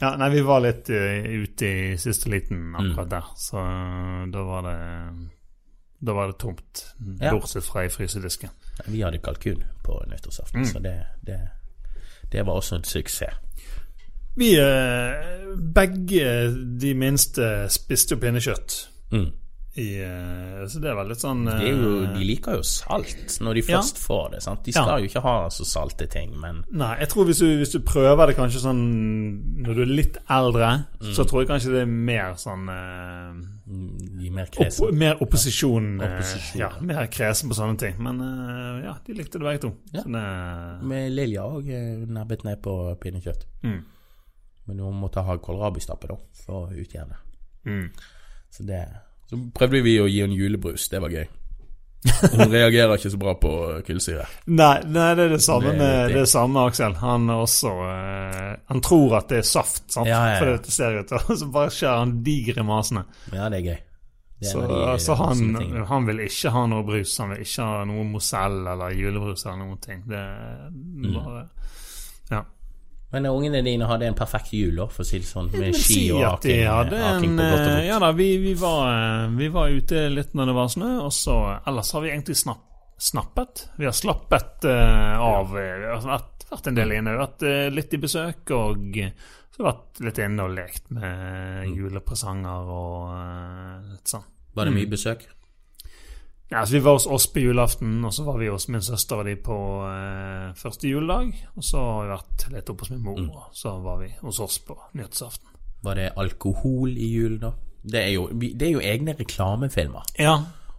Ja, 0.01 0.09
nei, 0.19 0.27
vi 0.33 0.41
var 0.43 0.59
litt 0.59 0.89
uh, 0.91 1.23
ute 1.43 1.65
i 1.65 1.97
siste 1.97 2.27
liten 2.29 2.57
Mm. 2.57 2.75
akkurat 2.75 3.09
der, 3.13 3.27
så 3.39 3.57
eh, 3.63 4.25
da 4.33 4.41
var 4.43 4.61
det 4.67 5.29
Da 6.05 6.13
var 6.13 6.27
det 6.27 6.35
tomt, 6.39 6.81
Ja. 7.21 7.31
bortsett 7.31 7.63
fra 7.63 7.85
i 7.85 7.89
frysedisken. 7.89 8.49
vi 8.87 9.01
hadde 9.01 9.17
kalkun 9.23 9.63
på 9.85 10.03
nyttårsaften, 10.11 10.59
Mm. 10.61 10.65
så 10.73 10.79
det, 10.83 11.05
det, 11.25 11.39
det 12.31 12.43
var 12.45 12.53
også 12.59 12.75
en 12.75 12.83
suksess. 12.83 13.33
Vi 14.37 14.49
begge 15.73 16.51
de 16.81 16.93
minste 16.93 17.69
spiste 17.69 18.15
jo 18.15 18.19
pinnekjøtt. 18.19 18.89
Mm. 19.11 19.31
I, 19.77 19.99
eh, 19.99 20.61
så 20.71 20.79
det 20.79 20.87
er 20.87 21.03
litt 21.03 21.19
sånn 21.19 21.41
Det 21.49 21.67
er 21.67 21.73
jo, 21.75 21.89
eh, 22.05 22.13
de 22.15 22.23
liker 22.23 22.55
jo 22.55 22.61
salt 22.63 23.33
når 23.43 23.53
de 23.57 23.63
Ja. 23.67 23.81
først 23.81 23.97
får 23.99 24.31
det. 24.31 24.41
sant? 24.43 24.63
De 24.63 24.71
Ja. 24.71 24.83
skal 24.85 25.01
jo 25.01 25.05
ikke 25.09 25.21
ha 25.21 25.49
så 25.49 25.65
salte 25.67 26.07
ting, 26.09 26.31
men 26.39 26.63
Nei, 26.71 26.99
jeg 26.99 27.09
tror 27.09 27.25
hvis 27.25 27.39
du, 27.39 27.57
hvis 27.59 27.71
du 27.73 27.79
prøver 27.79 28.27
det 28.27 28.37
kanskje 28.37 28.61
sånn 28.63 28.79
når 29.65 29.75
du 29.75 29.81
er 29.81 29.85
litt 29.91 30.17
eldre, 30.29 30.85
Mm. 31.01 31.11
så 31.13 31.25
tror 31.27 31.41
jeg 31.43 31.49
kanskje 31.49 31.71
det 31.73 31.81
er 31.81 31.85
mer 31.91 32.33
sånn 32.35 32.69
uh, 32.69 33.35
er 34.25 34.31
mer 34.31 34.47
opp. 34.57 34.93
Mer 34.93 35.15
opposisjon. 35.21 35.99
Ja. 35.99 36.07
Opposisjon. 36.07 36.59
ja, 36.59 36.69
mer 36.81 37.07
kresen 37.07 37.49
på 37.49 37.55
sånne 37.55 37.77
ting. 37.77 37.95
Men 38.01 38.21
uh, 38.21 38.81
ja, 38.81 38.93
de 39.05 39.13
likte 39.13 39.33
det 39.39 39.41
begge 39.41 39.61
to. 39.61 39.73
Ja. 39.93 40.01
Sånn, 40.03 40.81
Med 40.87 41.11
Lilja 41.11 41.41
òg 41.43 41.65
nebbet 42.07 42.43
ned 42.45 42.61
på 42.61 42.97
pinnekjøtt. 42.99 43.43
Mm. 43.63 43.83
Men 44.67 44.79
hun 44.79 44.93
måtte 45.01 45.21
ha 45.23 45.35
kålrabistappe, 45.37 46.07
da, 46.07 46.15
for 46.45 46.67
å 46.69 46.71
utjevne. 46.73 47.17
Mm. 47.65 47.91
Så 48.51 48.65
det 48.65 48.87
Så 49.29 49.39
prøvde 49.57 49.81
vi 49.85 49.95
å 50.01 50.05
gi 50.09 50.21
henne 50.21 50.37
julebrus. 50.37 50.87
Det 50.91 51.01
var 51.01 51.09
gøy. 51.13 51.25
Hun 52.05 52.51
reagerer 52.53 52.91
ikke 52.99 53.09
så 53.09 53.17
bra 53.17 53.31
på 53.41 53.51
kullsyre. 53.87 54.27
Nei, 54.53 54.75
nei, 54.93 55.07
det 55.17 55.23
er 55.23 55.31
det 55.33 55.39
samme 55.41 55.71
Det 55.71 55.77
med 55.79 56.11
det. 56.11 56.19
det 56.19 56.25
samme 56.29 56.65
Aksel. 56.69 56.93
Han 57.01 57.25
er 57.33 57.39
også 57.41 57.71
eh, 57.87 58.51
Han 58.69 58.81
tror 58.85 59.15
at 59.17 59.31
det 59.33 59.39
er 59.41 59.47
saft, 59.49 59.81
sant? 59.89 60.05
Ja, 60.11 60.19
ja, 60.21 60.35
ja. 60.35 60.37
for 60.43 60.51
det 60.67 60.75
ser 60.75 60.99
ut 60.99 61.11
og 61.17 61.31
så 61.41 61.47
bare 61.55 61.73
skjærer 61.73 62.03
han 62.03 62.13
de 62.27 62.35
grimasene. 62.51 63.05
Ja, 63.33 63.49
det 63.49 63.57
er 63.63 63.65
gøy. 63.71 63.79
Det 64.35 64.49
er 64.49 64.51
Så, 64.51 64.61
de 64.69 64.99
så 65.01 65.15
han, 65.17 65.83
han 65.89 66.05
vil 66.11 66.19
ikke 66.27 66.51
ha 66.53 66.65
noe 66.69 66.83
brus. 66.85 67.17
Han 67.23 67.31
vil 67.33 67.41
ikke 67.47 67.65
ha 67.71 67.83
noe 67.89 68.03
Mozell 68.13 68.57
eller 68.67 68.93
julebrus 68.99 69.45
eller 69.47 69.61
noen 69.63 69.81
ting. 69.81 70.03
Det 70.05 70.21
er 70.21 70.69
Mm. 70.75 71.13
bare 71.17 71.47
Ja. 72.31 72.43
Men 73.15 73.29
ungene 73.31 73.61
dine 73.63 73.87
hadde 73.87 74.09
en 74.09 74.17
perfekt 74.17 74.51
jul, 74.53 74.81
for 74.91 75.05
å 75.05 75.07
si 75.07 75.21
det 75.23 75.29
sånn, 75.29 75.47
med 75.55 75.75
ski 75.79 76.09
og 76.11 76.23
aking, 76.33 76.65
hadde 76.67 76.99
aking 77.13 77.31
en 77.31 77.39
på 77.39 77.45
godt 77.47 77.53
og 77.55 77.65
eh, 77.65 77.73
vondt. 77.77 77.87
Ja 77.87 77.99
da, 78.03 78.09
vi, 78.17 78.29
vi, 78.43 78.53
var, 78.59 78.81
eh, 78.91 79.27
vi 79.39 79.47
var 79.55 79.71
ute 79.71 80.01
litt 80.11 80.33
når 80.35 80.51
det 80.51 80.55
var 80.57 80.71
snø, 80.75 80.89
og 81.05 81.13
så 81.15 81.35
Ellers 81.71 81.93
har 81.95 82.03
vi 82.03 82.11
egentlig 82.11 82.35
snapp, 82.41 82.65
snappet. 82.99 83.65
Vi 83.79 83.87
har 83.87 83.95
slappet 83.95 84.67
uh, 84.67 85.15
av. 85.19 85.55
har 85.55 86.03
vært, 86.05 86.45
vært 86.51 86.67
en 86.71 86.77
del 86.77 86.93
inne. 86.97 87.15
Vært 87.19 87.43
uh, 87.47 87.69
litt 87.75 87.95
i 87.95 88.01
besøk, 88.03 88.51
og 88.55 88.99
så 89.55 89.63
vært 89.69 89.99
litt 90.03 90.19
inne 90.23 90.43
og 90.49 90.55
lekt 90.55 90.91
med 90.91 91.23
Mm. 91.65 91.71
julepresanger 91.79 92.67
og 92.75 93.09
uh, 93.15 93.91
litt 93.93 94.11
sånn. 94.11 94.23
Var 94.55 94.67
det 94.67 94.71
Mm. 94.75 94.79
mye 94.81 94.91
besøk? 94.91 95.23
Ja, 96.51 96.65
så 96.65 96.73
Vi 96.73 96.79
var 96.85 96.91
hos 96.93 97.07
oss 97.07 97.25
på 97.33 97.39
julaften, 97.41 98.03
og 98.05 98.13
så 98.13 98.23
var 98.23 98.37
vi 98.37 98.47
hos 98.47 98.67
min 98.69 98.81
søster 98.81 99.15
og 99.17 99.25
de 99.25 99.35
på 99.35 99.55
eh, 99.89 100.53
første 100.55 100.87
juledag. 100.87 101.31
Og 101.57 101.63
så 101.65 101.77
har 101.81 102.03
vi 102.03 102.11
vært 102.13 102.45
litt 102.53 102.69
oppe 102.69 102.85
hos 102.85 102.91
min 102.91 103.01
mor, 103.03 103.17
Mm. 103.19 103.29
og 103.29 103.43
så 103.53 103.73
var 103.81 103.97
vi 104.03 104.11
hos 104.21 104.39
oss 104.39 104.59
på 104.59 104.77
nyttårsaften. 104.93 105.47
Var 105.83 105.95
det 105.95 106.11
alkohol 106.17 106.89
i 106.97 107.07
julen, 107.15 107.39
da? 107.39 107.51
Det 107.85 107.99
er 108.03 108.13
jo, 108.13 108.27
det 108.29 108.61
er 108.61 108.71
jo 108.71 108.79
egne 108.79 109.13
reklamefilmer. 109.19 110.05
Ja, 110.19 110.37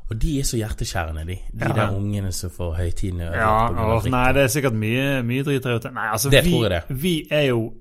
Og 0.09 0.21
de 0.23 0.39
er 0.39 0.45
så 0.47 0.57
hjerteskjærende, 0.57 1.25
de. 1.27 1.35
De 1.53 1.65
Ja. 1.67 1.73
der 1.75 1.97
ungene 1.97 2.31
som 2.33 2.51
får 2.51 2.77
høytidene 2.77 3.25
Ja, 3.35 3.67
på 3.69 3.75
grunn 3.75 3.79
av 3.91 4.05
og, 4.05 4.11
nei, 4.11 4.33
det 4.33 4.43
er 4.43 4.47
sikkert 4.47 4.73
mye, 4.75 5.23
mye 5.27 5.43
drit 5.43 5.63
der 5.65 5.75
ute. 5.81 5.91
Nei, 5.91 6.07
altså, 6.13 6.31
Det 6.31 6.45
vi, 6.45 6.51
tror 6.53 6.63
jeg 6.71 6.71
det. 6.89 6.97
vi 7.03 7.27
er 7.31 7.43
jo 7.49 7.73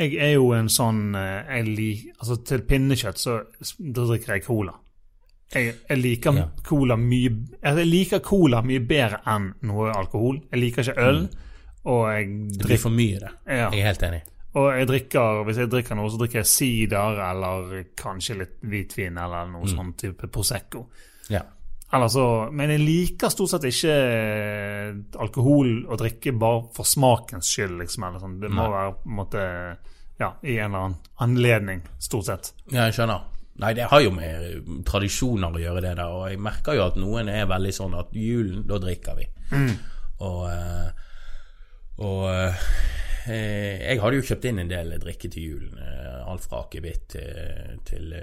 jeg 0.00 0.14
er 0.18 0.32
jo 0.34 0.52
en 0.52 0.66
sånn 0.68 1.14
eh, 1.14 1.44
jeg 1.56 1.66
lik, 1.76 2.06
Altså, 2.20 2.36
til 2.44 2.58
pinnekjøtt 2.62 3.18
så 3.18 3.40
drikker 3.78 4.32
jeg 4.34 4.42
cola. 4.44 4.72
Jeg, 5.52 5.74
jeg 5.88 5.98
liker 5.98 6.32
Ja. 6.38 6.44
cola 6.62 6.96
mye 6.96 7.30
Jeg 7.62 7.86
liker 7.86 8.20
cola 8.20 8.60
mye 8.62 8.80
bedre 8.86 9.20
enn 9.26 9.52
noe 9.66 9.90
alkohol. 9.92 10.40
Jeg 10.52 10.60
liker 10.60 10.82
ikke 10.82 10.98
øl, 11.08 11.28
og 11.84 12.02
jeg 12.12 12.26
drikker, 12.28 12.58
Det 12.58 12.66
blir 12.68 12.78
for 12.78 12.90
mye, 12.90 13.18
det. 13.20 13.30
Ja. 13.46 13.70
Jeg 13.70 13.80
er 13.80 13.86
helt 13.86 14.02
enig. 14.02 14.20
Og 14.54 14.72
jeg 14.78 14.86
drikker, 14.88 15.44
hvis 15.46 15.56
jeg 15.58 15.70
drikker 15.70 15.94
noe, 15.96 16.10
så 16.10 16.18
drikker 16.18 16.38
jeg 16.40 16.46
sider 16.46 17.20
eller 17.30 17.84
kanskje 17.96 18.36
litt 18.38 18.56
hvitvin 18.62 19.18
eller 19.18 19.46
noe 19.50 19.62
Mm. 19.66 19.74
sånn 19.76 19.92
type 19.96 20.26
Prosecco. 20.30 20.86
Ja. 21.28 21.42
Så, 22.08 22.52
men 22.52 22.70
jeg 22.70 22.80
liker 22.80 23.28
stort 23.30 23.50
sett 23.50 23.62
ikke 23.66 23.90
eh, 23.90 24.94
alkohol 25.18 25.86
å 25.90 25.96
drikke 25.98 26.32
bare 26.38 26.68
for 26.74 26.84
smakens 26.84 27.48
skyld, 27.50 27.78
liksom. 27.80 28.04
Eller 28.08 28.20
sånn. 28.20 28.40
Det 28.40 28.50
må 28.50 28.62
Nei. 28.62 28.70
være 28.70 28.92
på 28.94 29.06
en 29.10 29.16
måte 29.16 29.76
ja, 30.20 30.32
i 30.44 30.58
en 30.58 30.70
eller 30.74 30.84
annen 30.84 30.96
anledning, 31.18 31.82
stort 31.98 32.26
sett. 32.26 32.52
Ja, 32.70 32.84
jeg 32.86 32.94
skjønner. 32.94 33.22
Nei, 33.60 33.74
det 33.76 33.88
har 33.90 34.00
jo 34.00 34.12
med 34.14 34.44
eh, 34.46 34.72
tradisjoner 34.88 35.52
å 35.52 35.60
gjøre, 35.60 35.82
det 35.84 35.94
der. 35.98 36.14
Og 36.16 36.30
jeg 36.30 36.40
merker 36.40 36.78
jo 36.78 36.86
at 36.86 36.98
noen 37.00 37.28
er 37.32 37.48
veldig 37.50 37.72
sånn 37.76 37.96
at 37.98 38.14
julen, 38.16 38.64
da 38.68 38.80
drikker 38.80 39.18
vi. 39.18 39.26
Og, 40.24 40.42
eh, 40.48 41.06
og 42.06 42.24
eh, 42.32 42.64
jeg 43.28 44.00
hadde 44.00 44.16
jo 44.16 44.26
kjøpt 44.30 44.48
inn 44.48 44.62
en 44.62 44.70
del 44.70 44.94
drikke 45.02 45.28
til 45.32 45.50
julen. 45.50 45.76
Alt 46.30 46.46
fra 46.46 46.62
akevitt 46.64 47.10
til, 47.12 47.76
til 47.88 48.14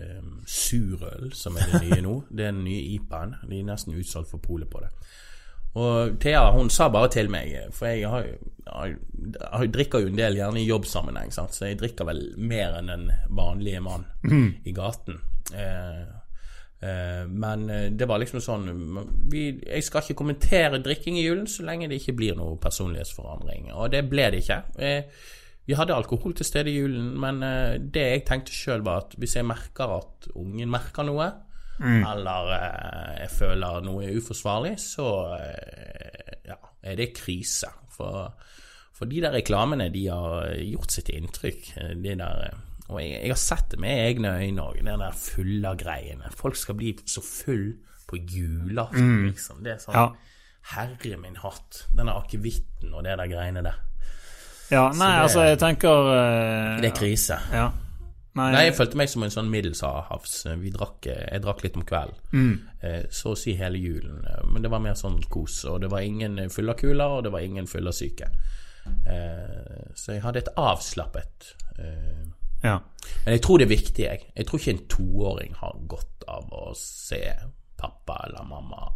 surøl, 0.50 1.30
som 1.38 1.60
er 1.60 1.70
det 1.74 1.84
nye 1.86 2.02
nå. 2.08 2.18
Det 2.32 2.48
er 2.48 2.56
den 2.56 2.66
nye 2.66 2.98
IPA-en. 2.98 3.38
De 3.46 3.62
er 3.62 3.70
nesten 3.70 3.98
utsolgt 3.98 4.34
for 4.34 4.42
polet 4.42 4.70
på 4.72 4.82
det. 4.82 4.90
Og 5.78 6.20
Thea 6.22 6.48
hun 6.56 6.72
sa 6.74 6.90
bare 6.94 7.12
til 7.14 7.30
meg, 7.32 7.54
for 7.76 7.92
jeg, 7.92 8.10
har, 8.10 8.28
jeg, 8.66 8.98
jeg 9.46 9.72
drikker 9.76 10.04
jo 10.04 10.12
en 10.12 10.20
del 10.20 10.40
gjerne 10.40 10.62
i 10.62 10.68
jobbsammenheng, 10.68 11.34
sant? 11.36 11.54
så 11.54 11.70
jeg 11.70 11.80
drikker 11.82 12.08
vel 12.08 12.24
mer 12.38 12.80
enn 12.80 12.94
den 12.94 13.10
vanlige 13.38 13.84
mann 13.86 14.08
i 14.68 14.74
gaten. 14.76 15.20
Eh, 15.54 16.04
eh, 16.82 17.24
men 17.30 17.68
eh, 17.70 17.88
det 17.94 18.08
var 18.10 18.20
liksom 18.20 18.42
sånn 18.44 18.66
vi, 19.32 19.46
Jeg 19.62 19.86
skal 19.86 20.04
ikke 20.04 20.18
kommentere 20.20 20.82
drikking 20.84 21.16
i 21.22 21.24
julen 21.24 21.48
så 21.48 21.64
lenge 21.68 21.88
det 21.88 22.02
ikke 22.02 22.18
blir 22.20 22.40
noe 22.40 22.58
personlighetsforandring. 22.62 23.72
Og 23.76 23.92
det 23.94 24.04
ble 24.10 24.32
det 24.34 24.44
ikke. 24.44 24.62
Eh, 24.82 25.20
vi 25.68 25.76
hadde 25.76 25.96
alkohol 25.96 26.32
til 26.36 26.48
stede 26.48 26.72
i 26.72 26.78
julen, 26.80 27.12
men 27.20 27.44
eh, 27.44 27.76
det 27.78 28.06
jeg 28.06 28.26
tenkte 28.28 28.56
sjøl, 28.56 28.86
var 28.88 29.04
at 29.04 29.18
hvis 29.20 29.36
jeg 29.36 29.48
merker 29.48 29.98
at 30.00 30.30
ungen 30.34 30.72
merker 30.72 31.06
noe, 31.06 31.28
eller 32.12 32.52
eh, 32.56 33.20
jeg 33.22 33.30
føler 33.32 33.82
noe 33.86 34.04
er 34.06 34.18
uforsvarlig, 34.18 34.76
så 34.80 35.08
eh, 35.40 36.38
ja, 36.48 36.56
er 36.84 36.96
det 36.96 37.14
krise. 37.18 37.68
For, 37.98 38.34
for 38.94 39.06
de 39.06 39.22
der 39.22 39.32
reklamene, 39.34 39.90
de 39.94 40.08
har 40.08 40.52
gjort 40.62 40.92
sitt 40.92 41.10
inntrykk. 41.10 41.72
eh, 41.78 41.94
De 41.96 42.16
der, 42.18 42.50
og 42.90 43.02
jeg, 43.02 43.12
jeg 43.22 43.30
har 43.34 43.42
sett 43.42 43.70
det 43.72 43.80
med 43.80 44.04
egne 44.08 44.36
øyne 44.40 44.62
òg, 44.64 44.78
den 44.84 45.00
der 45.00 45.12
fulle 45.18 45.76
greiene. 45.78 46.30
Folk 46.36 46.56
skal 46.56 46.76
bli 46.80 46.96
så 47.06 47.22
full 47.22 47.74
på 48.08 48.16
julaften, 48.18 49.26
liksom. 49.28 49.64
Det 49.64 49.74
er 49.74 49.78
sånn 49.84 49.94
Ja. 49.96 50.08
Herre 50.68 51.18
min 51.18 51.36
hatt. 51.40 51.86
Denne 51.96 52.12
akevitten 52.16 52.94
og 52.94 53.04
det 53.04 53.18
der 53.18 53.28
greiene 53.32 53.62
der. 53.64 53.76
Ja, 54.72 54.90
nei, 54.92 55.12
det- 55.14 55.22
altså, 55.24 55.42
jeg 55.48 55.60
tenker 55.60 55.90
uh, 56.12 56.82
Det 56.82 56.90
er 56.92 56.96
krise. 56.96 57.38
Ja. 57.54 57.70
Nei, 58.38 58.52
Nei, 58.54 58.64
jeg 58.68 58.76
følte 58.78 59.00
meg 59.00 59.10
som 59.10 59.24
en 59.26 59.34
sånn 59.34 59.50
middelshavs. 59.50 60.36
Vi 60.62 60.72
drakk, 60.76 61.08
jeg 61.10 61.42
drakk 61.44 61.64
litt 61.66 61.78
om 61.80 61.86
kvelden. 61.88 62.20
Mm. 62.32 63.08
Så 63.10 63.34
å 63.34 63.40
si 63.40 63.56
hele 63.58 63.82
julen. 63.82 64.22
Eh, 64.30 64.44
Men 64.46 64.62
det 64.66 64.72
var 64.74 64.84
mer 64.84 64.94
sånn 65.00 65.18
kos. 65.34 65.64
Og 65.72 65.82
det 65.82 65.90
var 65.92 66.06
ingen 66.06 66.38
fyllekuler, 66.54 67.18
og 67.18 67.24
det 67.26 67.32
var 67.34 67.46
ingen 67.46 67.68
fulle 67.68 67.94
syke. 67.96 68.30
Så 69.98 70.14
jeg 70.14 70.22
hadde 70.24 70.40
et 70.46 70.52
avslappet 70.56 71.50
eh, 71.80 72.28
ja. 72.64 72.78
Men 73.26 73.36
jeg 73.36 73.42
tror 73.46 73.60
det 73.60 73.68
er 73.68 73.74
viktig, 73.74 74.04
jeg. 74.06 74.22
Jeg 74.36 74.48
tror 74.48 74.62
ikke 74.62 74.74
en 74.76 74.86
toåring 74.92 75.58
har 75.60 75.76
godt 75.92 76.24
av 76.28 76.54
å 76.54 76.72
se 76.78 77.22
pappa 77.78 78.22
eller 78.26 78.48
mamma 78.50 78.88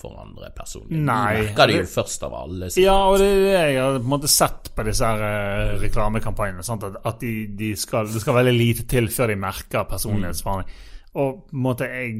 forandre 0.00 0.48
personlig. 0.56 0.98
Nei. 0.98 1.36
De 1.36 1.42
merker 1.48 1.70
det 1.70 1.76
jo 1.80 1.86
først 1.92 2.22
av 2.26 2.34
alle. 2.34 2.70
sikkert. 2.70 2.84
Ja, 2.88 2.96
og 3.10 3.18
det 3.20 3.26
er 3.28 3.40
det 3.44 3.52
jeg 3.74 3.80
har 3.82 3.98
på 3.98 4.02
en 4.06 4.12
måte 4.14 4.30
sett 4.32 4.70
på 4.74 4.84
disse 4.88 5.06
her 5.06 5.24
eh, 5.26 5.74
reklamekampanjene. 5.82 6.64
Sant? 6.66 6.84
At, 7.04 7.20
de, 7.20 7.32
de 7.58 7.72
skal, 7.78 8.06
det 8.10 8.22
skal 8.24 8.34
veldig 8.40 8.54
lite 8.56 8.86
til 8.90 9.08
før 9.12 9.30
de 9.34 9.36
merker 9.42 9.84
personlighetsforandring. 9.90 10.72
Og 11.12 11.42
på 11.50 11.56
en 11.58 11.62
måte, 11.68 11.86
jeg, 11.92 12.16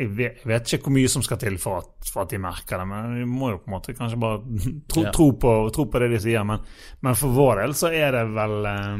jeg 0.00 0.10
vet, 0.16 0.40
jeg 0.40 0.48
vet 0.48 0.72
ikke 0.72 0.88
hvor 0.88 0.96
mye 0.96 1.12
som 1.12 1.22
skal 1.26 1.38
til 1.42 1.58
for 1.60 1.82
at, 1.82 1.90
for 2.08 2.22
at 2.24 2.30
de 2.32 2.38
merker 2.40 2.80
det, 2.80 2.86
men 2.88 3.18
vi 3.20 3.26
må 3.28 3.50
jo 3.52 3.58
på 3.60 3.68
en 3.70 3.74
måte 3.76 3.94
kanskje 3.98 4.18
bare 4.22 4.40
tro, 4.92 5.04
Ja. 5.04 5.12
tro, 5.14 5.26
på, 5.36 5.54
tro 5.76 5.86
på 5.92 6.00
det 6.02 6.10
de 6.16 6.22
sier. 6.24 6.42
Men, 6.48 6.64
men 7.04 7.18
for 7.20 7.36
vår 7.36 7.62
del 7.66 7.76
så 7.78 7.92
er 7.92 8.16
det 8.16 8.24
vel 8.34 8.58
er 8.72 8.96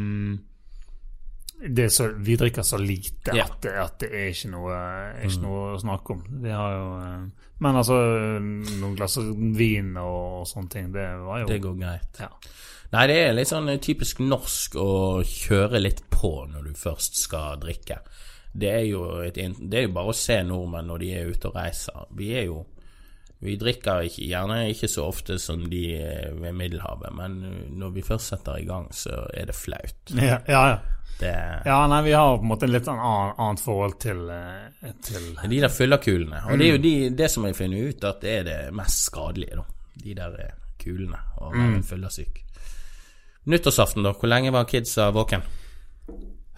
så, 1.88 2.08
Vi 2.16 2.36
drikker 2.40 2.62
så 2.62 2.78
lite 2.80 3.34
Ja. 3.36 3.44
at, 3.44 3.60
det, 3.62 3.72
at 3.76 3.98
det 4.00 4.08
er 4.16 4.30
ikke 4.32 4.50
noe, 4.54 4.72
er 4.72 5.26
ikke 5.28 5.42
noe 5.44 5.74
å 5.74 5.80
snakke 5.82 6.14
om. 6.16 6.22
Vi 6.42 6.50
har 6.50 6.72
jo 6.72 6.86
eh, 7.04 7.46
Men 7.60 7.76
altså, 7.76 7.98
noen 8.40 8.96
glass 8.96 9.18
vin 9.56 9.92
og 10.00 10.46
sånne 10.48 10.72
ting, 10.72 10.92
det 10.92 11.06
var 11.20 11.42
jo 11.42 11.50
Det 11.50 11.60
går 11.60 11.76
greit. 11.82 12.20
Ja. 12.22 12.30
Nei, 12.90 13.06
det 13.06 13.18
er 13.22 13.36
litt 13.36 13.50
sånn 13.50 13.68
typisk 13.78 14.18
norsk 14.24 14.74
å 14.80 14.90
kjøre 15.22 15.78
litt 15.82 16.00
på 16.10 16.32
når 16.50 16.70
du 16.70 16.72
først 16.74 17.20
skal 17.20 17.60
drikke. 17.62 18.00
Det 18.50 18.70
er 18.72 18.86
jo, 18.88 19.04
et, 19.22 19.36
det 19.36 19.78
er 19.78 19.84
jo 19.86 19.92
bare 19.94 20.10
å 20.10 20.16
se 20.16 20.40
nordmenn 20.42 20.88
når 20.90 21.04
de 21.04 21.10
er 21.20 21.28
ute 21.30 21.52
og 21.52 21.54
reiser. 21.60 22.08
Vi 22.18 22.32
er 22.34 22.48
jo 22.48 22.64
Vi 23.40 23.56
drikker 23.56 24.04
ikke, 24.04 24.26
gjerne 24.28 24.62
ikke 24.68 24.88
så 24.90 25.06
ofte 25.08 25.38
som 25.40 25.62
de 25.72 25.82
er 25.96 26.34
ved 26.36 26.52
Middelhavet, 26.56 27.12
men 27.16 27.38
når 27.80 27.94
vi 27.94 28.04
først 28.04 28.34
setter 28.34 28.60
i 28.60 28.66
gang, 28.68 28.90
så 28.92 29.22
er 29.32 29.48
det 29.48 29.56
flaut. 29.56 30.00
Ja, 30.20 30.40
ja, 30.48 30.64
ja. 30.74 30.80
Det, 31.20 31.32
ja, 31.66 31.86
nei, 31.86 31.98
vi 32.06 32.12
har 32.16 32.38
på 32.38 32.46
en 32.46 32.48
måte 32.48 32.68
litt 32.68 32.86
annen, 32.88 33.34
annet 33.36 33.60
forhold 33.60 33.98
til, 34.00 34.22
eh, 34.32 34.92
til 35.04 35.26
De 35.36 35.58
der 35.60 35.68
fyllerkulene. 35.68 36.46
Og 36.48 36.56
det 36.56 36.64
er 36.64 36.78
jo 36.78 36.80
de, 36.80 36.92
det 37.12 37.28
som 37.28 37.44
jeg 37.44 37.58
finner 37.58 37.90
ut, 37.90 38.06
at 38.08 38.22
det 38.24 38.36
er 38.38 38.46
det 38.46 38.58
mest 38.76 39.02
skadelige, 39.10 39.58
da. 39.60 39.66
De 40.00 40.14
der 40.16 40.38
eh, 40.46 40.54
kulene. 40.80 41.20
Og 41.44 41.58
mm. 41.58 41.74
fyllesyk. 41.90 42.40
Nyttårsaften, 43.52 44.06
da. 44.08 44.14
Hvor 44.16 44.32
lenge 44.32 44.54
var 44.56 44.64
kidsa 44.70 45.10
våken? 45.12 45.44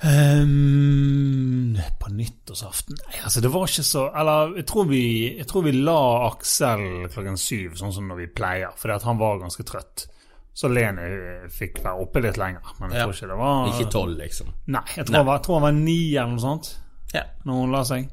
Ehm, 0.02 1.76
På 2.00 2.10
nyttårsaften 2.10 2.96
Nei, 3.06 3.20
altså, 3.24 3.40
det 3.44 3.50
var 3.54 3.68
ikke 3.68 3.84
så 3.86 4.04
Eller 4.18 4.56
jeg 4.58 4.66
tror 4.70 4.88
vi, 4.90 5.02
jeg 5.38 5.46
tror 5.50 5.62
vi 5.66 5.72
la 5.76 5.98
Aksel 6.30 6.82
klokken 7.12 7.38
syv, 7.40 7.76
sånn 7.80 7.92
som 7.94 8.08
når 8.10 8.18
vi 8.22 8.26
pleier, 8.34 8.72
fordi 8.78 8.96
at 8.96 9.06
han 9.06 9.20
var 9.20 9.38
ganske 9.42 9.64
trøtt. 9.68 10.06
Så 10.54 10.68
Leni 10.68 11.06
fikk 11.54 11.78
være 11.84 12.02
oppe 12.04 12.20
litt 12.24 12.36
lenger, 12.40 12.74
men 12.80 12.90
jeg 12.92 12.98
Ja. 13.00 13.04
tror 13.06 13.14
ikke 13.16 13.28
det 13.30 13.38
var 13.40 13.68
Ikke 13.70 13.90
tolv, 13.94 14.16
liksom. 14.18 14.50
Nei, 14.66 14.82
jeg 14.96 15.06
tror, 15.06 15.16
Han, 15.16 15.26
var, 15.26 15.38
jeg 15.38 15.44
tror 15.46 15.54
han 15.60 15.62
var 15.68 15.78
ni 15.78 16.00
eller 16.16 16.30
noe 16.34 16.44
sånt 16.44 16.72
Ja. 17.14 17.22
når 17.44 17.60
hun 17.62 17.72
la 17.72 17.82
seg. 17.84 18.08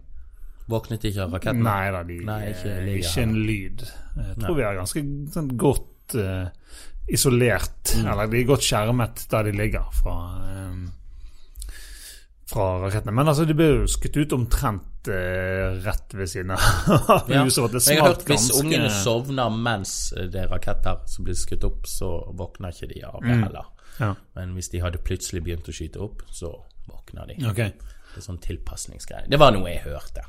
Våknet 0.69 1.04
ikke 1.10 1.23
av 1.25 1.32
raketten? 1.34 1.63
Nei 1.63 1.91
da, 1.91 2.04
de, 2.04 2.19
Nei, 2.25 2.39
ikke 2.54 2.69
eh, 2.78 2.84
ligger 2.86 3.10
ikke 3.10 3.23
en 3.23 3.36
lyd. 3.49 3.84
Jeg 4.19 4.36
tror 4.43 4.56
vi 4.56 4.62
er 4.63 4.78
ganske 4.78 5.04
sånn, 5.34 5.52
godt 5.58 6.15
uh, 6.15 6.47
isolert, 7.10 7.95
Mm. 7.97 8.06
eller 8.12 8.28
de 8.30 8.38
er 8.41 8.45
godt 8.47 8.62
skjermet 8.62 9.25
der 9.32 9.43
de 9.43 9.52
ligger 9.52 9.86
fra, 10.04 10.15
eh, 10.45 10.88
fra 12.49 12.65
rakettene. 12.81 13.13
Men 13.13 13.29
altså, 13.29 13.45
de 13.45 13.53
ble 13.57 13.67
jo 13.69 13.89
skutt 13.91 14.17
ut 14.17 14.33
omtrent 14.33 15.09
eh, 15.13 15.75
rett 15.85 16.15
ved 16.17 16.31
siden 16.31 16.55
av 16.55 16.63
Ja. 17.33 17.43
huset. 17.45 17.71
Det 17.75 17.83
Jeg 17.85 17.99
har 18.01 18.07
smalt 18.07 18.23
hørt 18.23 18.31
hvis 18.31 18.47
ungene 18.57 18.89
sovner 18.93 19.53
mens 19.53 19.93
det 20.17 20.41
er 20.45 20.49
raketter 20.49 21.03
som 21.12 21.27
blir 21.27 21.38
skutt 21.38 21.63
opp, 21.69 21.85
så 21.89 22.09
våkner 22.39 22.73
ikke 22.73 22.89
de 22.93 23.03
av 23.05 23.21
det 23.21 23.38
heller. 23.43 23.69
Ja. 23.99 24.13
Men 24.35 24.53
hvis 24.57 24.71
de 24.73 24.81
hadde 24.81 25.01
plutselig 25.03 25.43
begynt 25.45 25.69
å 25.69 25.75
skyte 25.75 26.01
opp, 26.01 26.23
så 26.33 26.51
våkner 26.89 27.29
de. 27.29 27.39
Okay. 27.51 27.73
Det 28.13 28.21
er 28.23 28.25
sånn 28.25 28.41
tilpasningsgreie. 28.41 29.27
Det 29.29 29.38
var 29.39 29.53
noe 29.53 29.69
jeg 29.69 29.83
hørte. 29.85 30.23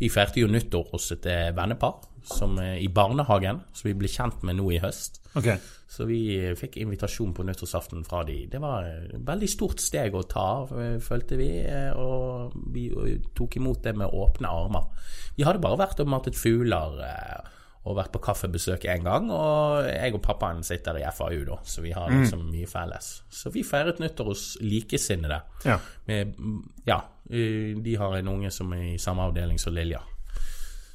Vi 0.00 0.08
feirte 0.08 0.40
jo 0.40 0.48
nyttår 0.48 0.86
hos 0.94 1.10
et 1.12 1.26
eh, 1.28 1.50
vennepar 1.54 1.98
som 2.24 2.56
er 2.60 2.78
i 2.80 2.88
barnehagen, 2.88 3.60
som 3.76 3.88
vi 3.90 3.94
ble 4.00 4.08
kjent 4.08 4.42
med 4.48 4.56
nå 4.58 4.66
i 4.72 4.78
høst. 4.80 5.20
ok. 5.36 5.50
Så 5.90 6.04
vi 6.06 6.38
fikk 6.54 6.76
invitasjon 6.78 7.32
på 7.34 7.42
nyttårsaften 7.42 8.04
fra 8.06 8.20
de. 8.24 8.44
Det 8.46 8.60
var 8.62 8.84
et 8.86 9.14
veldig 9.26 9.48
stort 9.50 9.80
steg 9.82 10.14
å 10.14 10.22
ta, 10.30 10.62
eh, 10.78 10.98
følte 11.02 11.36
vi. 11.36 11.48
eh, 11.66 11.90
Og 11.98 12.52
vi 12.72 12.84
tok 13.34 13.56
imot 13.58 13.82
det 13.82 13.96
med 13.98 14.06
åpne 14.14 14.46
armer. 14.46 14.86
Vi 15.36 15.42
hadde 15.42 15.58
bare 15.58 15.80
vært 15.82 15.98
og 16.00 16.06
matet 16.12 16.38
fugler 16.38 17.00
eh, 17.02 17.48
og 17.86 17.96
vært 17.96 18.12
på 18.12 18.20
kaffebesøk 18.22 18.84
en 18.92 19.02
gang. 19.02 19.30
Og 19.34 19.82
jeg 19.88 20.14
og 20.14 20.22
pappaen 20.22 20.62
sitter 20.62 21.00
i 21.00 21.04
FAU, 21.10 21.44
da, 21.48 21.58
så 21.64 21.82
vi 21.82 21.90
har 21.96 22.08
liksom 22.20 22.46
mye 22.52 22.68
felles. 22.70 23.22
Så 23.28 23.50
vi 23.50 23.62
feiret 23.66 23.98
nyttår 23.98 24.26
hos 24.30 24.44
likesinnede. 24.60 25.40
Ja. 25.64 25.78
Med, 26.06 26.36
mm, 26.38 26.62
ja, 26.86 27.00
de 27.26 27.96
har 27.96 28.14
en 28.18 28.28
unge 28.28 28.50
som 28.52 28.70
er 28.72 28.94
i 28.94 28.98
samme 28.98 29.22
avdeling 29.26 29.58
som 29.58 29.74
Lilja. 29.74 30.02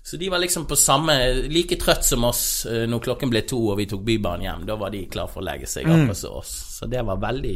Så 0.06 0.18
de 0.22 0.28
var 0.30 0.38
liksom 0.38 0.68
på 0.70 0.76
samme 0.78 1.16
Like 1.50 1.80
trøtt 1.82 2.06
som 2.06 2.24
oss 2.28 2.42
eh, 2.70 2.84
når 2.86 3.00
klokken 3.08 3.32
ble 3.34 3.42
to 3.50 3.58
og 3.72 3.80
vi 3.80 3.88
tok 3.90 4.04
Bybanen 4.06 4.44
hjem. 4.46 4.66
Da 4.70 4.76
var 4.78 4.92
de 4.94 5.00
klar 5.10 5.32
for 5.32 5.42
å 5.42 5.46
legge 5.48 5.66
seg, 5.72 5.88
akkurat 5.90 6.20
som 6.20 6.36
oss. 6.38 6.52
Så 6.78 6.86
det 6.92 7.02
var 7.08 7.18
veldig, 7.24 7.56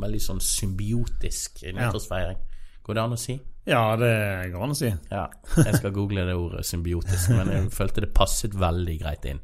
veldig 0.00 0.20
sånn 0.24 0.40
symbiotisk 0.40 1.60
nyttårsfeiring. 1.68 2.38
Går 2.82 2.96
det 2.98 3.02
an 3.04 3.12
å 3.18 3.20
si? 3.20 3.36
ja, 3.68 3.82
det 4.00 4.08
går 4.50 4.62
an 4.64 4.72
å 4.74 4.78
si. 4.78 4.88
Ja. 5.12 5.26
Jeg 5.54 5.76
skal 5.78 5.92
google 5.94 6.24
det 6.26 6.32
ordet 6.34 6.64
symbiotisk, 6.66 7.28
men 7.36 7.52
jeg 7.52 7.68
følte 7.76 8.02
det 8.02 8.08
passet 8.16 8.56
veldig 8.58 8.96
greit 9.04 9.28
inn. 9.30 9.38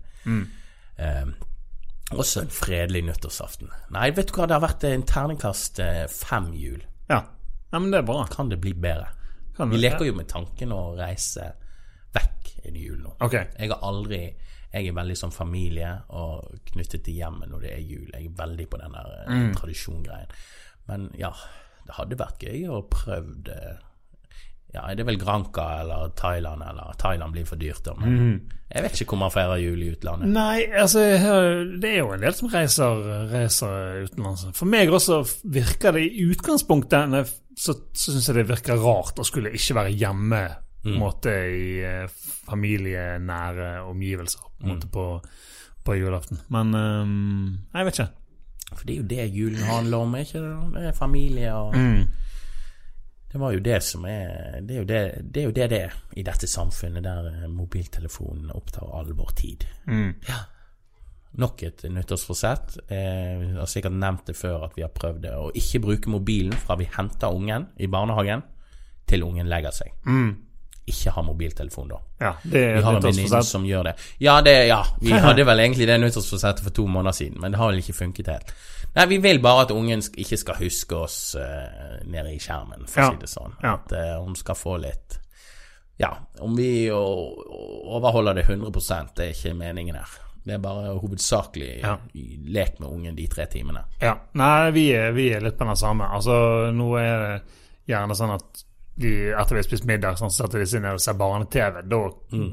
Eh, 0.99 1.29
Også 2.17 2.41
en 2.47 2.51
fredelig 2.51 3.05
nyttårsaften. 3.11 3.69
Nei, 3.95 4.09
vet 4.17 4.33
du 4.33 4.39
hva, 4.41 4.49
det 4.49 4.57
har 4.57 4.65
vært 4.65 4.89
en 4.89 5.05
terningkast 5.07 5.79
eh, 5.85 6.07
fem 6.11 6.49
jul. 6.57 6.81
Ja. 7.13 7.21
ja, 7.71 7.79
men 7.79 7.93
det 7.93 8.01
er 8.01 8.09
bra. 8.09 8.25
Kan 8.33 8.49
det 8.51 8.59
bli 8.65 8.73
bedre? 8.75 9.13
Kan 9.57 9.71
Vi 9.71 9.77
det- 9.77 9.85
leker 9.93 10.09
jo 10.09 10.17
med 10.17 10.27
tanken 10.33 10.73
å 10.75 10.97
reise 10.99 11.53
vekk 12.65 12.77
i 12.77 12.85
jul 12.87 12.99
nå. 13.03 13.15
Okay. 13.21 13.47
Jeg 13.59 13.71
har 13.71 13.81
aldri 13.83 14.35
Jeg 14.75 14.87
er 14.89 14.93
veldig 14.93 15.15
sånn 15.17 15.33
familie 15.33 15.95
og 16.11 16.51
knyttet 16.73 17.03
til 17.07 17.15
hjemmet 17.15 17.49
når 17.49 17.61
det 17.63 17.71
er 17.73 17.79
jul. 17.89 18.11
Jeg 18.13 18.27
er 18.27 18.35
veldig 18.37 18.67
på 18.69 18.77
den 18.83 18.93
der 18.93 19.07
eh, 19.27 19.33
Mm. 19.33 19.55
tradisjongreien. 19.57 20.29
Men 20.89 21.11
ja, 21.17 21.31
det 21.87 21.95
hadde 21.97 22.19
vært 22.21 22.39
gøy 22.45 22.67
å 22.69 22.83
prøvd 22.91 23.49
eh, 23.49 23.79
Ja, 24.75 24.83
det 24.95 25.01
er 25.01 25.05
vel 25.09 25.17
Granca 25.19 25.81
eller 25.81 26.11
Thailand, 26.15 26.61
eller 26.63 26.93
Thailand 27.01 27.33
blir 27.33 27.47
for 27.47 27.57
dyrt, 27.57 27.81
da. 27.85 27.95
Men 27.97 28.19
Mm. 28.19 28.51
jeg 28.75 28.83
vet 28.83 28.93
ikke 29.01 29.09
hvor 29.15 29.19
man 29.19 29.31
feirer 29.31 29.57
jul 29.57 29.83
i 29.83 29.91
utlandet. 29.97 30.29
Nei, 30.29 30.67
altså 30.77 31.01
det 31.81 31.89
er 31.89 31.99
jo 32.03 32.13
en 32.13 32.21
del 32.21 32.35
som 32.35 32.49
reiser, 32.53 33.31
reiser 33.33 34.05
utenlands. 34.05 34.45
For 34.53 34.67
meg 34.67 34.89
også 34.91 35.23
virker 35.45 35.93
det 35.93 36.03
i 36.13 36.29
utgangspunktet 36.29 37.33
Så, 37.59 37.73
så 37.95 38.13
syns 38.13 38.29
jeg 38.29 38.37
det 38.37 38.47
virker 38.49 38.77
rart 38.77 39.17
å 39.19 39.25
skulle 39.25 39.51
ikke 39.51 39.75
være 39.75 39.97
hjemme 39.97 40.43
på 40.89 40.95
en 40.95 41.03
måte 41.03 41.35
i 41.55 41.67
eh, 41.85 42.07
familienære 42.49 43.83
omgivelser 43.89 44.47
på, 44.61 44.73
mm. 44.75 44.87
på, 44.93 45.09
på 45.85 45.99
julaften. 45.99 46.41
Men 46.55 46.75
um, 46.75 47.59
jeg 47.75 47.89
vet 47.89 48.01
ikke. 48.01 48.11
For 48.69 48.85
det 48.85 48.95
er 48.95 48.99
jo 48.99 49.09
det 49.09 49.29
julen 49.33 49.63
handler 49.65 50.05
om, 50.05 50.17
ikke 50.17 50.43
det? 50.45 50.57
Det 50.75 50.89
er 50.89 50.97
familie 50.97 51.53
og 51.55 51.77
Mm. 51.77 52.09
Det 53.29 53.39
var 53.39 53.53
jo 53.53 53.61
det 53.61 53.83
som 53.85 54.05
er 54.09 54.61
Det 54.65 54.75
er 54.75 54.79
jo 54.79 54.85
det 54.89 55.01
det 55.35 55.43
er, 55.43 55.51
det, 55.53 55.71
det 55.71 55.81
er 55.83 55.97
i 56.17 56.23
dette 56.25 56.47
samfunnet 56.49 57.05
der 57.05 57.27
eh, 57.29 57.49
mobiltelefonen 57.49 58.51
opptar 58.51 58.89
all 58.99 59.13
vår 59.13 59.35
tid. 59.37 59.67
Mm. 59.87 60.15
Ja. 60.29 60.39
Nok 61.39 61.63
et 61.63 61.85
nyttårsforsett. 61.93 62.79
Eh, 62.89 63.45
jeg 63.45 63.59
har 63.59 63.69
sikkert 63.69 63.93
nevnt 63.93 64.27
det 64.27 64.37
før 64.37 64.65
at 64.65 64.77
vi 64.77 64.83
har 64.83 64.95
prøvd 64.95 65.21
det. 65.27 65.35
Å 65.37 65.53
ikke 65.55 65.83
bruke 65.85 66.11
mobilen 66.11 66.57
fra 66.57 66.79
vi 66.81 66.89
henter 66.97 67.35
ungen 67.35 67.69
i 67.77 67.87
barnehagen 67.87 68.43
til 69.09 69.25
ungen 69.29 69.49
legger 69.49 69.77
seg. 69.77 69.93
Ikke 70.89 71.13
ha 71.15 71.23
mobiltelefon 71.27 71.91
da. 71.93 71.99
Ja, 72.23 72.33
det 72.43 72.63
er 72.65 72.77
Vi 72.79 72.83
har 72.87 72.97
en 72.99 73.05
venninne 73.05 73.43
som 73.47 73.67
gjør 73.69 73.91
det. 73.91 73.95
Ja, 74.25 74.39
det, 74.45 74.55
ja, 74.71 74.81
vi 75.01 75.13
hadde 75.27 75.45
vel 75.47 75.63
egentlig 75.65 75.89
det 75.91 75.99
nyttårsforsettet 76.01 76.65
for 76.65 76.75
to 76.75 76.87
måneder 76.89 77.17
siden, 77.17 77.41
men 77.43 77.53
det 77.55 77.61
har 77.61 77.73
vel 77.73 77.83
ikke 77.83 77.97
funket 78.01 78.31
helt. 78.33 78.53
Nei, 78.97 79.07
vi 79.13 79.19
vil 79.23 79.41
bare 79.45 79.67
at 79.67 79.73
ungen 79.75 80.03
ikke 80.17 80.39
skal 80.41 80.59
huske 80.63 80.97
oss 80.97 81.19
uh, 81.39 81.99
nede 82.09 82.33
i 82.35 82.41
skjermen, 82.43 82.87
for 82.89 83.05
å 83.05 83.11
si 83.13 83.21
det 83.23 83.31
sånn. 83.31 83.59
Ja. 83.63 83.75
At 83.77 83.93
uh, 83.95 84.15
hun 84.25 84.39
skal 84.39 84.59
få 84.59 84.79
litt 84.83 85.19
Ja, 85.99 86.13
om 86.41 86.55
vi 86.57 86.89
overholder 86.95 88.35
det 88.39 88.47
100 88.47 88.71
det 89.17 89.25
er 89.25 89.35
ikke 89.35 89.55
meningen 89.59 89.99
her. 89.99 90.17
Det 90.49 90.55
er 90.55 90.59
bare 90.63 90.95
hovedsakelig 90.97 91.81
Ja. 91.83 91.97
lek 92.47 92.79
med 92.81 92.89
ungen 92.89 93.17
de 93.17 93.27
tre 93.27 93.47
timene. 93.47 93.83
Ja. 94.01 94.15
Nei, 94.33 94.71
vi 94.71 94.89
er, 94.97 95.11
vi 95.13 95.29
er 95.35 95.43
litt 95.45 95.59
på 95.59 95.67
den 95.69 95.77
samme. 95.77 96.07
Altså, 96.09 96.71
nå 96.73 96.87
er 96.97 97.19
det 97.25 97.43
gjerne 97.91 98.17
sånn 98.17 98.33
at 98.37 98.63
de, 98.99 99.11
etter 99.31 99.55
vi 99.55 99.61
har 99.61 99.67
spist 99.67 99.85
middag, 99.87 100.17
sånn, 100.19 100.31
så 100.35 100.45
setter 100.45 100.63
de 100.63 100.67
seg 100.67 100.83
ned 100.83 100.97
og 100.99 101.03
ser 101.03 101.15
barne-TV. 101.19 101.83
Da 101.87 101.99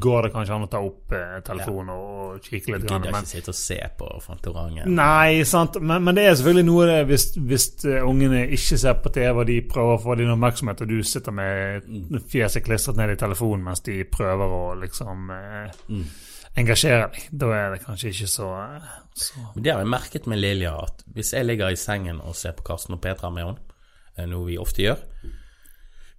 går 0.02 0.28
det 0.28 0.32
kanskje 0.36 0.54
an 0.54 0.66
å 0.68 0.70
ta 0.70 0.82
opp 0.86 1.16
eh, 1.18 1.38
telefonen 1.46 1.92
og, 1.94 2.10
og 2.36 2.46
kikke 2.46 2.74
litt. 2.74 2.84
Du 2.86 2.92
Gidder 2.92 3.10
ikke 3.10 3.30
sitte 3.32 3.54
og 3.54 3.58
se 3.58 3.78
på 3.98 4.10
Fantorangen. 4.22 4.92
nei, 4.94 5.42
sant. 5.50 5.80
Men, 5.82 6.04
men 6.06 6.18
det 6.18 6.28
er 6.28 6.36
selvfølgelig 6.38 6.68
noe 6.68 6.88
det 6.92 7.00
hvis, 7.10 7.26
hvis 7.50 7.66
uh, 7.88 7.96
ungene 8.06 8.44
ikke 8.58 8.78
ser 8.84 9.00
på 9.02 9.12
TV, 9.16 9.32
og 9.32 9.50
de 9.50 9.56
prøver 9.72 9.98
å 9.98 10.04
få 10.04 10.18
din 10.20 10.34
oppmerksomhet, 10.36 10.84
og 10.86 10.92
du 10.92 11.00
sitter 11.08 11.36
med 11.40 11.90
fjeset 12.32 12.66
klistret 12.66 13.00
ned 13.00 13.16
i 13.16 13.18
telefonen 13.24 13.66
mens 13.66 13.82
de 13.88 13.98
prøver 14.06 14.54
å 14.60 14.64
liksom 14.78 15.32
eh, 15.34 16.04
engasjere 16.62 17.08
deg. 17.08 17.26
Da 17.42 17.50
er 17.58 17.74
det 17.74 17.80
kanskje 17.88 18.12
ikke 18.12 18.30
så, 18.36 18.52
uh, 18.54 18.92
så 19.18 19.48
Det 19.56 19.74
har 19.74 19.82
jeg 19.82 19.94
merket 19.96 20.30
med 20.30 20.44
Lilja, 20.44 20.76
at 20.86 21.02
hvis 21.18 21.34
jeg 21.34 21.50
ligger 21.50 21.74
i 21.74 21.80
sengen 21.80 22.22
og 22.22 22.38
ser 22.38 22.54
på 22.54 22.68
Karsten 22.70 23.00
og 23.00 23.02
Petra 23.02 23.34
med 23.34 23.50
henne, 23.50 24.30
noe 24.30 24.46
vi 24.48 24.60
ofte 24.62 24.86
gjør 24.86 25.02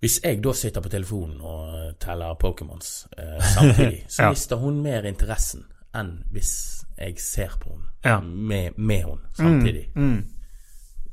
Hvis 0.00 0.20
jeg 0.24 0.42
da 0.44 0.52
sitter 0.52 0.80
på 0.84 0.88
telefonen 0.92 1.40
og 1.40 1.94
teller 2.00 2.34
Pokémons 2.44 3.06
eh, 3.18 3.40
samtidig, 3.54 4.04
så 4.12 4.22
Ja. 4.22 4.30
mister 4.30 4.56
hun 4.56 4.82
mer 4.82 5.02
interessen 5.08 5.64
enn 5.96 6.10
hvis 6.32 6.84
jeg 6.98 7.14
ser 7.20 7.56
på 7.60 7.70
henne 7.70 7.86
Ja. 8.04 8.20
med, 8.20 8.70
med 8.76 8.96
henne 9.04 9.18
samtidig. 9.34 9.88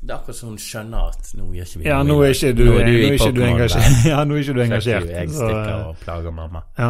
Det 0.03 0.09
er 0.11 0.15
akkurat 0.17 0.35
som 0.35 0.49
hun 0.49 0.57
skjønner 0.59 1.07
at 1.13 1.29
nå 1.39 1.45
gjør 1.55 1.63
ikke 1.69 1.79
vi 1.79 1.85
Ja, 1.87 2.01
noe 2.03 2.17
nå 2.17 2.23
er 2.27 2.33
ikke 2.35 2.49
du, 2.57 2.63
Nå 2.65 2.71
nå 2.73 2.79
er 2.79 2.87
er 2.87 3.13
ikke 3.13 3.31
du 3.31 3.41
engasjert. 3.47 4.05
Ja, 4.11 4.23
nå 4.27 4.35
er 4.35 4.39
ikke 4.43 4.53
du 4.57 4.61
engasjert. 4.65 5.07
Jeg 5.09 5.29
stikker 5.29 5.69
eh, 5.69 5.87
og 5.87 5.97
plager 6.03 6.31
mamma. 6.31 6.61
ja. 6.77 6.89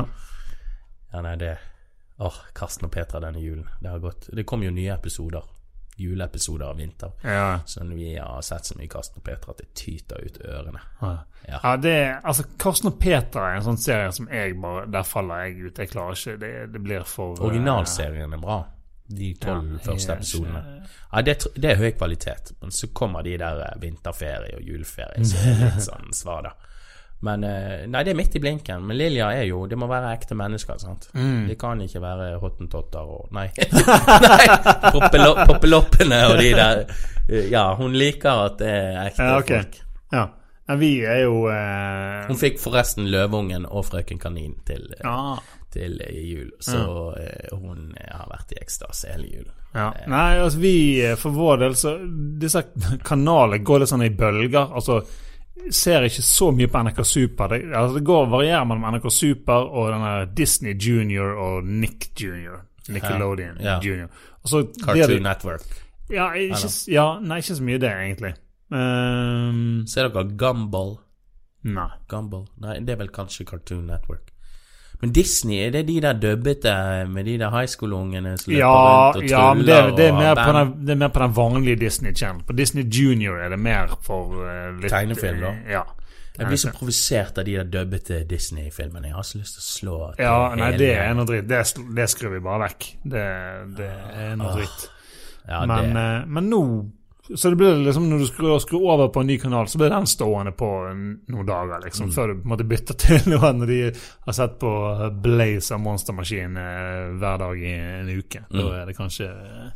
Ja, 1.14 1.22
nei, 1.22 1.36
det 1.38 1.58
Åh, 2.20 2.34
Karsten 2.56 2.86
og 2.86 2.92
Petra 2.92 3.20
denne 3.20 3.42
julen. 3.42 3.68
Det 3.82 3.90
har 3.90 4.00
gått 4.00 4.30
Det 4.36 4.46
kommer 4.46 4.66
jo 4.66 4.72
nye 4.72 4.94
episoder. 4.94 5.42
Juleepisoder 5.96 6.66
av 6.66 6.78
Vinter. 6.78 7.12
Ja. 7.22 7.60
Så 7.66 7.84
vi 7.84 8.16
har 8.18 8.42
sett 8.42 8.66
så 8.66 8.78
mye 8.78 8.90
Karsten 8.90 9.22
og 9.22 9.26
Petra 9.28 9.54
at 9.54 9.62
det 9.62 9.74
tyter 9.78 10.24
ut 10.26 10.40
ørene. 10.42 10.82
Ja. 11.02 11.14
Ja. 11.48 11.60
ja, 11.64 11.78
det 11.78 11.96
altså 12.24 12.44
Karsten 12.60 12.88
og 12.88 13.00
Peter 13.00 13.42
er 13.44 13.58
en 13.58 13.66
sånn 13.66 13.80
serie 13.82 14.12
som 14.16 14.30
jeg 14.32 14.54
bare 14.64 14.86
Der 14.88 15.04
faller 15.04 15.44
jeg 15.44 15.68
ut. 15.68 15.82
Jeg 15.82 15.92
klarer 15.92 16.16
ikke. 16.16 16.38
Det, 16.40 16.52
det 16.72 16.82
blir 16.84 17.04
for 17.08 17.36
eh, 17.36 17.46
Originalserien 17.50 18.34
er 18.34 18.42
bra. 18.42 18.62
De 19.14 19.34
tolv 19.38 19.80
første 19.84 20.16
episodene. 20.16 20.62
Ja, 21.12 21.22
det, 21.22 21.36
det 21.60 21.74
er 21.74 21.82
høy 21.82 21.92
kvalitet. 21.98 22.54
Men 22.62 22.72
så 22.72 22.88
kommer 22.96 23.26
de 23.28 23.36
der 23.38 23.60
eh, 23.68 23.76
vinterferie 23.82 24.56
og 24.58 24.64
juleferie, 24.64 25.26
så 25.28 25.42
er 25.44 25.60
litt 25.66 25.84
sånn 25.90 26.16
svada. 26.16 26.56
Men 27.24 27.44
eh, 27.48 27.86
Nei, 27.88 28.04
det 28.04 28.12
er 28.12 28.18
midt 28.20 28.36
i 28.36 28.42
blinken. 28.44 28.84
Men 28.88 28.98
Lilja 29.00 29.30
er 29.32 29.46
jo 29.48 29.62
Det 29.72 29.78
må 29.80 29.88
være 29.88 30.12
ekte 30.18 30.36
mennesker, 30.36 30.78
sant. 30.82 31.08
Mm. 31.16 31.48
Det 31.48 31.56
kan 31.62 31.80
ikke 31.84 32.02
være 32.04 32.30
hottentotter 32.42 33.14
og 33.16 33.32
Nei. 33.36 33.48
nei 34.28 34.46
Poppeloppene 34.92 36.20
og 36.30 36.38
de 36.42 36.54
der. 36.58 36.84
Eh, 37.30 37.50
Ja, 37.54 37.70
hun 37.80 37.96
liker 37.96 38.46
at 38.50 38.58
det 38.60 38.70
er 38.76 38.98
ekte 39.08 39.24
Ja, 39.30 39.40
ok. 39.40 39.52
folk. 39.54 39.78
Ja. 40.12 40.24
ja. 40.68 40.76
vi 40.76 40.90
er 41.08 41.22
jo 41.24 41.46
eh, 41.48 42.28
Hun 42.28 42.40
fikk 42.42 42.60
forresten 42.60 43.08
Løveungen 43.14 43.66
og 43.70 43.86
Frøken 43.88 44.20
Kanin 44.20 44.58
til, 44.68 44.90
ah. 45.08 45.40
til 45.72 45.96
jul, 46.12 46.52
så 46.60 46.84
eh, 47.22 47.56
hun 47.56 47.94
har 48.04 48.28
vært 48.30 48.52
i 48.58 48.60
ekstase 48.62 49.14
hele 49.16 49.30
julen. 49.32 49.54
ja. 49.74 49.88
Nei, 50.12 50.28
altså 50.44 50.60
vi 50.62 50.76
For 51.18 51.34
vår 51.34 51.64
del 51.64 51.76
så 51.80 51.96
Disse 52.44 52.66
kanalene 53.08 53.64
går 53.64 53.86
litt 53.86 53.90
sånn 53.96 54.04
i 54.06 54.12
bølger. 54.14 54.76
Altså 54.76 55.00
ser 55.72 56.04
ikke 56.08 56.24
så 56.26 56.50
mye 56.56 56.68
på 56.68 56.82
NRK 56.84 57.04
Super. 57.06 57.48
Det, 57.54 57.60
altså, 57.76 57.96
det 58.00 58.04
går 58.08 58.26
varierer 58.32 58.66
mellom 58.68 58.88
NRK 58.96 59.10
Super 59.14 59.68
og 59.70 59.92
denne 59.94 60.14
Disney 60.36 60.74
Junior 60.76 61.38
og 61.40 61.64
Nick 61.66 62.10
Junior. 62.20 62.66
Nickelodeon 62.90 63.62
Ja. 63.64 63.78
Junior. 63.80 64.10
Også, 64.44 64.66
Cartoon 64.84 65.08
det- 65.08 65.22
Network. 65.24 65.62
Ja, 66.12 66.32
ikke, 66.36 66.68
ja, 66.92 67.06
nei, 67.24 67.38
ikke 67.40 67.56
så 67.56 67.64
mye 67.64 67.80
det, 67.80 67.90
egentlig. 67.92 68.34
Um, 68.74 69.86
Ser 69.88 70.10
dere 70.10 70.26
Gumball? 70.38 70.98
nei. 71.64 71.88
Gumball? 72.10 72.48
Nei, 72.60 72.80
det 72.84 72.90
er 72.90 72.98
vel 72.98 73.08
kanskje 73.08 73.46
Cartoon 73.48 73.86
Network. 73.88 74.33
Men 75.04 75.12
Disney, 75.12 75.58
er 75.68 75.72
det 75.76 75.82
de 75.90 75.98
der 76.02 76.14
dubbete 76.16 76.74
med 77.12 77.26
de 77.28 77.34
der 77.42 77.52
high 77.52 77.68
school-ungene 77.68 78.38
som 78.40 78.54
løper 78.54 78.60
Ja, 78.62 78.70
rundt 79.12 79.18
og 79.20 79.26
ja 79.30 79.42
men 79.54 79.66
det, 79.68 79.74
tuller 79.82 79.98
det, 79.98 80.06
er 80.08 80.14
mer 80.16 80.36
på 80.40 80.52
den, 80.56 80.72
det 80.88 80.94
er 80.96 81.00
mer 81.02 81.12
på 81.18 81.20
den 81.26 81.34
vanlige 81.36 81.76
Disney 81.82 82.14
Channel. 82.16 82.44
På 82.48 82.56
Disney 82.56 82.86
Junior 82.88 83.42
er 83.44 83.50
det 83.52 83.60
mer 83.60 83.98
for 84.08 84.32
uh, 84.40 84.72
litt 84.80 84.94
Tegnefilm, 84.96 85.42
da? 85.44 85.52
eh, 85.60 85.72
Ja. 85.76 85.84
Jeg 86.40 86.48
blir 86.50 86.58
så 86.58 86.72
provosert 86.74 87.38
av 87.38 87.46
de 87.46 87.54
der 87.60 87.68
dubbete 87.70 88.24
Disney-filmene. 88.26 89.12
Jeg 89.12 89.14
har 89.20 89.26
så 89.28 89.38
lyst 89.38 89.54
til 89.60 89.62
å 89.62 89.68
slå 89.68 89.98
til 90.16 90.24
Ja, 90.26 90.38
nei, 90.56 90.72
hele- 90.72 90.78
det 90.80 90.94
er 90.98 91.14
noe 91.20 91.26
dritt. 91.30 91.48
Det, 91.52 91.60
det 92.00 92.08
skrur 92.10 92.32
vi 92.34 92.40
bare 92.48 92.64
vekk. 92.64 92.88
Det, 93.04 93.26
det 93.78 93.90
er 94.24 94.36
noe 94.40 94.56
dritt. 94.56 94.88
ja, 95.48 95.60
Men, 95.70 95.92
eh, 95.98 96.26
men 96.26 96.50
nå 96.50 96.62
Så 97.24 97.50
det 97.50 97.56
blir 97.56 97.78
liksom 97.86 98.10
når 98.10 98.20
du 98.20 98.26
skrur, 98.28 98.58
skrur 98.60 98.82
over 98.92 99.08
på 99.16 99.22
en 99.24 99.28
ny 99.32 99.38
kanal, 99.40 99.68
så 99.72 99.78
blir 99.80 99.90
den 99.94 100.06
stående 100.12 100.52
på 100.60 100.68
noen 101.32 101.46
dager, 101.48 101.80
liksom, 101.86 102.10
Mm. 102.10 102.14
før 102.14 102.28
du 102.28 102.34
på 102.42 102.44
en 102.44 102.52
måte 102.52 102.66
bytter 102.68 102.94
til 103.06 103.30
noe 103.32 103.52
når 103.54 103.68
de 103.70 103.78
har 104.26 104.34
sett 104.36 104.58
på 104.60 104.72
Blaze 105.24 105.72
av 105.74 105.80
Monstermaskin 105.80 106.58
eh, 106.60 107.14
hver 107.22 107.38
dag 107.40 107.62
i 107.64 107.72
en 107.80 108.10
uke. 108.12 108.44
Da 108.52 108.60
Mm. 108.60 108.74
er 108.82 108.86
det 108.92 108.98
kanskje 108.98 109.30
eh, 109.30 109.70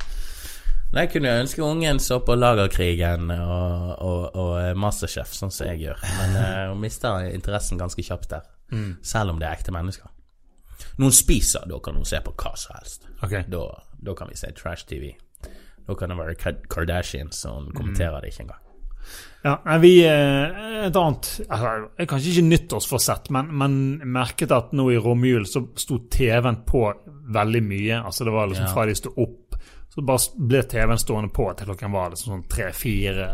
Nei, 0.92 1.02
jeg 1.04 1.10
kunne 1.12 1.32
ønske 1.42 1.60
ungen 1.64 1.98
så 2.00 2.16
på 2.24 2.32
Lagerkrigen 2.36 3.30
og, 3.30 3.90
og, 4.00 4.36
og 4.40 4.76
Masterchef, 4.80 5.32
sånn 5.36 5.50
som 5.52 5.66
jeg 5.68 5.82
gjør. 5.82 5.98
Men 6.18 6.36
hun 6.72 6.80
mister 6.80 7.26
interessen 7.28 7.76
ganske 7.80 8.00
kjapt 8.02 8.30
der. 8.30 8.46
Mm. 8.72 8.94
Selv 9.04 9.30
om 9.34 9.38
det 9.40 9.48
er 9.50 9.56
ekte 9.58 9.72
mennesker. 9.72 10.08
Når 10.96 11.04
hun 11.10 11.12
spiser, 11.12 11.66
da 11.68 11.78
kan 11.84 11.94
hun 12.00 12.04
se 12.08 12.20
på 12.24 12.32
hva 12.40 12.54
som 12.56 12.76
helst. 12.78 13.04
Okay. 13.22 13.42
Da, 13.52 13.66
da 14.00 14.14
kan 14.16 14.28
vi 14.32 14.36
se 14.40 14.48
trash-TV. 14.56 15.10
Da 15.88 15.94
kan 15.96 16.12
det 16.12 16.18
være 16.18 16.34
Kardashian 16.36 16.68
Kardashians, 16.68 17.44
og 17.48 17.62
hun 17.62 17.70
kommenterer 17.76 18.20
det 18.20 18.32
ikke 18.34 18.44
engang. 18.46 18.64
Ja, 19.44 19.54
vi 19.80 19.92
eh, 20.04 20.86
Et 20.88 20.96
annet 20.98 21.28
altså, 21.48 21.70
Kanskje 22.10 22.32
ikke 22.34 22.48
nyttårsforsett, 22.48 23.30
men, 23.32 23.52
men 23.56 23.76
merket 24.12 24.52
at 24.52 24.72
nå 24.76 24.88
i 24.92 24.98
romjulen 25.00 25.46
så 25.48 25.62
sto 25.78 26.00
TV-en 26.10 26.58
på 26.66 26.82
veldig 27.32 27.62
mye. 27.64 28.00
Altså 28.02 28.26
Det 28.26 28.34
var 28.34 28.50
liksom 28.50 28.66
Ja. 28.66 28.72
fra 28.74 28.86
de 28.90 28.96
sto 28.98 29.14
opp, 29.16 29.47
så 29.98 30.04
bare 30.06 30.46
ble 30.52 30.60
TV-en 30.70 31.00
stående 31.02 31.30
på 31.34 31.48
til 31.58 31.66
klokken 31.66 31.90
var 31.92 32.12
liksom 32.12 32.30
sånn 32.36 32.44
tre-fire. 32.48 33.28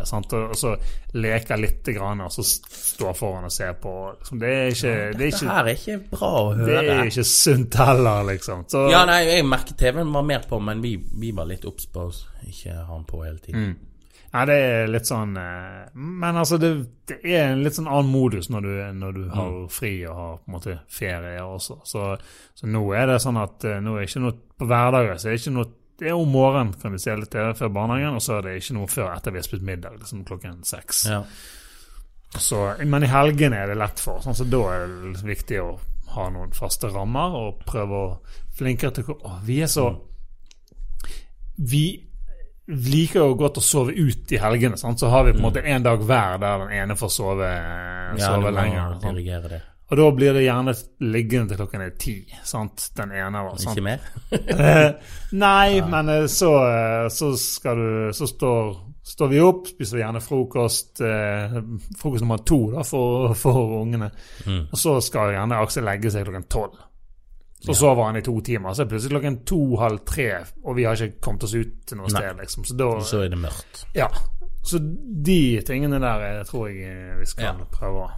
Og 0.49 0.57
så 0.57 0.75
leker 1.15 1.61
litt, 1.61 1.85
grann, 1.95 2.23
og 2.25 2.33
så 2.33 2.41
s- 2.43 2.62
står 2.97 3.12
foran 3.19 3.45
og 3.45 3.53
ser 3.53 3.75
på. 3.83 3.93
Liksom, 4.19 4.41
det 4.41 4.53
er 4.57 4.69
ikke, 4.73 4.95
det 5.19 5.27
er 5.29 5.33
ikke, 5.35 5.49
her 5.53 5.65
er 5.69 5.75
ikke 5.77 5.99
bra 6.17 6.31
å 6.41 6.53
høre. 6.57 6.67
det 6.81 6.95
er 6.99 7.11
ikke 7.12 7.25
sunt 7.29 7.75
heller, 7.85 8.25
liksom. 8.33 8.65
Så, 8.73 8.87
Ja, 8.91 9.05
nei, 9.09 9.21
jeg 9.29 9.45
merket 9.47 9.77
TV-en 9.79 10.12
var 10.17 10.23
mer 10.25 10.47
på, 10.49 10.61
men 10.65 10.81
vi, 10.83 10.97
vi 11.21 11.33
var 11.37 11.47
litt 11.53 11.65
obs 11.69 11.87
på 11.93 12.09
ikke 12.49 12.73
ha 12.89 12.95
den 12.97 13.05
på 13.09 13.23
hele 13.25 13.39
tiden. 13.45 13.77
Nei, 14.35 14.43
det 14.51 14.55
er 14.67 14.89
litt 14.91 15.07
sånn 15.07 15.37
eh, 15.39 15.85
Men 15.95 16.35
altså, 16.41 16.57
det, 16.59 16.73
det 17.07 17.21
er 17.23 17.53
en 17.53 17.61
litt 17.62 17.77
sånn 17.77 17.87
annen 17.87 18.11
modus 18.11 18.49
når 18.51 18.65
du, 18.67 18.73
når 18.99 19.12
du 19.15 19.23
har 19.31 19.53
fri 19.71 19.93
og 20.11 20.17
har 20.19 20.33
på 20.41 20.49
en 20.51 20.57
måte 20.57 20.75
ferie 20.91 21.39
også. 21.45 21.77
Så, 21.87 22.09
så 22.59 22.67
nå 22.67 22.83
er 22.99 23.12
det 23.12 23.21
sånn 23.23 23.39
at 23.39 23.62
eh, 23.69 23.79
nå 23.85 23.95
er 23.95 24.03
det 24.03 24.09
ikke 24.11 24.25
noe 24.25 24.35
på 24.59 24.67
hverdager. 24.73 25.21
så 25.23 25.29
er 25.29 25.37
det 25.37 25.41
ikke 25.45 25.55
noe 25.61 25.71
det 25.99 26.09
er 26.11 26.16
om 26.18 26.30
morgenen 26.30 26.74
kan 26.80 26.92
vi 26.95 26.99
se 27.03 27.14
litt 27.16 27.30
TV 27.30 27.53
før 27.59 27.70
barnehagen, 27.74 28.16
og 28.18 28.22
så 28.24 28.38
er 28.38 28.49
det 28.49 28.55
ikke 28.61 28.76
noe 28.78 28.90
før 28.90 29.12
etter 29.14 29.34
vi 29.34 29.40
har 29.40 29.47
spist 29.47 29.66
middag, 29.66 29.99
liksom 30.01 30.24
klokken 30.26 30.62
seks. 30.66 31.05
Ja. 31.11 31.20
Så, 32.34 32.62
men 32.82 33.07
i 33.07 33.11
helgene 33.11 33.61
er 33.62 33.70
det 33.70 33.78
lett 33.78 34.01
for, 34.03 34.18
sånn, 34.24 34.34
så 34.34 34.47
da 34.51 34.62
er 34.74 34.88
det 34.88 35.22
viktig 35.22 35.61
å 35.62 35.68
ha 36.16 36.24
noen 36.34 36.55
faste 36.55 36.90
rammer 36.90 37.36
og 37.38 37.62
prøve 37.66 38.01
å 38.01 38.09
flinkere 38.59 38.95
til 38.95 39.14
å 39.14 39.36
Vi 39.47 39.61
er 39.62 39.70
så 39.70 39.88
Vi 41.59 41.84
liker 42.70 43.20
jo 43.20 43.36
godt 43.38 43.59
å 43.61 43.62
sove 43.64 43.92
ut 43.92 44.32
i 44.32 44.40
helgene, 44.40 44.78
sant? 44.80 44.99
så 44.99 45.11
har 45.12 45.26
vi 45.26 45.34
på 45.34 45.42
en 45.42 45.47
måte 45.47 45.62
en 45.62 45.84
dag 45.84 46.03
hver 46.03 46.38
der 46.40 46.64
den 46.64 46.74
ene 46.80 46.97
får 46.97 47.12
sove, 47.12 47.51
Ja, 48.18 48.30
sove 48.30 48.51
lenger. 48.55 48.99
Sant? 49.03 49.74
Og 49.91 49.99
da 50.01 50.05
blir 50.16 50.32
det 50.32 50.47
gjerne 50.47 50.72
liggende 51.12 51.51
til 51.53 51.59
klokken 51.61 51.82
er 51.85 51.91
ti, 52.01 52.14
sant? 52.49 52.87
den 52.97 53.11
ene. 53.12 53.43
var 53.45 53.59
sånn. 53.61 53.74
Ikke 53.76 53.85
mer? 53.85 54.07
Nei, 54.64 55.01
Nei, 55.32 55.80
men 55.93 56.09
eh, 56.09 56.26
så, 56.32 56.51
eh, 56.68 57.09
så 57.12 57.28
skal 57.39 57.76
du 57.76 58.12
Så 58.16 58.26
står, 58.30 58.70
står 59.05 59.28
vi 59.35 59.43
opp, 59.45 59.68
spiser 59.74 60.01
gjerne 60.01 60.22
frokost 60.24 61.03
eh, 61.05 61.59
Frokost 62.01 62.24
nummer 62.24 62.41
to 62.49 62.59
da, 62.72 62.82
for, 62.89 63.35
for 63.37 63.76
ungene. 63.82 64.09
Mm. 64.49 64.64
Og 64.72 64.78
så 64.80 64.97
skal 65.05 65.35
gjerne 65.37 65.61
Aksel 65.61 65.85
legge 65.85 66.11
seg 66.14 66.24
klokken 66.28 66.49
tolv. 66.49 66.80
Så 67.64 67.72
sover 67.78 68.05
han 68.11 68.16
i 68.20 68.24
to 68.24 68.35
timer. 68.45 68.74
Så 68.76 68.82
er 68.82 68.89
det 68.89 68.93
plutselig 68.93 69.14
klokken 69.14 69.37
to-halv 69.49 70.03
tre, 70.05 70.26
og 70.68 70.74
vi 70.76 70.85
har 70.85 70.99
ikke 71.01 71.20
kommet 71.24 71.47
oss 71.47 71.55
ut 71.57 71.78
til 71.89 71.97
noe 71.97 72.11
Nei. 72.12 72.18
sted. 72.20 72.41
liksom. 72.43 72.64
Så 72.68 72.74
da, 72.76 72.89
Så 73.09 73.22
er 73.24 73.30
det 73.32 73.39
mørkt. 73.41 73.85
ja. 73.97 74.09
Så 74.64 74.78
de 74.80 75.61
tingene 75.64 75.99
der 76.01 76.22
eh, 76.41 76.45
tror 76.49 76.68
jeg 76.72 76.85
eh, 76.89 77.16
vi 77.20 77.26
skal 77.28 77.45
Ja. 77.45 77.66
prøve 77.72 78.05
å 78.07 78.11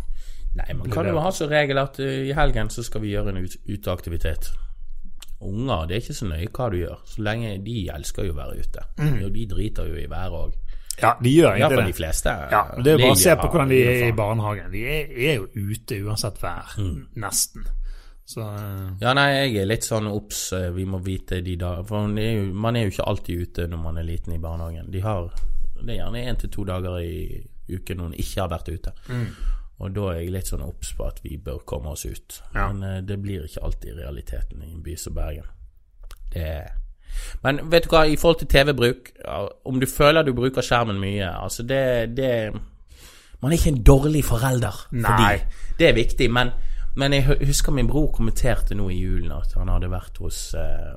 Nei, 0.56 0.76
man 0.78 0.92
kan 0.92 1.08
jo 1.08 1.18
ha 1.20 1.32
som 1.34 1.50
regel 1.52 1.80
at 1.82 1.98
uh, 2.00 2.12
i 2.28 2.32
helgen 2.36 2.70
så 2.72 2.84
skal 2.86 3.02
vi 3.04 3.12
gjøre 3.12 3.34
en 3.34 3.42
ut 3.44 3.56
uteaktivitet. 3.68 4.52
Unger, 5.46 5.84
det 5.86 5.98
er 5.98 6.04
ikke 6.04 6.16
så 6.16 6.28
nøye 6.30 6.48
hva 6.48 6.68
du 6.72 6.78
gjør, 6.80 7.00
så 7.04 7.24
lenge 7.26 7.56
de 7.64 7.80
elsker 7.92 8.24
jo 8.24 8.32
å 8.32 8.38
være 8.38 8.62
ute. 8.64 8.86
Og 9.04 9.28
de 9.34 9.42
driter 9.50 9.90
jo 9.90 9.98
i 10.00 10.06
været 10.08 10.38
òg. 10.38 10.54
Ja, 10.96 11.12
de 11.20 11.30
gjør 11.30 11.58
egentlig 11.58 11.90
de 11.90 11.96
fleste. 11.96 12.32
Ja, 12.52 12.62
det 12.80 12.94
er 12.94 13.02
bare 13.02 13.12
å 13.12 13.18
se 13.20 13.34
på 13.36 13.48
hvordan 13.52 13.72
de 13.72 13.80
er 13.84 14.04
i 14.06 14.12
barnehagen. 14.16 14.70
De 14.72 14.84
er, 14.88 15.10
er 15.12 15.42
jo 15.42 15.68
ute 15.68 15.98
uansett 16.06 16.38
vær. 16.40 16.72
Mm. 16.80 17.02
Nesten. 17.20 17.66
Så 18.26 18.42
eh, 18.42 18.86
Ja, 19.02 19.12
nei, 19.14 19.26
jeg 19.36 19.60
er 19.62 19.68
litt 19.68 19.86
sånn 19.86 20.08
obs, 20.10 20.48
eh, 20.56 20.70
vi 20.74 20.86
må 20.88 20.98
vite 21.04 21.38
de 21.46 21.54
da 21.60 21.76
For 21.86 22.08
man 22.08 22.16
er, 22.18 22.32
jo, 22.40 22.46
man 22.58 22.74
er 22.74 22.88
jo 22.88 22.94
ikke 22.96 23.06
alltid 23.12 23.44
ute 23.44 23.66
når 23.70 23.82
man 23.84 24.00
er 24.00 24.08
liten 24.08 24.34
i 24.34 24.40
barnehagen. 24.42 24.88
De 24.90 25.02
har 25.04 25.28
Det 25.76 25.92
er 25.92 26.00
gjerne 26.00 26.24
én 26.32 26.40
til 26.40 26.50
to 26.50 26.64
dager 26.66 26.98
i 26.98 27.44
uken 27.70 28.00
når 28.00 28.14
de 28.14 28.24
ikke 28.24 28.40
har 28.40 28.50
vært 28.50 28.72
ute. 28.72 28.94
Mm. 29.12 29.28
Og 29.78 29.92
da 29.92 30.06
er 30.12 30.22
jeg 30.22 30.32
litt 30.32 30.48
sånn 30.48 30.64
obs 30.64 30.94
på 30.96 31.04
at 31.04 31.20
vi 31.24 31.36
bør 31.36 31.60
komme 31.68 31.92
oss 31.92 32.06
ut. 32.08 32.40
Ja. 32.54 32.70
Men 32.70 32.82
eh, 32.86 33.02
det 33.04 33.18
blir 33.20 33.44
ikke 33.44 33.64
alltid 33.66 33.98
realiteten 34.00 34.62
i 34.64 34.72
en 34.72 34.82
by 34.84 34.96
som 35.00 35.16
Bergen. 35.16 35.48
Det 36.32 36.48
Men 37.42 37.60
vet 37.70 37.84
du 37.86 37.92
hva, 37.92 38.04
i 38.04 38.16
forhold 38.18 38.40
til 38.40 38.48
TV-bruk 38.50 39.12
Om 39.64 39.78
du 39.80 39.86
føler 39.86 40.26
du 40.26 40.34
bruker 40.36 40.60
skjermen 40.60 40.98
mye, 41.00 41.28
altså 41.30 41.62
det, 41.62 42.16
det 42.16 42.52
Man 43.40 43.52
er 43.52 43.56
ikke 43.56 43.72
en 43.72 43.84
dårlig 43.86 44.24
forelder. 44.24 44.80
Nei. 44.90 45.04
Fordi 45.06 45.76
det 45.78 45.88
er 45.90 46.00
viktig, 46.00 46.30
men 46.32 46.56
men 46.96 47.12
jeg 47.12 47.26
husker 47.44 47.74
min 47.76 47.88
bror 47.90 48.06
kommenterte 48.08 48.72
nå 48.72 48.86
i 48.88 48.94
julen 48.96 49.28
at 49.36 49.50
han 49.58 49.68
hadde 49.68 49.90
vært 49.92 50.16
hos 50.16 50.38
eh, 50.56 50.94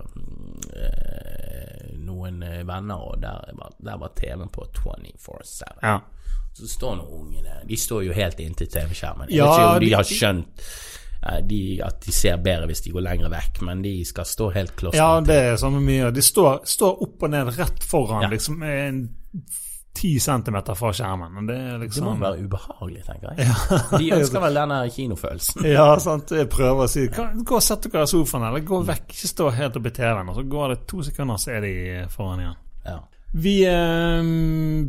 eh, 0.80 1.90
noen 2.00 2.40
venner, 2.40 3.02
og 3.04 3.18
der 3.20 3.52
var, 3.58 3.74
der 3.84 3.98
var 4.00 4.14
TV-en 4.16 4.48
på 4.48 4.64
24-7. 4.78 5.66
ja. 5.84 5.98
Så 6.60 6.68
står 6.68 6.96
nå 7.00 7.08
ungene 7.22 7.60
De 7.68 7.78
står 7.80 8.04
jo 8.10 8.14
helt 8.18 8.40
inntil 8.44 8.68
TV-skjermen. 8.68 9.30
Jeg 9.32 9.38
Ja, 9.40 9.50
vet 9.50 9.60
ikke 9.60 9.74
om 9.74 9.80
de 9.80 9.86
de- 9.86 9.96
har 9.96 10.04
skjønt 10.04 10.70
eh, 11.24 11.40
de, 11.48 11.62
at 11.84 12.02
de 12.06 12.12
ser 12.16 12.38
bedre 12.44 12.68
hvis 12.68 12.82
de 12.86 12.92
går 12.96 13.02
lenger 13.08 13.30
vekk, 13.34 13.62
men 13.68 13.82
de 13.86 13.94
skal 14.06 14.26
stå 14.26 14.52
helt 14.54 14.76
kloss. 14.76 14.96
ja, 14.96 15.20
det 15.22 15.36
er 15.36 15.58
samme 15.58 15.82
mye. 15.84 16.12
De 16.16 16.22
står, 16.22 16.62
står 16.66 17.02
opp 17.08 17.24
og 17.24 17.30
ned 17.34 17.52
rett 17.58 17.84
foran, 17.84 18.22
Ja. 18.24 18.30
liksom 18.30 18.64
en 18.64 19.02
ti 20.00 20.14
centimeter 20.20 20.76
fra 20.80 20.92
skjermen. 20.94 21.48
Det 21.48 21.56
er 21.58 21.72
Det 21.80 21.80
må 21.80 22.14
liksom 22.14 22.20
være 22.22 22.44
ubehagelig, 22.46 23.02
tenker 23.06 23.34
jeg. 23.36 24.00
De 24.00 24.12
ønsker 24.16 24.40
vel 24.40 24.54
denne 24.62 24.78
kinofølelsen. 24.96 25.66
Ja, 25.66 25.88
sant. 26.00 26.32
Jeg 26.32 26.48
prøver 26.50 26.86
å 26.86 26.88
si 26.88 27.08
Gå 27.10 27.56
og 27.58 27.64
sett 27.66 27.82
dere 27.92 28.04
i 28.06 28.08
sofaen, 28.08 28.46
eller 28.48 28.64
gå 28.64 28.80
vekk. 28.88 29.08
Ikke 29.10 29.28
stå 29.34 29.50
helt 29.58 29.76
oppi 29.76 29.92
TV-en. 29.92 30.30
Og 30.30 30.36
så 30.40 30.44
går 30.48 30.70
det 30.76 30.80
to 30.88 31.02
sekunder, 31.04 31.36
så 31.42 31.52
er 31.58 31.62
de 31.66 31.74
foran 32.14 32.40
igjen. 32.46 32.56
Ja. 32.86 33.00
Vi 33.32 33.60
eh, 33.68 34.22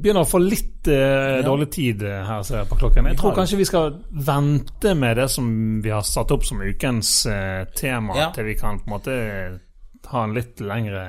begynner 0.01 0.25
å 0.25 0.29
få 0.29 0.39
litt 0.41 0.89
eh, 0.89 1.41
dårlig 1.45 1.67
tid 1.75 2.03
eh, 2.09 2.23
her 2.25 2.41
ser 2.47 2.63
jeg 2.63 2.71
på 2.71 2.79
klokken. 2.81 3.11
Jeg 3.13 3.19
tror 3.21 3.35
kanskje 3.37 3.59
vi 3.61 3.67
skal 3.69 3.99
vente 4.11 4.95
med 4.97 5.19
det 5.21 5.27
som 5.29 5.51
vi 5.85 5.93
har 5.93 6.07
satt 6.09 6.33
opp 6.33 6.47
som 6.49 6.63
ukens 6.65 7.27
eh, 7.29 7.67
tema, 7.77 8.17
Ja. 8.17 8.31
til 8.33 8.49
vi 8.49 8.55
kan 8.57 8.81
på 8.81 8.89
en 8.89 8.95
måte 8.97 9.19
ha 10.11 10.25
en 10.25 10.33
litt 10.35 10.61
lengre 10.65 11.05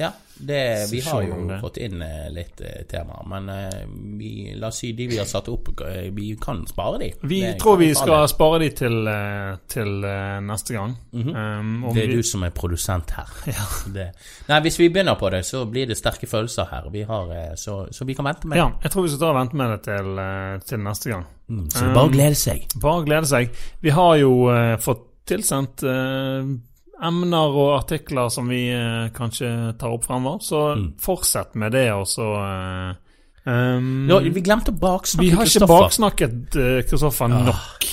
Ja, 0.00 0.12
det, 0.40 0.86
vi 0.92 1.00
har 1.00 1.22
jo 1.22 1.58
fått 1.60 1.76
inn 1.82 2.02
eh, 2.02 2.28
litt 2.30 2.56
tema, 2.56 2.84
temaer, 2.88 3.26
men 3.28 3.48
eh, 3.48 3.84
vi, 4.18 4.54
la 4.56 4.68
oss 4.68 4.78
si 4.82 4.92
de 4.92 5.06
vi 5.10 5.18
har 5.18 5.26
satt 5.26 5.48
opp, 5.48 5.68
eh, 5.82 6.10
vi 6.14 6.36
kan 6.40 6.64
spare 6.66 6.98
de. 6.98 7.12
Vi 7.22 7.40
Det 7.42 7.58
tror 7.60 7.76
vi 7.80 7.88
skal 7.94 8.22
det. 8.22 8.30
spare 8.30 8.58
de 8.62 8.68
til, 8.70 8.96
eh, 9.08 9.56
til 9.68 10.04
eh, 10.04 10.38
neste 10.40 10.74
gang. 10.74 10.96
um, 11.12 11.84
om 11.84 11.94
Det 11.94 12.04
er 12.04 12.08
vi- 12.08 12.16
du 12.16 12.22
som 12.22 12.42
er 12.42 12.50
produsent 12.50 13.10
her. 13.10 13.26
Det. 13.92 14.12
Nei, 14.48 14.60
hvis 14.60 14.78
vi 14.78 14.88
begynner 14.88 15.14
på 15.18 15.30
det, 15.30 15.44
så 15.46 15.64
blir 15.70 15.86
det 15.86 15.96
sterke 15.98 16.26
følelser 16.26 16.68
her. 16.70 16.88
Vi 16.92 17.02
har, 17.02 17.30
eh, 17.32 17.54
så, 17.56 17.88
så 17.92 18.04
vi 18.04 18.14
kan 18.14 18.24
vente 18.24 18.46
med 18.46 18.56
det. 18.56 18.62
Ja, 18.62 18.70
jeg 18.82 18.90
tror 18.92 19.02
vi 19.02 19.08
skal 19.08 19.20
ta 19.20 19.30
og 19.32 19.36
vente 19.40 19.56
med 19.56 19.70
det 19.70 19.82
til, 19.88 20.18
eh, 20.18 20.58
til 20.68 20.78
neste 20.78 21.10
gang. 21.10 21.26
Mm, 21.48 21.70
Så 21.70 21.92
bare 21.94 22.10
glede 22.12 22.34
seg. 22.36 22.66
Bare 22.80 23.04
glede 23.04 23.26
seg. 23.26 23.50
Vi 23.80 23.90
har 23.90 24.16
jo 24.20 24.32
uh, 24.50 24.76
fått 24.76 25.04
tilsendt 25.26 25.82
eh, 25.84 26.44
emner 27.02 27.54
og 27.54 27.74
artikler 27.82 28.28
som 28.30 28.48
vi 28.48 28.68
eh, 28.72 29.08
kanskje 29.14 29.76
tar 29.78 29.88
opp 29.94 30.04
fremover, 30.04 30.38
så 30.42 30.62
Mm. 30.76 30.94
fortsett 31.00 31.54
med 31.54 31.72
det, 31.72 31.92
og 31.92 32.06
så 32.06 32.26
eh, 32.42 32.94
um, 33.46 34.08
vi 34.32 34.40
glemte 34.44 34.72
å 34.72 34.78
baksnakke 34.78 34.98
Kristoffer. 34.98 35.22
Vi 35.22 35.30
har 35.30 35.44
ikke 35.44 35.52
Kristoffer. 35.52 35.82
baksnakket 35.84 36.56
eh, 36.56 36.82
Kristoffer 36.90 37.28
nok. 37.28 37.86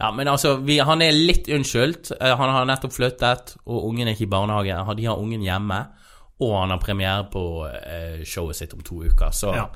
Ja, 0.00 0.10
men 0.12 0.28
altså, 0.28 0.56
vi, 0.66 0.78
han 0.78 1.02
er 1.02 1.12
litt 1.12 1.46
unnskyldt. 1.48 2.12
Eh, 2.20 2.36
Han 2.36 2.50
har 2.50 2.64
nettopp 2.66 2.92
flyttet, 2.92 3.56
og 3.66 3.84
ungen 3.88 4.08
er 4.08 4.12
ikke 4.16 4.26
i 4.26 4.32
barnehage. 4.32 4.96
De 4.96 5.04
har 5.06 5.16
ungen 5.18 5.42
hjemme, 5.42 5.86
og 6.40 6.54
han 6.60 6.70
har 6.74 6.78
premiere 6.82 7.28
på 7.30 7.44
eh, 7.68 8.24
showet 8.26 8.56
sitt 8.56 8.74
om 8.74 8.80
to 8.82 9.02
uker. 9.04 9.30
Så 9.32 9.54
Ja. 9.54 9.68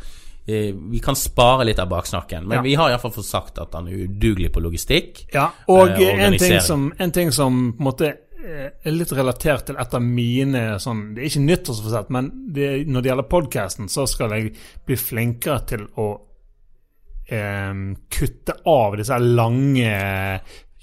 eh, 0.49 0.73
vi 0.91 0.99
kan 1.01 1.15
spare 1.17 1.65
litt 1.65 1.79
av 1.79 1.89
baksnakken. 1.89 2.47
Men 2.47 2.57
Ja. 2.59 2.63
vi 2.63 2.75
har 2.75 2.91
iallfall 2.91 3.13
fått 3.13 3.25
sagt 3.31 3.59
at 3.59 3.73
han 3.75 3.87
er 3.89 3.93
udugelig 4.09 4.51
på 4.53 4.61
logistikk. 4.61 5.27
Ja, 5.33 5.51
og 5.69 5.89
Eh, 5.91 6.25
en, 6.27 6.37
ting 6.39 6.61
som, 6.61 6.93
en 6.99 7.13
ting 7.13 7.31
som 7.33 7.73
på 7.75 7.79
en 7.79 7.85
måte 7.85 8.15
er 8.49 8.95
litt 8.95 9.13
relatert 9.13 9.67
til 9.69 9.77
et 9.81 9.95
av 9.95 10.03
mine 10.05 10.63
sånn 10.83 11.15
Det 11.15 11.23
er 11.23 11.31
ikke 11.31 11.45
nyttårsforsett, 11.47 12.11
men 12.15 12.31
det, 12.55 12.71
når 12.89 13.05
det 13.05 13.11
gjelder 13.13 13.29
podkasten, 13.35 13.89
så 13.93 14.07
skal 14.09 14.35
jeg 14.37 14.55
bli 14.87 14.97
flinkere 15.01 15.61
til 15.69 15.85
å 15.99 16.09
eh, 17.29 17.75
kutte 18.19 18.59
av 18.67 18.97
disse 19.01 19.19
lange 19.19 19.93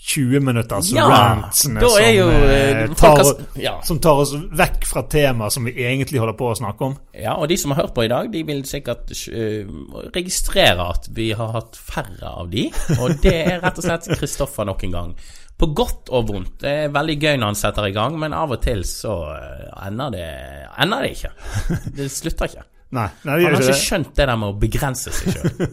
20 0.05 0.39
minutters 0.45 0.91
Ja, 0.93 1.07
rantsene 1.09 1.81
er 1.81 2.11
jo, 2.13 2.25
som, 2.29 2.43
eh, 2.43 2.81
eh, 2.83 2.89
tar, 2.93 3.15
har- 3.23 3.45
ja. 3.57 3.81
som 3.81 3.99
tar 3.99 4.19
oss 4.21 4.33
vekk 4.35 4.85
fra 4.85 5.01
temaet 5.09 5.51
som 5.55 5.65
vi 5.65 5.71
egentlig 5.81 6.19
holder 6.21 6.37
på 6.37 6.51
å 6.51 6.57
snakke 6.59 6.85
om. 6.85 6.97
Ja, 7.17 7.33
og 7.39 7.47
de 7.49 7.57
som 7.57 7.71
har 7.71 7.81
hørt 7.83 7.95
på 7.95 8.05
i 8.05 8.11
dag, 8.11 8.29
de 8.31 8.43
vil 8.45 8.61
sikkert 8.69 9.09
uh, 9.33 9.65
registrere 10.13 10.85
at 10.93 11.09
vi 11.09 11.31
har 11.31 11.55
hatt 11.55 11.75
færre 11.79 12.35
av 12.43 12.51
de. 12.51 12.67
Og 12.99 13.17
det 13.23 13.33
er 13.33 13.59
rett 13.63 13.81
og 13.81 13.87
slett 13.87 14.11
Kristoffer 14.19 14.65
nok 14.69 14.83
en 14.83 14.91
gang. 14.91 15.15
På 15.55 15.69
godt 15.71 16.11
og 16.11 16.27
vondt. 16.27 16.57
Det 16.65 16.71
er 16.83 16.93
veldig 16.93 17.15
gøy 17.21 17.37
når 17.39 17.53
han 17.53 17.57
setter 17.59 17.87
i 17.87 17.95
gang, 17.95 18.17
men 18.19 18.35
av 18.35 18.51
og 18.51 18.59
til 18.63 18.83
så 18.87 19.13
eh, 19.37 19.67
ender 19.87 20.11
det, 20.11 20.29
ender 20.83 21.05
det 21.05 21.13
ikke. 21.15 21.31
Det 21.97 22.09
slutter 22.11 22.51
ikke. 22.51 22.65
Nei, 22.95 23.07
nei 23.27 23.35
Han 23.35 23.55
har 23.55 23.59
ikke 23.59 23.73
det. 23.73 23.81
skjønt 23.81 24.11
det 24.15 24.27
der 24.29 24.39
med 24.39 24.53
å 24.53 24.57
begrense 24.61 25.11
seg 25.11 25.35
sjøl. 25.35 25.67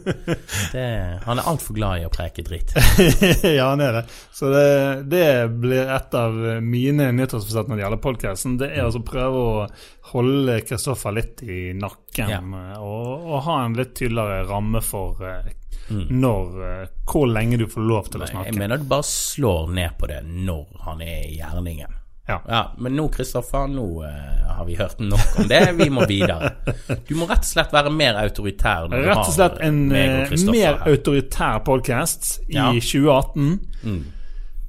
Han 1.26 1.38
er 1.40 1.48
altfor 1.52 1.76
glad 1.76 2.02
i 2.02 2.06
å 2.08 2.12
preke 2.12 2.44
dritt. 2.46 2.74
ja, 3.58 3.68
han 3.70 3.82
er 3.84 4.00
det. 4.00 4.04
Så 4.34 4.50
det, 4.52 4.66
det 5.12 5.26
blir 5.62 5.90
et 5.96 6.18
av 6.18 6.36
mine 6.64 7.10
nyttårsforsett 7.16 7.70
når 7.70 7.78
det 7.78 7.86
gjelder 7.86 8.02
podkasten. 8.08 8.58
Det 8.60 8.72
er 8.72 8.86
altså 8.86 9.02
å 9.02 9.06
prøve 9.06 9.42
å 9.42 9.66
holde 10.12 10.58
Kristoffer 10.66 11.14
litt 11.16 11.42
i 11.46 11.72
nakken 11.78 12.30
Ja. 12.32 12.40
eh, 12.42 12.76
og, 12.82 13.26
og 13.30 13.42
ha 13.46 13.62
en 13.64 13.78
litt 13.78 13.94
tydeligere 13.96 14.44
ramme 14.50 14.82
for 14.84 15.22
mm. 15.22 16.04
når 16.10 16.62
eh, 16.68 16.84
Hvor 17.08 17.26
lenge 17.30 17.60
du 17.62 17.66
får 17.70 17.88
lov 17.88 18.12
til 18.12 18.24
å 18.24 18.28
snakke. 18.28 18.50
Jeg 18.50 18.58
mener 18.60 18.82
du 18.82 18.86
bare 18.90 19.06
slår 19.08 19.72
ned 19.72 19.98
på 20.00 20.10
det 20.10 20.22
når 20.28 20.86
han 20.86 21.04
er 21.06 21.26
i 21.30 21.36
gjerningen. 21.38 21.98
Ja. 22.28 22.36
Ja, 22.48 22.60
Men 22.78 22.94
nå, 22.96 23.08
Kristoffer, 23.10 23.66
nå 23.66 24.04
eh, 24.06 24.46
har 24.56 24.64
vi 24.68 24.76
hørt 24.78 25.00
nok 25.02 25.38
om 25.42 25.48
det. 25.50 25.60
Vi 25.78 25.88
må 25.90 26.04
videre. 26.06 26.52
Du 27.08 27.14
må 27.18 27.26
rett 27.26 27.42
og 27.42 27.48
slett 27.50 27.72
være 27.74 27.90
mer 27.90 28.14
autoritær. 28.22 28.86
Rett 28.92 29.18
og 29.24 29.32
slett 29.34 29.58
en 29.66 29.80
og 29.90 29.96
eh, 29.98 30.34
mer 30.52 30.68
her. 30.78 30.84
autoritær 30.92 31.58
podkast 31.66 32.36
i 32.48 32.54
Ja. 32.60 32.68
2018. 32.72 33.58
Mm. 33.82 34.02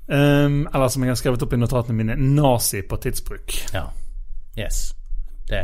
Um, 0.08 0.68
eller 0.74 0.88
som 0.92 1.04
jeg 1.06 1.14
har 1.14 1.16
skrevet 1.22 1.44
opp 1.46 1.54
i 1.56 1.58
notatene 1.62 1.96
mine, 1.96 2.16
nazi 2.36 2.82
på 2.84 2.98
tidsbruk. 3.06 3.54
Ja. 3.74 3.86
Yes. 4.60 4.94
Det 5.50 5.62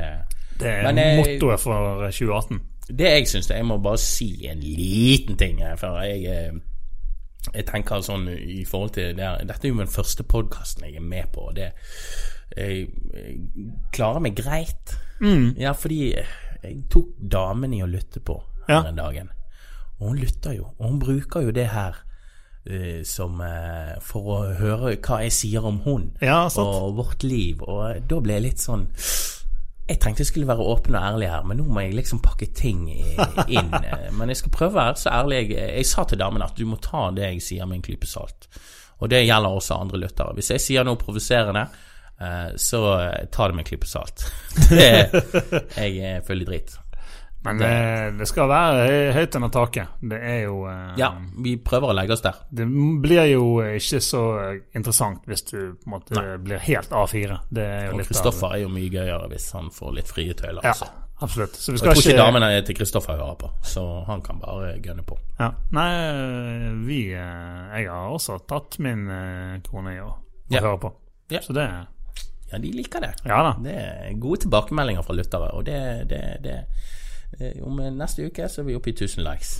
Det 0.59 0.67
er 0.69 0.91
Men 0.93 1.17
mottoet 1.19 1.59
for 1.59 2.05
eh, 2.05 2.11
2018. 2.11 2.61
Det 2.89 3.05
jeg 3.05 3.27
syns 3.29 3.49
Jeg 3.49 3.65
må 3.65 3.77
bare 3.77 3.97
si 4.01 4.47
en 4.49 4.59
liten 4.65 5.37
ting 5.37 5.59
for 5.77 5.99
jeg 6.01 6.23
eh, 6.25 6.53
Jeg 7.53 7.65
tenker 7.69 8.01
sånn 8.03 8.27
i 8.29 8.63
forhold 8.67 8.91
til 8.97 9.15
det 9.15 9.23
her- 9.25 9.45
Dette 9.47 9.67
er 9.67 9.71
jo 9.71 9.77
den 9.79 9.87
første 9.87 10.23
podkasten 10.23 10.83
jeg 10.85 10.95
er 10.99 11.01
med 11.01 11.31
på, 11.33 11.47
og 11.49 11.55
det 11.55 11.71
Jeg, 12.57 12.89
jeg 13.13 13.35
klarer 13.93 14.19
meg 14.19 14.35
greit. 14.35 14.95
Ja, 15.57 15.71
fordi 15.73 16.15
jeg 16.63 16.83
tok 16.89 17.11
damen 17.21 17.73
i 17.73 17.81
å 17.81 17.87
lytte 17.87 18.19
på 18.19 18.41
her 18.67 18.73
Ja. 18.73 18.83
en 18.89 18.95
dagen. 18.95 19.29
Og 19.99 20.07
hun 20.09 20.17
lytter 20.17 20.55
jo, 20.55 20.65
og 20.79 20.89
hun 20.89 20.99
bruker 20.99 21.41
jo 21.45 21.51
det 21.51 21.67
her 21.69 21.95
uh, 22.69 23.03
som 23.03 23.39
uh, 23.41 23.99
For 24.01 24.21
å 24.21 24.55
høre 24.57 24.95
hva 24.97 25.21
jeg 25.21 25.31
sier 25.31 25.63
om 25.65 25.79
hun 25.85 26.11
Ja, 26.21 26.47
og 26.57 26.95
vårt 26.95 27.23
liv. 27.23 27.61
Og 27.61 28.07
da 28.07 28.19
ble 28.19 28.33
jeg 28.33 28.43
litt 28.43 28.57
sånn 28.59 28.87
Jeg 29.89 29.97
tenkte 30.03 30.21
jeg 30.21 30.29
skulle 30.29 30.47
være 30.47 30.65
åpen 30.69 30.95
og 30.95 31.01
ærlig 31.01 31.29
her, 31.31 31.43
men 31.49 31.57
nå 31.57 31.65
må 31.65 31.81
jeg 31.81 31.95
liksom 31.97 32.19
pakke 32.21 32.45
ting 32.53 32.83
inn. 32.93 33.71
Eh, 33.73 34.09
Men 34.13 34.29
jeg 34.29 34.37
skal 34.43 34.53
prøve 34.53 34.75
å 34.75 34.77
være 34.79 34.99
så 35.01 35.09
ærlig. 35.17 35.39
Jeg, 35.49 35.69
jeg 35.79 35.87
sa 35.89 36.03
til 36.05 36.19
damen 36.21 36.45
at 36.45 36.53
du 36.59 36.65
må 36.69 36.77
ta 36.83 37.07
det 37.15 37.25
jeg 37.33 37.41
sier 37.41 37.65
med 37.69 37.79
en 37.79 37.85
klype 37.89 38.07
salt. 38.09 38.45
Og 38.99 39.09
det 39.09 39.23
gjelder 39.25 39.55
også 39.57 39.79
andre 39.81 40.01
lyttere. 40.03 40.35
Hvis 40.37 40.51
jeg 40.53 40.61
sier 40.61 40.85
noe 40.85 40.99
provoserende, 40.99 41.65
eh, 42.21 42.51
så 42.59 42.83
eh, 42.99 43.25
ta 43.33 43.47
det 43.49 43.57
med 43.57 43.65
en 43.65 43.69
klype 43.71 43.89
salt. 43.89 44.27
Jeg 45.79 45.97
er 46.13 46.21
full 46.27 46.43
i 46.43 46.47
drit. 46.51 46.75
Men 47.45 47.57
det, 47.61 47.67
det 48.19 48.25
skal 48.27 48.49
være 48.51 49.11
høyt 49.15 49.35
under 49.39 49.49
taket. 49.55 49.87
Det 50.11 50.17
er 50.27 50.41
jo 50.43 50.57
eh, 50.67 50.93
Ja, 50.99 51.13
vi 51.39 51.53
prøver 51.63 51.93
å 51.93 51.95
legge 51.95 52.11
oss 52.17 52.23
der. 52.25 52.35
Det 52.51 52.65
blir 53.01 53.29
jo 53.31 53.45
ikke 53.63 54.01
så 54.03 54.23
interessant 54.75 55.23
hvis 55.29 55.45
du 55.47 55.57
på 55.79 55.87
en 55.87 55.93
måte 55.93 56.23
blir 56.43 56.59
helt 56.65 56.89
A4. 56.91 57.37
Det 57.49 57.63
er 57.63 57.85
jo 57.87 57.93
Og 57.95 58.03
Kristoffer 58.09 58.57
er 58.57 58.63
jo 58.65 58.71
mye 58.73 58.89
gøyere 58.91 59.29
hvis 59.31 59.51
han 59.55 59.69
får 59.71 59.93
litt 60.01 60.11
frie 60.11 60.35
tøyler. 60.35 60.59
Ja, 60.67 60.73
Altså. 60.75 60.89
absolutt. 61.21 61.55
Så 61.55 61.71
vi 61.71 61.79
skal 61.79 61.93
jeg 61.93 61.95
tror 61.95 62.03
ikke 62.03 62.17
ikke 62.17 62.25
damene 62.25 62.61
til 62.67 62.75
Kristoffer 62.81 63.15
hører 63.23 63.39
på, 63.39 63.51
så 63.71 63.85
han 64.11 64.21
kan 64.27 64.39
bare 64.43 64.73
gønne 64.83 65.03
på. 65.07 65.17
ja. 65.39 65.49
Nei, 65.71 65.89
vi 66.87 66.99
eh, 67.13 67.79
Jeg 67.79 67.87
har 67.89 68.11
også 68.19 68.39
tatt 68.51 68.79
min 68.83 69.07
eh, 69.09 69.57
kone 69.69 69.95
i 69.95 69.99
å 70.03 70.11
Ja. 70.51 70.59
høre 70.65 70.77
på. 70.81 70.91
Ja. 71.31 71.39
Så 71.45 71.53
det 71.55 71.69
Ja, 72.51 72.57
de 72.57 72.71
liker 72.73 72.99
det. 72.99 73.13
Ja 73.29 73.43
da. 73.45 73.51
Det 73.61 73.73
er 73.79 74.13
gode 74.19 74.41
tilbakemeldinger 74.41 75.03
fra 75.05 75.13
lyttere, 75.13 75.51
og 75.53 75.65
det, 75.67 75.79
det, 76.09 76.21
det 76.43 76.55
Om 77.63 77.79
neste 77.97 78.25
uke 78.27 78.49
så 78.51 78.61
er 78.61 78.65
vi 78.67 78.75
oppe 78.75 78.91
i 78.91 78.93
1000 78.93 79.23
likes. 79.23 79.53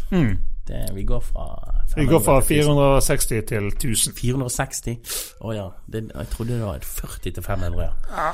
Det, 0.69 0.81
vi 0.93 1.03
går 1.03 1.21
fra 1.25 1.45
Mm. 1.89 1.95
Vi 1.95 2.05
går 2.05 2.19
fra 2.21 2.39
500 2.39 2.99
til 3.01 3.39
1000. 3.39 3.39
460 3.39 3.45
til 3.47 3.63
1000. 3.67 4.13
460? 4.13 4.99
Å 5.41 5.53
ja. 5.55 5.65
Det, 5.87 6.03
jeg 6.13 6.29
trodde 6.29 6.59
det 6.59 6.65
var 6.67 6.85
40 6.85 7.33
til 7.33 7.43
500, 7.43 7.81
ja. 7.81 8.33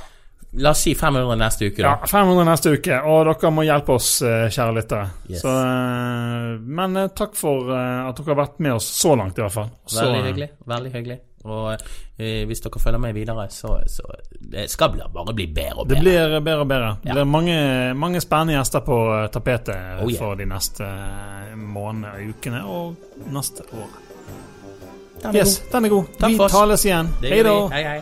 La 0.56 0.72
oss 0.72 0.84
si 0.86 0.94
500 0.96 1.36
neste 1.40 1.68
uke, 1.68 1.82
Ja, 1.84 1.96
500 2.08 2.46
neste 2.48 2.72
uke, 2.78 3.00
og 3.04 3.26
dere 3.28 3.52
må 3.52 3.64
hjelpe 3.68 3.96
oss, 3.96 4.22
eh, 4.22 4.48
kjære 4.48 4.76
lyttere. 4.78 5.08
Yes. 5.30 5.42
Så, 5.42 5.52
eh, 5.52 6.60
men 6.80 6.96
eh, 6.98 7.08
takk 7.16 7.36
for 7.36 7.72
eh, 7.76 8.10
at 8.10 8.16
dere 8.20 8.32
har 8.36 8.40
vært 8.46 8.60
med 8.64 8.74
oss 8.78 8.88
så 9.02 9.16
langt, 9.20 9.38
i 9.38 9.44
hvert 9.44 9.56
fall. 9.56 9.72
Veldig 9.92 10.20
eh, 10.22 10.28
hyggelig. 10.30 10.50
Veldig 10.68 10.92
hyggelig. 10.94 11.18
Og 11.46 11.76
eh, 12.18 12.46
hvis 12.50 12.62
dere 12.66 12.80
følger 12.82 13.00
med 13.04 13.14
videre, 13.14 13.46
så, 13.54 13.76
så 13.86 14.02
det 14.42 14.64
skal 14.72 14.96
bare 15.14 15.34
bli 15.38 15.46
bedre 15.54 15.76
og 15.84 15.88
bedre. 15.88 16.00
Det 16.00 16.04
blir 16.04 16.40
bedre 16.42 16.60
og 16.64 16.68
bedre. 16.72 16.90
Det 17.04 17.10
Ja. 17.12 17.14
blir 17.20 17.26
mange, 17.30 17.58
mange 17.94 18.22
spennende 18.22 18.56
gjester 18.58 18.82
på 18.88 18.98
eh, 19.20 19.28
tapetet 19.30 20.02
Oh, 20.02 20.10
yeah. 20.10 20.18
for 20.20 20.36
de 20.36 20.46
neste 20.50 20.84
eh, 20.90 21.56
månedene 21.56 22.14
og 22.16 22.34
ukene 22.34 22.64
og 22.66 23.32
neste 23.32 23.64
år. 23.74 23.90
Den 25.22 25.30
er 25.36 25.40
Yes, 25.40 25.60
god. 25.60 25.72
den 25.72 25.86
er 25.86 25.90
god. 25.90 26.06
Takk 26.20 26.32
Vi 26.32 26.38
tales 26.50 26.86
igjen. 26.86 27.08
Hei 27.22 27.44
da. 27.44 27.56
Hei, 27.74 27.84
hei. 27.84 28.02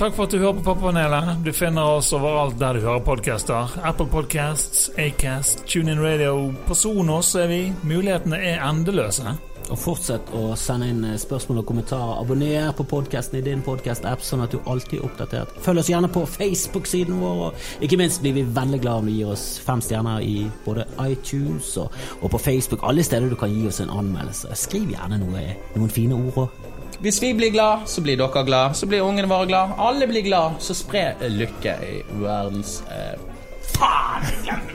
Takk 0.00 0.14
for 0.16 0.24
at 0.24 0.30
du 0.32 0.38
hører 0.38 0.54
på 0.56 0.62
Pappapanelet. 0.64 1.44
Du 1.44 1.50
finner 1.52 1.82
oss 1.98 2.12
overalt 2.16 2.58
der 2.58 2.72
du 2.78 2.80
hører 2.80 3.02
podcaster. 3.04 3.68
Apple 3.84 4.06
Podcasts, 4.08 4.88
Acast, 4.98 5.66
TuneIn 5.68 6.00
Radio. 6.00 6.54
På 6.66 6.74
Sonos 6.74 7.34
er 7.36 7.46
vi. 7.50 7.58
Mulighetene 7.84 8.38
er 8.40 8.62
endeløse. 8.64 9.34
Og 9.70 9.78
fortsett 9.78 10.32
å 10.34 10.56
sende 10.58 10.88
inn 10.90 11.04
eh, 11.06 11.18
spørsmål 11.20 11.62
og 11.62 11.68
kommentarer. 11.68 12.16
Abonner 12.18 12.72
på 12.76 12.86
podkasten 12.90 13.38
i 13.38 13.44
din 13.46 13.62
podkast-app, 13.66 14.24
sånn 14.26 14.42
at 14.44 14.54
du 14.54 14.58
alltid 14.70 14.98
er 14.98 15.06
oppdatert. 15.06 15.52
Følg 15.62 15.82
oss 15.82 15.90
gjerne 15.92 16.10
på 16.10 16.24
Facebook-siden 16.26 17.20
vår, 17.22 17.44
og 17.46 17.86
ikke 17.86 18.00
minst 18.00 18.22
blir 18.24 18.34
vi 18.40 18.46
veldig 18.56 18.82
glad 18.82 19.04
om 19.04 19.10
du 19.10 19.14
gir 19.14 19.30
oss 19.30 19.46
fem 19.62 19.82
stjerner 19.84 20.26
i 20.26 20.48
både 20.66 20.88
iTunes 21.06 21.70
og, 21.80 21.94
og 22.18 22.34
på 22.34 22.42
Facebook. 22.50 22.82
Alle 22.86 23.06
steder 23.06 23.30
du 23.30 23.38
kan 23.38 23.54
gi 23.54 23.68
oss 23.70 23.80
en 23.84 23.94
anmeldelse. 23.94 24.50
Skriv 24.58 24.90
gjerne 24.96 25.22
noe, 25.22 25.46
noen 25.76 25.94
fine 25.94 26.18
ord 26.18 26.44
òg. 26.46 26.68
Hvis 27.00 27.22
vi 27.22 27.32
blir 27.32 27.54
glad, 27.54 27.86
så 27.88 28.02
blir 28.04 28.18
dere 28.20 28.44
glad. 28.44 28.74
Så 28.76 28.90
blir 28.90 29.06
ungene 29.06 29.30
våre 29.30 29.46
glad. 29.48 29.78
Alle 29.78 30.10
blir 30.10 30.26
glad. 30.26 30.58
Så 30.60 30.76
spre 30.76 31.14
lykke 31.30 31.78
i 31.86 32.00
verdens 32.20 32.82
eh... 32.92 33.29
Faen! 33.76 34.26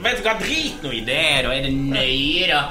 Vet 0.02 0.20
du 0.20 0.26
hva, 0.26 0.36
drit 0.40 0.82
nå 0.84 0.92
i 0.94 1.02
det, 1.06 1.22
da. 1.46 1.54
Er 1.54 1.62
det 1.66 1.74
nøye, 1.74 2.46
da? 2.50 2.62